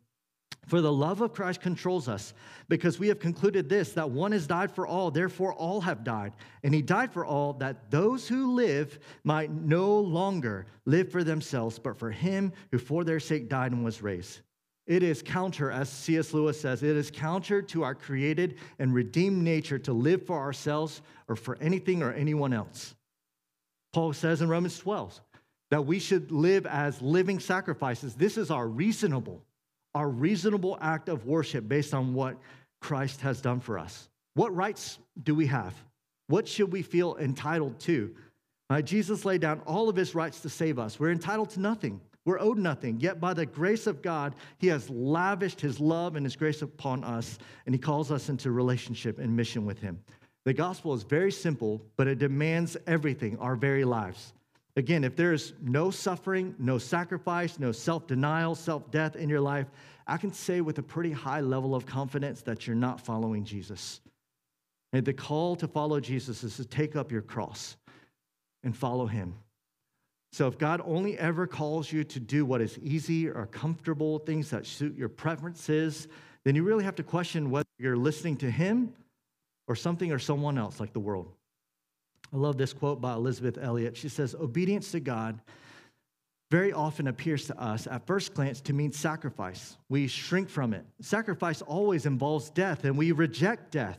for 0.66 0.80
the 0.80 0.92
love 0.92 1.20
of 1.20 1.32
Christ 1.32 1.60
controls 1.60 2.08
us, 2.08 2.34
because 2.68 2.98
we 2.98 3.08
have 3.08 3.18
concluded 3.18 3.68
this 3.68 3.92
that 3.92 4.10
one 4.10 4.32
has 4.32 4.46
died 4.46 4.70
for 4.70 4.86
all, 4.86 5.10
therefore 5.10 5.52
all 5.54 5.80
have 5.80 6.04
died. 6.04 6.32
And 6.62 6.74
he 6.74 6.82
died 6.82 7.12
for 7.12 7.24
all, 7.24 7.52
that 7.54 7.90
those 7.90 8.28
who 8.28 8.54
live 8.54 8.98
might 9.24 9.50
no 9.50 9.98
longer 9.98 10.66
live 10.86 11.10
for 11.10 11.24
themselves, 11.24 11.78
but 11.78 11.98
for 11.98 12.10
him 12.10 12.52
who 12.70 12.78
for 12.78 13.04
their 13.04 13.20
sake 13.20 13.48
died 13.48 13.72
and 13.72 13.84
was 13.84 14.02
raised. 14.02 14.40
It 14.86 15.02
is 15.02 15.22
counter, 15.22 15.70
as 15.70 15.88
C.S. 15.88 16.34
Lewis 16.34 16.60
says, 16.60 16.82
it 16.82 16.96
is 16.96 17.10
counter 17.10 17.62
to 17.62 17.84
our 17.84 17.94
created 17.94 18.56
and 18.78 18.92
redeemed 18.92 19.42
nature 19.42 19.78
to 19.80 19.92
live 19.92 20.26
for 20.26 20.38
ourselves 20.38 21.02
or 21.28 21.36
for 21.36 21.56
anything 21.60 22.02
or 22.02 22.12
anyone 22.12 22.52
else. 22.52 22.94
Paul 23.92 24.12
says 24.12 24.42
in 24.42 24.48
Romans 24.48 24.78
12 24.78 25.20
that 25.70 25.86
we 25.86 25.98
should 25.98 26.32
live 26.32 26.66
as 26.66 27.00
living 27.00 27.38
sacrifices. 27.38 28.14
This 28.14 28.36
is 28.36 28.50
our 28.50 28.66
reasonable, 28.66 29.42
our 29.94 30.08
reasonable 30.08 30.78
act 30.80 31.08
of 31.08 31.26
worship 31.26 31.68
based 31.68 31.94
on 31.94 32.14
what 32.14 32.36
Christ 32.80 33.20
has 33.20 33.40
done 33.40 33.60
for 33.60 33.78
us. 33.78 34.08
What 34.34 34.54
rights 34.54 34.98
do 35.22 35.34
we 35.34 35.46
have? 35.46 35.74
What 36.28 36.48
should 36.48 36.72
we 36.72 36.82
feel 36.82 37.16
entitled 37.16 37.78
to? 37.80 38.14
Uh, 38.70 38.80
Jesus 38.80 39.24
laid 39.24 39.42
down 39.42 39.60
all 39.66 39.88
of 39.88 39.96
his 39.96 40.14
rights 40.14 40.40
to 40.40 40.48
save 40.48 40.78
us. 40.78 40.98
We're 40.98 41.12
entitled 41.12 41.50
to 41.50 41.60
nothing. 41.60 42.00
We're 42.24 42.40
owed 42.40 42.58
nothing, 42.58 43.00
yet 43.00 43.20
by 43.20 43.34
the 43.34 43.46
grace 43.46 43.86
of 43.86 44.00
God, 44.00 44.36
He 44.58 44.68
has 44.68 44.88
lavished 44.88 45.60
His 45.60 45.80
love 45.80 46.14
and 46.14 46.24
His 46.24 46.36
grace 46.36 46.62
upon 46.62 47.02
us, 47.02 47.38
and 47.66 47.74
He 47.74 47.80
calls 47.80 48.12
us 48.12 48.28
into 48.28 48.52
relationship 48.52 49.18
and 49.18 49.36
mission 49.36 49.66
with 49.66 49.80
Him. 49.80 49.98
The 50.44 50.52
gospel 50.52 50.94
is 50.94 51.02
very 51.02 51.32
simple, 51.32 51.82
but 51.96 52.06
it 52.06 52.18
demands 52.18 52.76
everything, 52.86 53.38
our 53.38 53.56
very 53.56 53.84
lives. 53.84 54.34
Again, 54.76 55.04
if 55.04 55.16
there 55.16 55.32
is 55.32 55.52
no 55.60 55.90
suffering, 55.90 56.54
no 56.58 56.78
sacrifice, 56.78 57.58
no 57.58 57.72
self 57.72 58.06
denial, 58.06 58.54
self 58.54 58.90
death 58.90 59.16
in 59.16 59.28
your 59.28 59.40
life, 59.40 59.66
I 60.06 60.16
can 60.16 60.32
say 60.32 60.60
with 60.60 60.78
a 60.78 60.82
pretty 60.82 61.12
high 61.12 61.40
level 61.40 61.74
of 61.74 61.84
confidence 61.84 62.42
that 62.42 62.66
you're 62.66 62.76
not 62.76 63.00
following 63.00 63.44
Jesus. 63.44 64.00
And 64.92 65.04
the 65.04 65.12
call 65.12 65.56
to 65.56 65.68
follow 65.68 66.00
Jesus 66.00 66.42
is 66.42 66.56
to 66.56 66.64
take 66.64 66.96
up 66.96 67.12
your 67.12 67.22
cross 67.22 67.76
and 68.64 68.76
follow 68.76 69.06
Him. 69.06 69.34
So 70.32 70.46
if 70.46 70.56
God 70.56 70.80
only 70.84 71.18
ever 71.18 71.46
calls 71.46 71.92
you 71.92 72.04
to 72.04 72.20
do 72.20 72.46
what 72.46 72.62
is 72.62 72.78
easy 72.78 73.28
or 73.28 73.46
comfortable, 73.46 74.18
things 74.18 74.48
that 74.50 74.66
suit 74.66 74.96
your 74.96 75.10
preferences, 75.10 76.08
then 76.44 76.54
you 76.54 76.62
really 76.62 76.84
have 76.84 76.96
to 76.96 77.02
question 77.02 77.50
whether 77.50 77.68
you're 77.78 77.96
listening 77.96 78.36
to 78.38 78.50
Him 78.50 78.94
or 79.68 79.76
something 79.76 80.10
or 80.10 80.18
someone 80.18 80.56
else 80.56 80.80
like 80.80 80.94
the 80.94 81.00
world. 81.00 81.30
I 82.32 82.36
love 82.38 82.56
this 82.56 82.72
quote 82.72 83.00
by 83.00 83.12
Elisabeth 83.12 83.58
Elliot. 83.60 83.96
She 83.96 84.08
says, 84.08 84.34
Obedience 84.34 84.92
to 84.92 85.00
God 85.00 85.40
very 86.50 86.72
often 86.72 87.08
appears 87.08 87.46
to 87.46 87.58
us 87.58 87.86
at 87.86 88.06
first 88.06 88.34
glance 88.34 88.60
to 88.60 88.72
mean 88.72 88.92
sacrifice. 88.92 89.76
We 89.88 90.06
shrink 90.06 90.48
from 90.48 90.74
it. 90.74 90.84
Sacrifice 91.00 91.62
always 91.62 92.06
involves 92.06 92.50
death, 92.50 92.84
and 92.84 92.96
we 92.96 93.12
reject 93.12 93.70
death. 93.70 93.98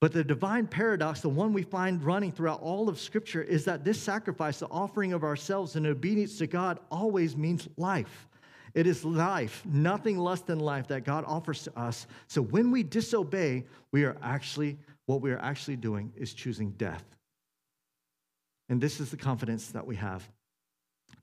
But 0.00 0.12
the 0.12 0.24
divine 0.24 0.66
paradox, 0.66 1.20
the 1.20 1.28
one 1.28 1.52
we 1.52 1.62
find 1.62 2.02
running 2.02 2.32
throughout 2.32 2.62
all 2.62 2.88
of 2.88 2.98
Scripture, 2.98 3.42
is 3.42 3.66
that 3.66 3.84
this 3.84 4.00
sacrifice, 4.00 4.58
the 4.58 4.68
offering 4.68 5.12
of 5.12 5.24
ourselves 5.24 5.76
in 5.76 5.86
obedience 5.86 6.38
to 6.38 6.46
God, 6.46 6.78
always 6.90 7.36
means 7.36 7.68
life. 7.76 8.26
It 8.72 8.86
is 8.86 9.04
life, 9.04 9.62
nothing 9.66 10.18
less 10.18 10.40
than 10.40 10.60
life 10.60 10.86
that 10.88 11.04
God 11.04 11.24
offers 11.26 11.64
to 11.64 11.78
us. 11.78 12.06
So 12.28 12.40
when 12.40 12.70
we 12.70 12.82
disobey, 12.82 13.64
we 13.92 14.04
are 14.04 14.16
actually, 14.22 14.78
what 15.06 15.20
we 15.20 15.32
are 15.32 15.40
actually 15.40 15.76
doing 15.76 16.12
is 16.16 16.32
choosing 16.32 16.70
death. 16.72 17.04
And 18.70 18.80
this 18.80 19.00
is 19.00 19.10
the 19.10 19.16
confidence 19.18 19.72
that 19.72 19.86
we 19.86 19.96
have. 19.96 20.26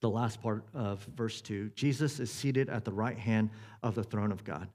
The 0.01 0.09
last 0.09 0.41
part 0.43 0.65
of 0.75 0.99
verse 1.15 1.41
2 1.41 1.71
Jesus 1.73 2.19
is 2.19 2.29
seated 2.29 2.69
at 2.69 2.85
the 2.85 2.91
right 2.91 3.17
hand 3.17 3.49
of 3.81 3.95
the 3.95 4.03
throne 4.03 4.31
of 4.31 4.43
God. 4.43 4.67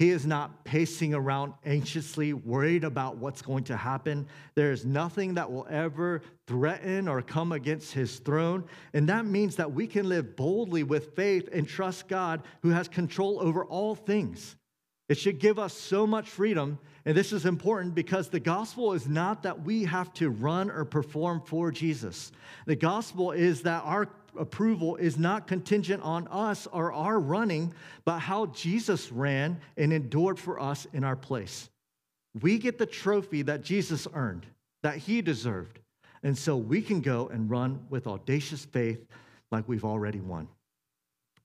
He 0.00 0.10
is 0.10 0.26
not 0.26 0.64
pacing 0.64 1.12
around 1.12 1.52
anxiously, 1.64 2.32
worried 2.32 2.84
about 2.84 3.18
what's 3.18 3.42
going 3.42 3.64
to 3.64 3.76
happen. 3.76 4.26
There 4.54 4.72
is 4.72 4.86
nothing 4.86 5.34
that 5.34 5.52
will 5.52 5.66
ever 5.70 6.22
threaten 6.46 7.06
or 7.06 7.20
come 7.20 7.52
against 7.52 7.92
his 7.92 8.18
throne. 8.18 8.64
And 8.94 9.06
that 9.10 9.26
means 9.26 9.56
that 9.56 9.72
we 9.72 9.86
can 9.86 10.08
live 10.08 10.36
boldly 10.36 10.84
with 10.84 11.14
faith 11.14 11.50
and 11.52 11.68
trust 11.68 12.08
God 12.08 12.42
who 12.62 12.70
has 12.70 12.88
control 12.88 13.40
over 13.40 13.62
all 13.66 13.94
things. 13.94 14.56
It 15.10 15.18
should 15.18 15.40
give 15.40 15.58
us 15.58 15.74
so 15.74 16.06
much 16.06 16.28
freedom. 16.28 16.78
And 17.04 17.16
this 17.16 17.32
is 17.32 17.44
important 17.44 17.96
because 17.96 18.28
the 18.28 18.38
gospel 18.38 18.92
is 18.92 19.08
not 19.08 19.42
that 19.42 19.64
we 19.64 19.82
have 19.82 20.12
to 20.14 20.30
run 20.30 20.70
or 20.70 20.84
perform 20.84 21.42
for 21.44 21.72
Jesus. 21.72 22.30
The 22.66 22.76
gospel 22.76 23.32
is 23.32 23.62
that 23.62 23.82
our 23.84 24.08
approval 24.38 24.94
is 24.94 25.18
not 25.18 25.48
contingent 25.48 26.04
on 26.04 26.28
us 26.28 26.68
or 26.68 26.92
our 26.92 27.18
running, 27.18 27.74
but 28.04 28.20
how 28.20 28.46
Jesus 28.46 29.10
ran 29.10 29.60
and 29.76 29.92
endured 29.92 30.38
for 30.38 30.60
us 30.60 30.86
in 30.92 31.02
our 31.02 31.16
place. 31.16 31.68
We 32.40 32.58
get 32.58 32.78
the 32.78 32.86
trophy 32.86 33.42
that 33.42 33.64
Jesus 33.64 34.06
earned, 34.14 34.46
that 34.84 34.98
he 34.98 35.22
deserved. 35.22 35.80
And 36.22 36.38
so 36.38 36.56
we 36.56 36.82
can 36.82 37.00
go 37.00 37.26
and 37.26 37.50
run 37.50 37.84
with 37.90 38.06
audacious 38.06 38.64
faith 38.64 39.04
like 39.50 39.68
we've 39.68 39.84
already 39.84 40.20
won. 40.20 40.46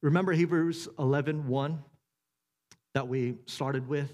Remember 0.04 0.34
Hebrews 0.34 0.88
11 1.00 1.48
1 1.48 1.84
that 2.96 3.08
we 3.08 3.36
started 3.46 3.88
with? 3.88 4.12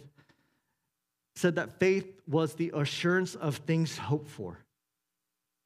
said 1.38 1.56
that 1.56 1.80
faith 1.80 2.06
was 2.28 2.56
the 2.56 2.72
assurance 2.76 3.36
of 3.36 3.56
things 3.56 3.98
hoped 3.98 4.30
for. 4.30 4.60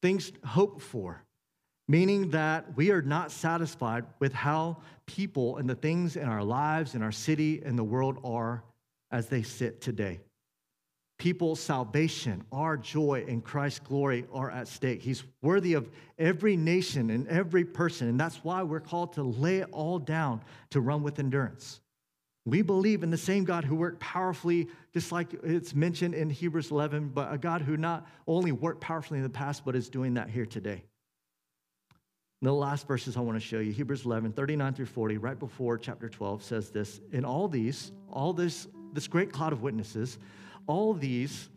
Things 0.01 0.31
hoped 0.43 0.79
for 0.79 1.25
meaning 1.87 2.29
that 2.31 2.75
we 2.75 2.91
are 2.91 3.01
not 3.01 3.31
satisfied 3.31 4.05
with 4.19 4.33
how 4.33 4.77
people 5.05 5.57
and 5.57 5.69
the 5.69 5.75
things 5.75 6.15
in 6.15 6.27
our 6.27 6.43
lives, 6.43 6.95
in 6.95 7.01
our 7.01 7.11
city, 7.11 7.61
and 7.63 7.77
the 7.77 7.83
world 7.83 8.17
are 8.23 8.63
as 9.11 9.27
they 9.27 9.43
sit 9.43 9.81
today. 9.81 10.19
People's 11.17 11.61
salvation, 11.61 12.43
our 12.51 12.75
joy, 12.75 13.23
and 13.27 13.43
Christ's 13.43 13.79
glory 13.79 14.25
are 14.33 14.51
at 14.51 14.67
stake. 14.67 15.01
He's 15.01 15.23
worthy 15.41 15.73
of 15.73 15.89
every 16.17 16.57
nation 16.57 17.09
and 17.09 17.27
every 17.27 17.63
person, 17.63 18.09
and 18.09 18.19
that's 18.19 18.43
why 18.43 18.63
we're 18.63 18.81
called 18.81 19.13
to 19.13 19.23
lay 19.23 19.57
it 19.57 19.69
all 19.71 19.99
down 19.99 20.41
to 20.71 20.81
run 20.81 21.03
with 21.03 21.19
endurance. 21.19 21.79
We 22.45 22.61
believe 22.61 23.01
in 23.01 23.09
the 23.09 23.17
same 23.17 23.43
God 23.43 23.65
who 23.65 23.75
worked 23.75 23.99
powerfully, 23.99 24.67
just 24.93 25.11
like 25.11 25.33
it's 25.43 25.73
mentioned 25.73 26.13
in 26.13 26.29
Hebrews 26.29 26.69
11, 26.69 27.09
but 27.09 27.33
a 27.33 27.37
God 27.37 27.61
who 27.61 27.75
not 27.75 28.07
only 28.27 28.51
worked 28.51 28.81
powerfully 28.81 29.17
in 29.17 29.23
the 29.23 29.29
past, 29.29 29.65
but 29.65 29.75
is 29.75 29.89
doing 29.89 30.13
that 30.13 30.29
here 30.29 30.45
today 30.45 30.83
the 32.45 32.53
last 32.53 32.87
verses 32.87 33.17
I 33.17 33.21
want 33.21 33.35
to 33.37 33.45
show 33.45 33.59
you, 33.59 33.71
Hebrews 33.71 34.05
11, 34.05 34.33
39 34.33 34.73
through 34.73 34.85
40, 34.85 35.17
right 35.17 35.37
before 35.37 35.77
chapter 35.77 36.07
12, 36.07 36.43
says 36.43 36.69
this 36.69 37.01
In 37.11 37.25
all 37.25 37.47
these, 37.47 37.91
all 38.09 38.33
this, 38.33 38.67
this 38.93 39.07
great 39.07 39.31
cloud 39.31 39.51
of 39.51 39.61
witnesses, 39.61 40.17
all 40.67 40.93
these, 40.93 41.49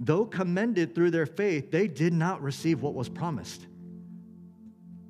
though 0.00 0.24
commended 0.24 0.94
through 0.94 1.10
their 1.10 1.26
faith, 1.26 1.70
they 1.70 1.88
did 1.88 2.12
not 2.12 2.42
receive 2.42 2.82
what 2.82 2.94
was 2.94 3.08
promised. 3.08 3.66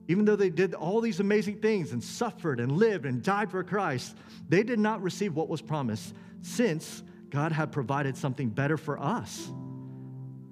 Even 0.09 0.25
though 0.25 0.37
they 0.37 0.51
did 0.51 0.75
all 0.75 1.01
these 1.01 1.21
amazing 1.21 1.59
things 1.59 1.93
and 1.93 2.03
suffered 2.03 2.61
and 2.61 2.73
lived 2.73 3.07
and 3.07 3.23
died 3.23 3.51
for 3.51 3.65
Christ, 3.65 4.17
they 4.49 4.63
did 4.63 4.79
not 4.79 5.03
receive 5.03 5.35
what 5.35 5.49
was 5.49 5.61
promised, 5.61 6.15
since 6.43 7.03
God 7.31 7.51
had 7.51 7.73
provided 7.73 8.17
something 8.17 8.49
better 8.49 8.77
for 8.77 8.99
us. 9.01 9.51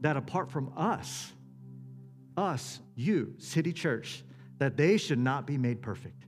That 0.00 0.16
apart 0.16 0.50
from 0.50 0.72
us, 0.76 1.32
us, 2.36 2.80
you, 2.96 3.34
City 3.38 3.72
Church, 3.72 4.24
that 4.58 4.76
they 4.76 4.96
should 4.96 5.18
not 5.18 5.46
be 5.46 5.56
made 5.56 5.80
perfect. 5.82 6.26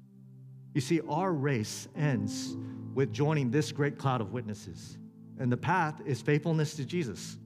You 0.74 0.80
see, 0.80 1.00
our 1.08 1.32
race 1.32 1.88
ends 1.96 2.56
with 2.94 3.12
joining 3.12 3.50
this 3.50 3.72
great 3.72 3.98
cloud 3.98 4.20
of 4.20 4.32
witnesses, 4.32 4.98
and 5.38 5.50
the 5.50 5.56
path 5.56 6.00
is 6.06 6.22
faithfulness 6.22 6.74
to 6.76 6.84
Jesus. 6.84 7.38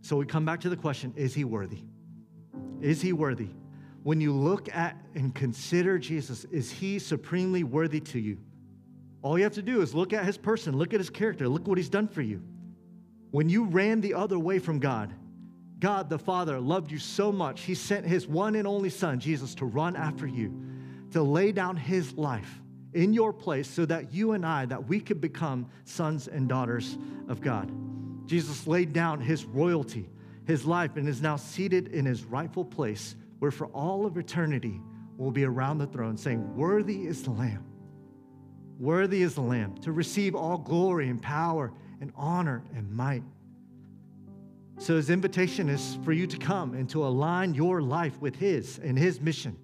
So 0.00 0.16
we 0.16 0.26
come 0.26 0.44
back 0.44 0.60
to 0.60 0.68
the 0.68 0.76
question 0.76 1.12
is 1.16 1.34
he 1.34 1.44
worthy? 1.44 1.82
Is 2.80 3.02
he 3.02 3.12
worthy? 3.12 3.48
When 4.06 4.20
you 4.20 4.32
look 4.32 4.72
at 4.72 4.96
and 5.16 5.34
consider 5.34 5.98
Jesus, 5.98 6.44
is 6.44 6.70
he 6.70 7.00
supremely 7.00 7.64
worthy 7.64 7.98
to 7.98 8.20
you? 8.20 8.38
All 9.20 9.36
you 9.36 9.42
have 9.42 9.54
to 9.54 9.62
do 9.62 9.82
is 9.82 9.96
look 9.96 10.12
at 10.12 10.24
his 10.24 10.38
person, 10.38 10.78
look 10.78 10.94
at 10.94 11.00
his 11.00 11.10
character, 11.10 11.48
look 11.48 11.66
what 11.66 11.76
he's 11.76 11.88
done 11.88 12.06
for 12.06 12.22
you. 12.22 12.40
When 13.32 13.48
you 13.48 13.64
ran 13.64 14.00
the 14.00 14.14
other 14.14 14.38
way 14.38 14.60
from 14.60 14.78
God, 14.78 15.12
God 15.80 16.08
the 16.08 16.20
Father 16.20 16.60
loved 16.60 16.92
you 16.92 17.00
so 17.00 17.32
much, 17.32 17.62
He 17.62 17.74
sent 17.74 18.06
His 18.06 18.28
one 18.28 18.54
and 18.54 18.64
only 18.64 18.90
Son, 18.90 19.18
Jesus, 19.18 19.56
to 19.56 19.64
run 19.64 19.96
after 19.96 20.28
you, 20.28 20.54
to 21.10 21.20
lay 21.20 21.50
down 21.50 21.76
His 21.76 22.12
life 22.14 22.60
in 22.94 23.12
your 23.12 23.32
place 23.32 23.66
so 23.66 23.84
that 23.86 24.14
you 24.14 24.34
and 24.34 24.46
I, 24.46 24.66
that 24.66 24.86
we 24.86 25.00
could 25.00 25.20
become 25.20 25.68
sons 25.84 26.28
and 26.28 26.48
daughters 26.48 26.96
of 27.28 27.40
God. 27.40 27.72
Jesus 28.28 28.68
laid 28.68 28.92
down 28.92 29.20
His 29.20 29.44
royalty, 29.44 30.08
His 30.46 30.64
life, 30.64 30.96
and 30.96 31.08
is 31.08 31.20
now 31.20 31.34
seated 31.34 31.88
in 31.88 32.06
His 32.06 32.24
rightful 32.24 32.64
place, 32.64 33.16
where 33.38 33.50
for 33.50 33.66
all 33.68 34.06
of 34.06 34.16
eternity 34.16 34.80
we'll 35.16 35.30
be 35.30 35.44
around 35.44 35.78
the 35.78 35.86
throne 35.86 36.16
saying, 36.16 36.56
Worthy 36.56 37.06
is 37.06 37.22
the 37.22 37.30
Lamb. 37.30 37.64
Worthy 38.78 39.22
is 39.22 39.34
the 39.34 39.42
Lamb 39.42 39.76
to 39.78 39.92
receive 39.92 40.34
all 40.34 40.58
glory 40.58 41.08
and 41.08 41.20
power 41.20 41.72
and 42.00 42.12
honor 42.16 42.62
and 42.74 42.90
might. 42.90 43.22
So 44.78 44.96
his 44.96 45.08
invitation 45.08 45.68
is 45.70 45.98
for 46.04 46.12
you 46.12 46.26
to 46.26 46.36
come 46.36 46.74
and 46.74 46.88
to 46.90 47.06
align 47.06 47.54
your 47.54 47.80
life 47.80 48.20
with 48.20 48.36
his 48.36 48.78
and 48.78 48.98
his 48.98 49.20
mission. 49.20 49.56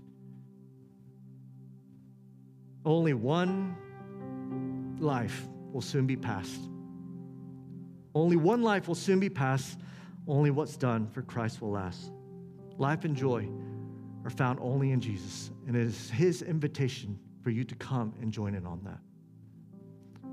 Only 2.84 3.12
one 3.12 3.76
life 4.98 5.46
will 5.70 5.82
soon 5.82 6.06
be 6.06 6.16
passed. 6.16 6.68
Only 8.14 8.36
one 8.36 8.62
life 8.62 8.88
will 8.88 8.94
soon 8.94 9.20
be 9.20 9.28
passed. 9.28 9.78
Only 10.26 10.50
what's 10.50 10.76
done 10.76 11.08
for 11.08 11.22
Christ 11.22 11.60
will 11.60 11.72
last. 11.72 12.10
Life 12.78 13.04
and 13.04 13.16
joy 13.16 13.48
are 14.24 14.30
found 14.30 14.58
only 14.60 14.92
in 14.92 15.00
Jesus, 15.00 15.50
and 15.66 15.76
it 15.76 15.82
is 15.82 16.10
his 16.10 16.42
invitation 16.42 17.18
for 17.42 17.50
you 17.50 17.64
to 17.64 17.74
come 17.74 18.14
and 18.20 18.32
join 18.32 18.54
in 18.54 18.66
on 18.66 18.80
that. 18.84 18.98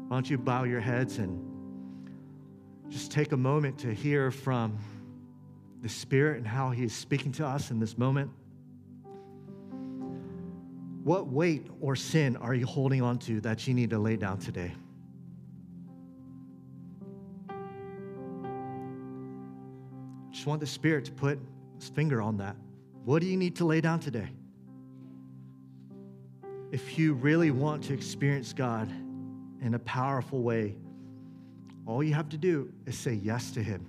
Why 0.07 0.15
don't 0.17 0.29
you 0.29 0.37
bow 0.37 0.63
your 0.63 0.79
heads 0.79 1.17
and 1.17 1.39
just 2.89 3.11
take 3.11 3.31
a 3.31 3.37
moment 3.37 3.77
to 3.79 3.93
hear 3.93 4.31
from 4.31 4.77
the 5.81 5.89
Spirit 5.89 6.37
and 6.37 6.47
how 6.47 6.71
He 6.71 6.83
is 6.83 6.93
speaking 6.93 7.31
to 7.33 7.45
us 7.45 7.71
in 7.71 7.79
this 7.79 7.97
moment? 7.97 8.31
What 11.03 11.27
weight 11.27 11.67
or 11.79 11.95
sin 11.95 12.35
are 12.37 12.53
you 12.53 12.65
holding 12.65 13.01
on 13.01 13.19
to 13.19 13.39
that 13.41 13.67
you 13.67 13.73
need 13.73 13.91
to 13.91 13.99
lay 13.99 14.15
down 14.15 14.39
today? 14.39 14.71
I 17.49 17.53
just 20.31 20.45
want 20.45 20.59
the 20.59 20.67
Spirit 20.67 21.05
to 21.05 21.11
put 21.11 21.39
his 21.79 21.89
finger 21.89 22.21
on 22.21 22.37
that. 22.37 22.55
What 23.05 23.21
do 23.21 23.27
you 23.27 23.37
need 23.37 23.55
to 23.57 23.65
lay 23.65 23.81
down 23.81 23.99
today? 23.99 24.29
If 26.71 26.99
you 26.99 27.13
really 27.13 27.51
want 27.51 27.83
to 27.85 27.93
experience 27.93 28.53
God 28.53 28.89
in 29.61 29.73
a 29.73 29.79
powerful 29.79 30.41
way, 30.41 30.75
all 31.87 32.03
you 32.03 32.13
have 32.13 32.29
to 32.29 32.37
do 32.37 32.71
is 32.85 32.97
say 32.97 33.13
yes 33.13 33.51
to 33.51 33.63
Him. 33.63 33.87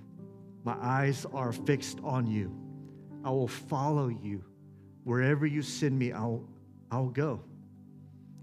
My 0.63 0.75
eyes 0.81 1.25
are 1.33 1.51
fixed 1.51 1.99
on 2.03 2.25
you. 2.25 2.51
I 3.23 3.29
will 3.29 3.47
follow 3.47 4.07
you. 4.07 4.43
Wherever 5.03 5.45
you 5.45 5.61
send 5.61 5.99
me, 5.99 6.11
I'll, 6.11 6.43
I'll 6.89 7.09
go. 7.09 7.41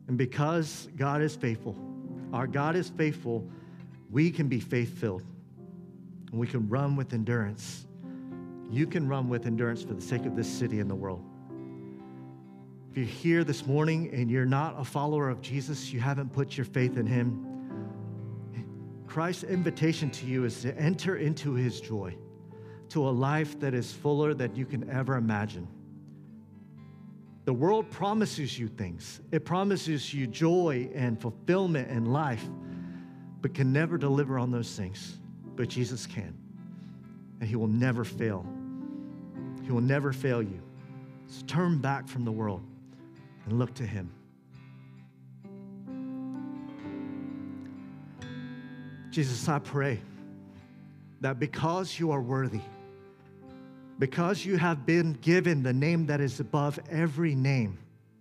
And 0.06 0.16
because 0.16 0.88
God 0.96 1.22
is 1.22 1.34
faithful, 1.34 1.76
our 2.32 2.46
God 2.46 2.76
is 2.76 2.90
faithful, 2.90 3.48
we 4.10 4.30
can 4.30 4.46
be 4.46 4.60
faith 4.60 4.96
filled 4.98 5.24
and 6.30 6.38
we 6.38 6.46
can 6.46 6.68
run 6.68 6.94
with 6.94 7.12
endurance. 7.12 7.87
You 8.70 8.86
can 8.86 9.08
run 9.08 9.28
with 9.28 9.46
endurance 9.46 9.82
for 9.82 9.94
the 9.94 10.00
sake 10.00 10.26
of 10.26 10.36
this 10.36 10.48
city 10.48 10.80
and 10.80 10.90
the 10.90 10.94
world. 10.94 11.24
If 12.90 12.96
you're 12.96 13.06
here 13.06 13.44
this 13.44 13.66
morning 13.66 14.10
and 14.12 14.30
you're 14.30 14.44
not 14.44 14.78
a 14.78 14.84
follower 14.84 15.28
of 15.28 15.40
Jesus, 15.40 15.92
you 15.92 16.00
haven't 16.00 16.32
put 16.32 16.56
your 16.56 16.66
faith 16.66 16.96
in 16.96 17.06
Him, 17.06 17.44
Christ's 19.06 19.44
invitation 19.44 20.10
to 20.10 20.26
you 20.26 20.44
is 20.44 20.60
to 20.62 20.76
enter 20.78 21.16
into 21.16 21.54
His 21.54 21.80
joy, 21.80 22.14
to 22.90 23.08
a 23.08 23.10
life 23.10 23.58
that 23.60 23.72
is 23.72 23.92
fuller 23.92 24.34
than 24.34 24.54
you 24.54 24.66
can 24.66 24.88
ever 24.90 25.16
imagine. 25.16 25.66
The 27.46 27.54
world 27.54 27.90
promises 27.90 28.58
you 28.58 28.68
things, 28.68 29.22
it 29.32 29.46
promises 29.46 30.12
you 30.12 30.26
joy 30.26 30.90
and 30.94 31.18
fulfillment 31.18 31.90
and 31.90 32.12
life, 32.12 32.46
but 33.40 33.54
can 33.54 33.72
never 33.72 33.96
deliver 33.96 34.38
on 34.38 34.50
those 34.50 34.76
things. 34.76 35.18
But 35.56 35.68
Jesus 35.68 36.06
can, 36.06 36.36
and 37.40 37.48
He 37.48 37.56
will 37.56 37.66
never 37.66 38.04
fail. 38.04 38.46
He 39.68 39.72
will 39.72 39.82
never 39.82 40.14
fail 40.14 40.40
you. 40.40 40.62
So 41.26 41.44
turn 41.44 41.76
back 41.76 42.08
from 42.08 42.24
the 42.24 42.32
world 42.32 42.62
and 43.44 43.58
look 43.58 43.74
to 43.74 43.82
Him. 43.82 44.10
Jesus, 49.10 49.46
I 49.46 49.58
pray 49.58 50.00
that 51.20 51.38
because 51.38 52.00
you 52.00 52.12
are 52.12 52.22
worthy, 52.22 52.62
because 53.98 54.42
you 54.42 54.56
have 54.56 54.86
been 54.86 55.12
given 55.20 55.62
the 55.62 55.74
name 55.74 56.06
that 56.06 56.22
is 56.22 56.40
above 56.40 56.80
every 56.90 57.34
name, 57.34 57.76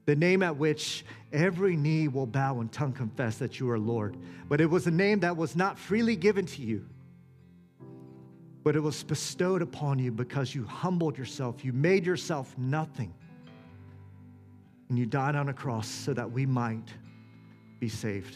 the 0.05 0.17
name 0.17 0.43
at 0.43 0.57
which 0.57 1.05
every 1.31 1.77
knee 1.77 2.09
will 2.09 2.27
bow 2.27 2.59
and 2.59 2.69
tongue 2.73 2.91
confess 2.91 3.37
that 3.37 3.57
you 3.57 3.69
are 3.69 3.79
Lord. 3.79 4.17
But 4.49 4.59
it 4.59 4.69
was 4.69 4.85
a 4.85 4.91
name 4.91 5.21
that 5.21 5.37
was 5.37 5.55
not 5.55 5.79
freely 5.79 6.17
given 6.17 6.45
to 6.45 6.61
you, 6.61 6.85
but 8.67 8.75
it 8.75 8.83
was 8.83 9.01
bestowed 9.01 9.61
upon 9.61 9.97
you 9.97 10.11
because 10.11 10.53
you 10.53 10.65
humbled 10.65 11.17
yourself, 11.17 11.63
you 11.63 11.71
made 11.71 12.05
yourself 12.05 12.53
nothing, 12.57 13.13
and 14.89 14.99
you 14.99 15.05
died 15.05 15.37
on 15.37 15.47
a 15.47 15.53
cross 15.53 15.87
so 15.87 16.13
that 16.13 16.29
we 16.29 16.45
might 16.45 16.89
be 17.79 17.87
saved. 17.87 18.35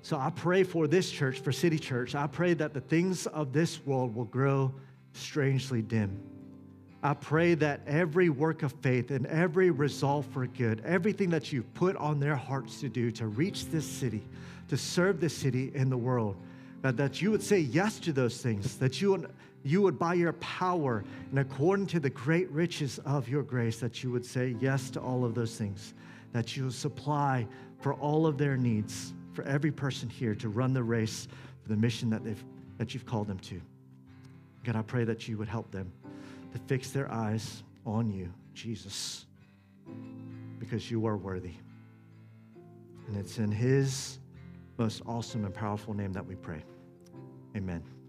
So 0.00 0.16
I 0.16 0.30
pray 0.30 0.62
for 0.62 0.86
this 0.86 1.10
church, 1.10 1.40
for 1.40 1.52
City 1.52 1.78
Church. 1.78 2.14
I 2.14 2.26
pray 2.26 2.54
that 2.54 2.72
the 2.72 2.80
things 2.80 3.26
of 3.26 3.52
this 3.52 3.84
world 3.84 4.14
will 4.14 4.24
grow 4.24 4.72
strangely 5.12 5.82
dim. 5.82 6.18
I 7.02 7.12
pray 7.12 7.52
that 7.56 7.82
every 7.86 8.30
work 8.30 8.62
of 8.62 8.72
faith 8.80 9.10
and 9.10 9.26
every 9.26 9.70
resolve 9.70 10.24
for 10.32 10.46
good, 10.46 10.80
everything 10.86 11.28
that 11.28 11.52
you've 11.52 11.74
put 11.74 11.94
on 11.96 12.20
their 12.20 12.36
hearts 12.36 12.80
to 12.80 12.88
do 12.88 13.10
to 13.10 13.26
reach 13.26 13.66
this 13.66 13.84
city, 13.84 14.22
to 14.68 14.78
serve 14.78 15.20
this 15.20 15.36
city 15.36 15.72
and 15.74 15.92
the 15.92 15.98
world, 15.98 16.38
that, 16.82 16.96
that 16.96 17.20
you 17.20 17.30
would 17.30 17.42
say 17.42 17.58
yes 17.58 17.98
to 18.00 18.12
those 18.12 18.40
things, 18.40 18.76
that 18.76 19.00
you 19.00 19.10
would, 19.10 19.30
you 19.62 19.82
would, 19.82 19.98
by 19.98 20.14
your 20.14 20.32
power 20.34 21.04
and 21.30 21.38
according 21.38 21.86
to 21.88 22.00
the 22.00 22.10
great 22.10 22.50
riches 22.50 22.98
of 23.04 23.28
your 23.28 23.42
grace, 23.42 23.78
that 23.80 24.02
you 24.02 24.10
would 24.10 24.24
say 24.24 24.56
yes 24.60 24.90
to 24.90 25.00
all 25.00 25.24
of 25.24 25.34
those 25.34 25.56
things, 25.56 25.94
that 26.32 26.56
you 26.56 26.64
will 26.64 26.70
supply 26.70 27.46
for 27.80 27.94
all 27.94 28.26
of 28.26 28.38
their 28.38 28.56
needs 28.56 29.12
for 29.32 29.42
every 29.44 29.70
person 29.70 30.08
here 30.08 30.34
to 30.34 30.48
run 30.48 30.72
the 30.72 30.82
race 30.82 31.28
for 31.62 31.68
the 31.68 31.76
mission 31.76 32.10
that, 32.10 32.24
they've, 32.24 32.44
that 32.78 32.94
you've 32.94 33.06
called 33.06 33.26
them 33.26 33.38
to. 33.38 33.60
God, 34.64 34.76
I 34.76 34.82
pray 34.82 35.04
that 35.04 35.28
you 35.28 35.38
would 35.38 35.48
help 35.48 35.70
them 35.70 35.92
to 36.52 36.58
fix 36.66 36.90
their 36.90 37.10
eyes 37.10 37.62
on 37.86 38.10
you, 38.10 38.32
Jesus, 38.54 39.26
because 40.58 40.90
you 40.90 41.06
are 41.06 41.16
worthy. 41.16 41.54
And 43.06 43.16
it's 43.16 43.38
in 43.38 43.50
his 43.50 44.18
most 44.78 45.02
awesome 45.06 45.44
and 45.44 45.54
powerful 45.54 45.94
name 45.94 46.12
that 46.12 46.24
we 46.24 46.34
pray. 46.34 46.62
Amen. 47.56 47.99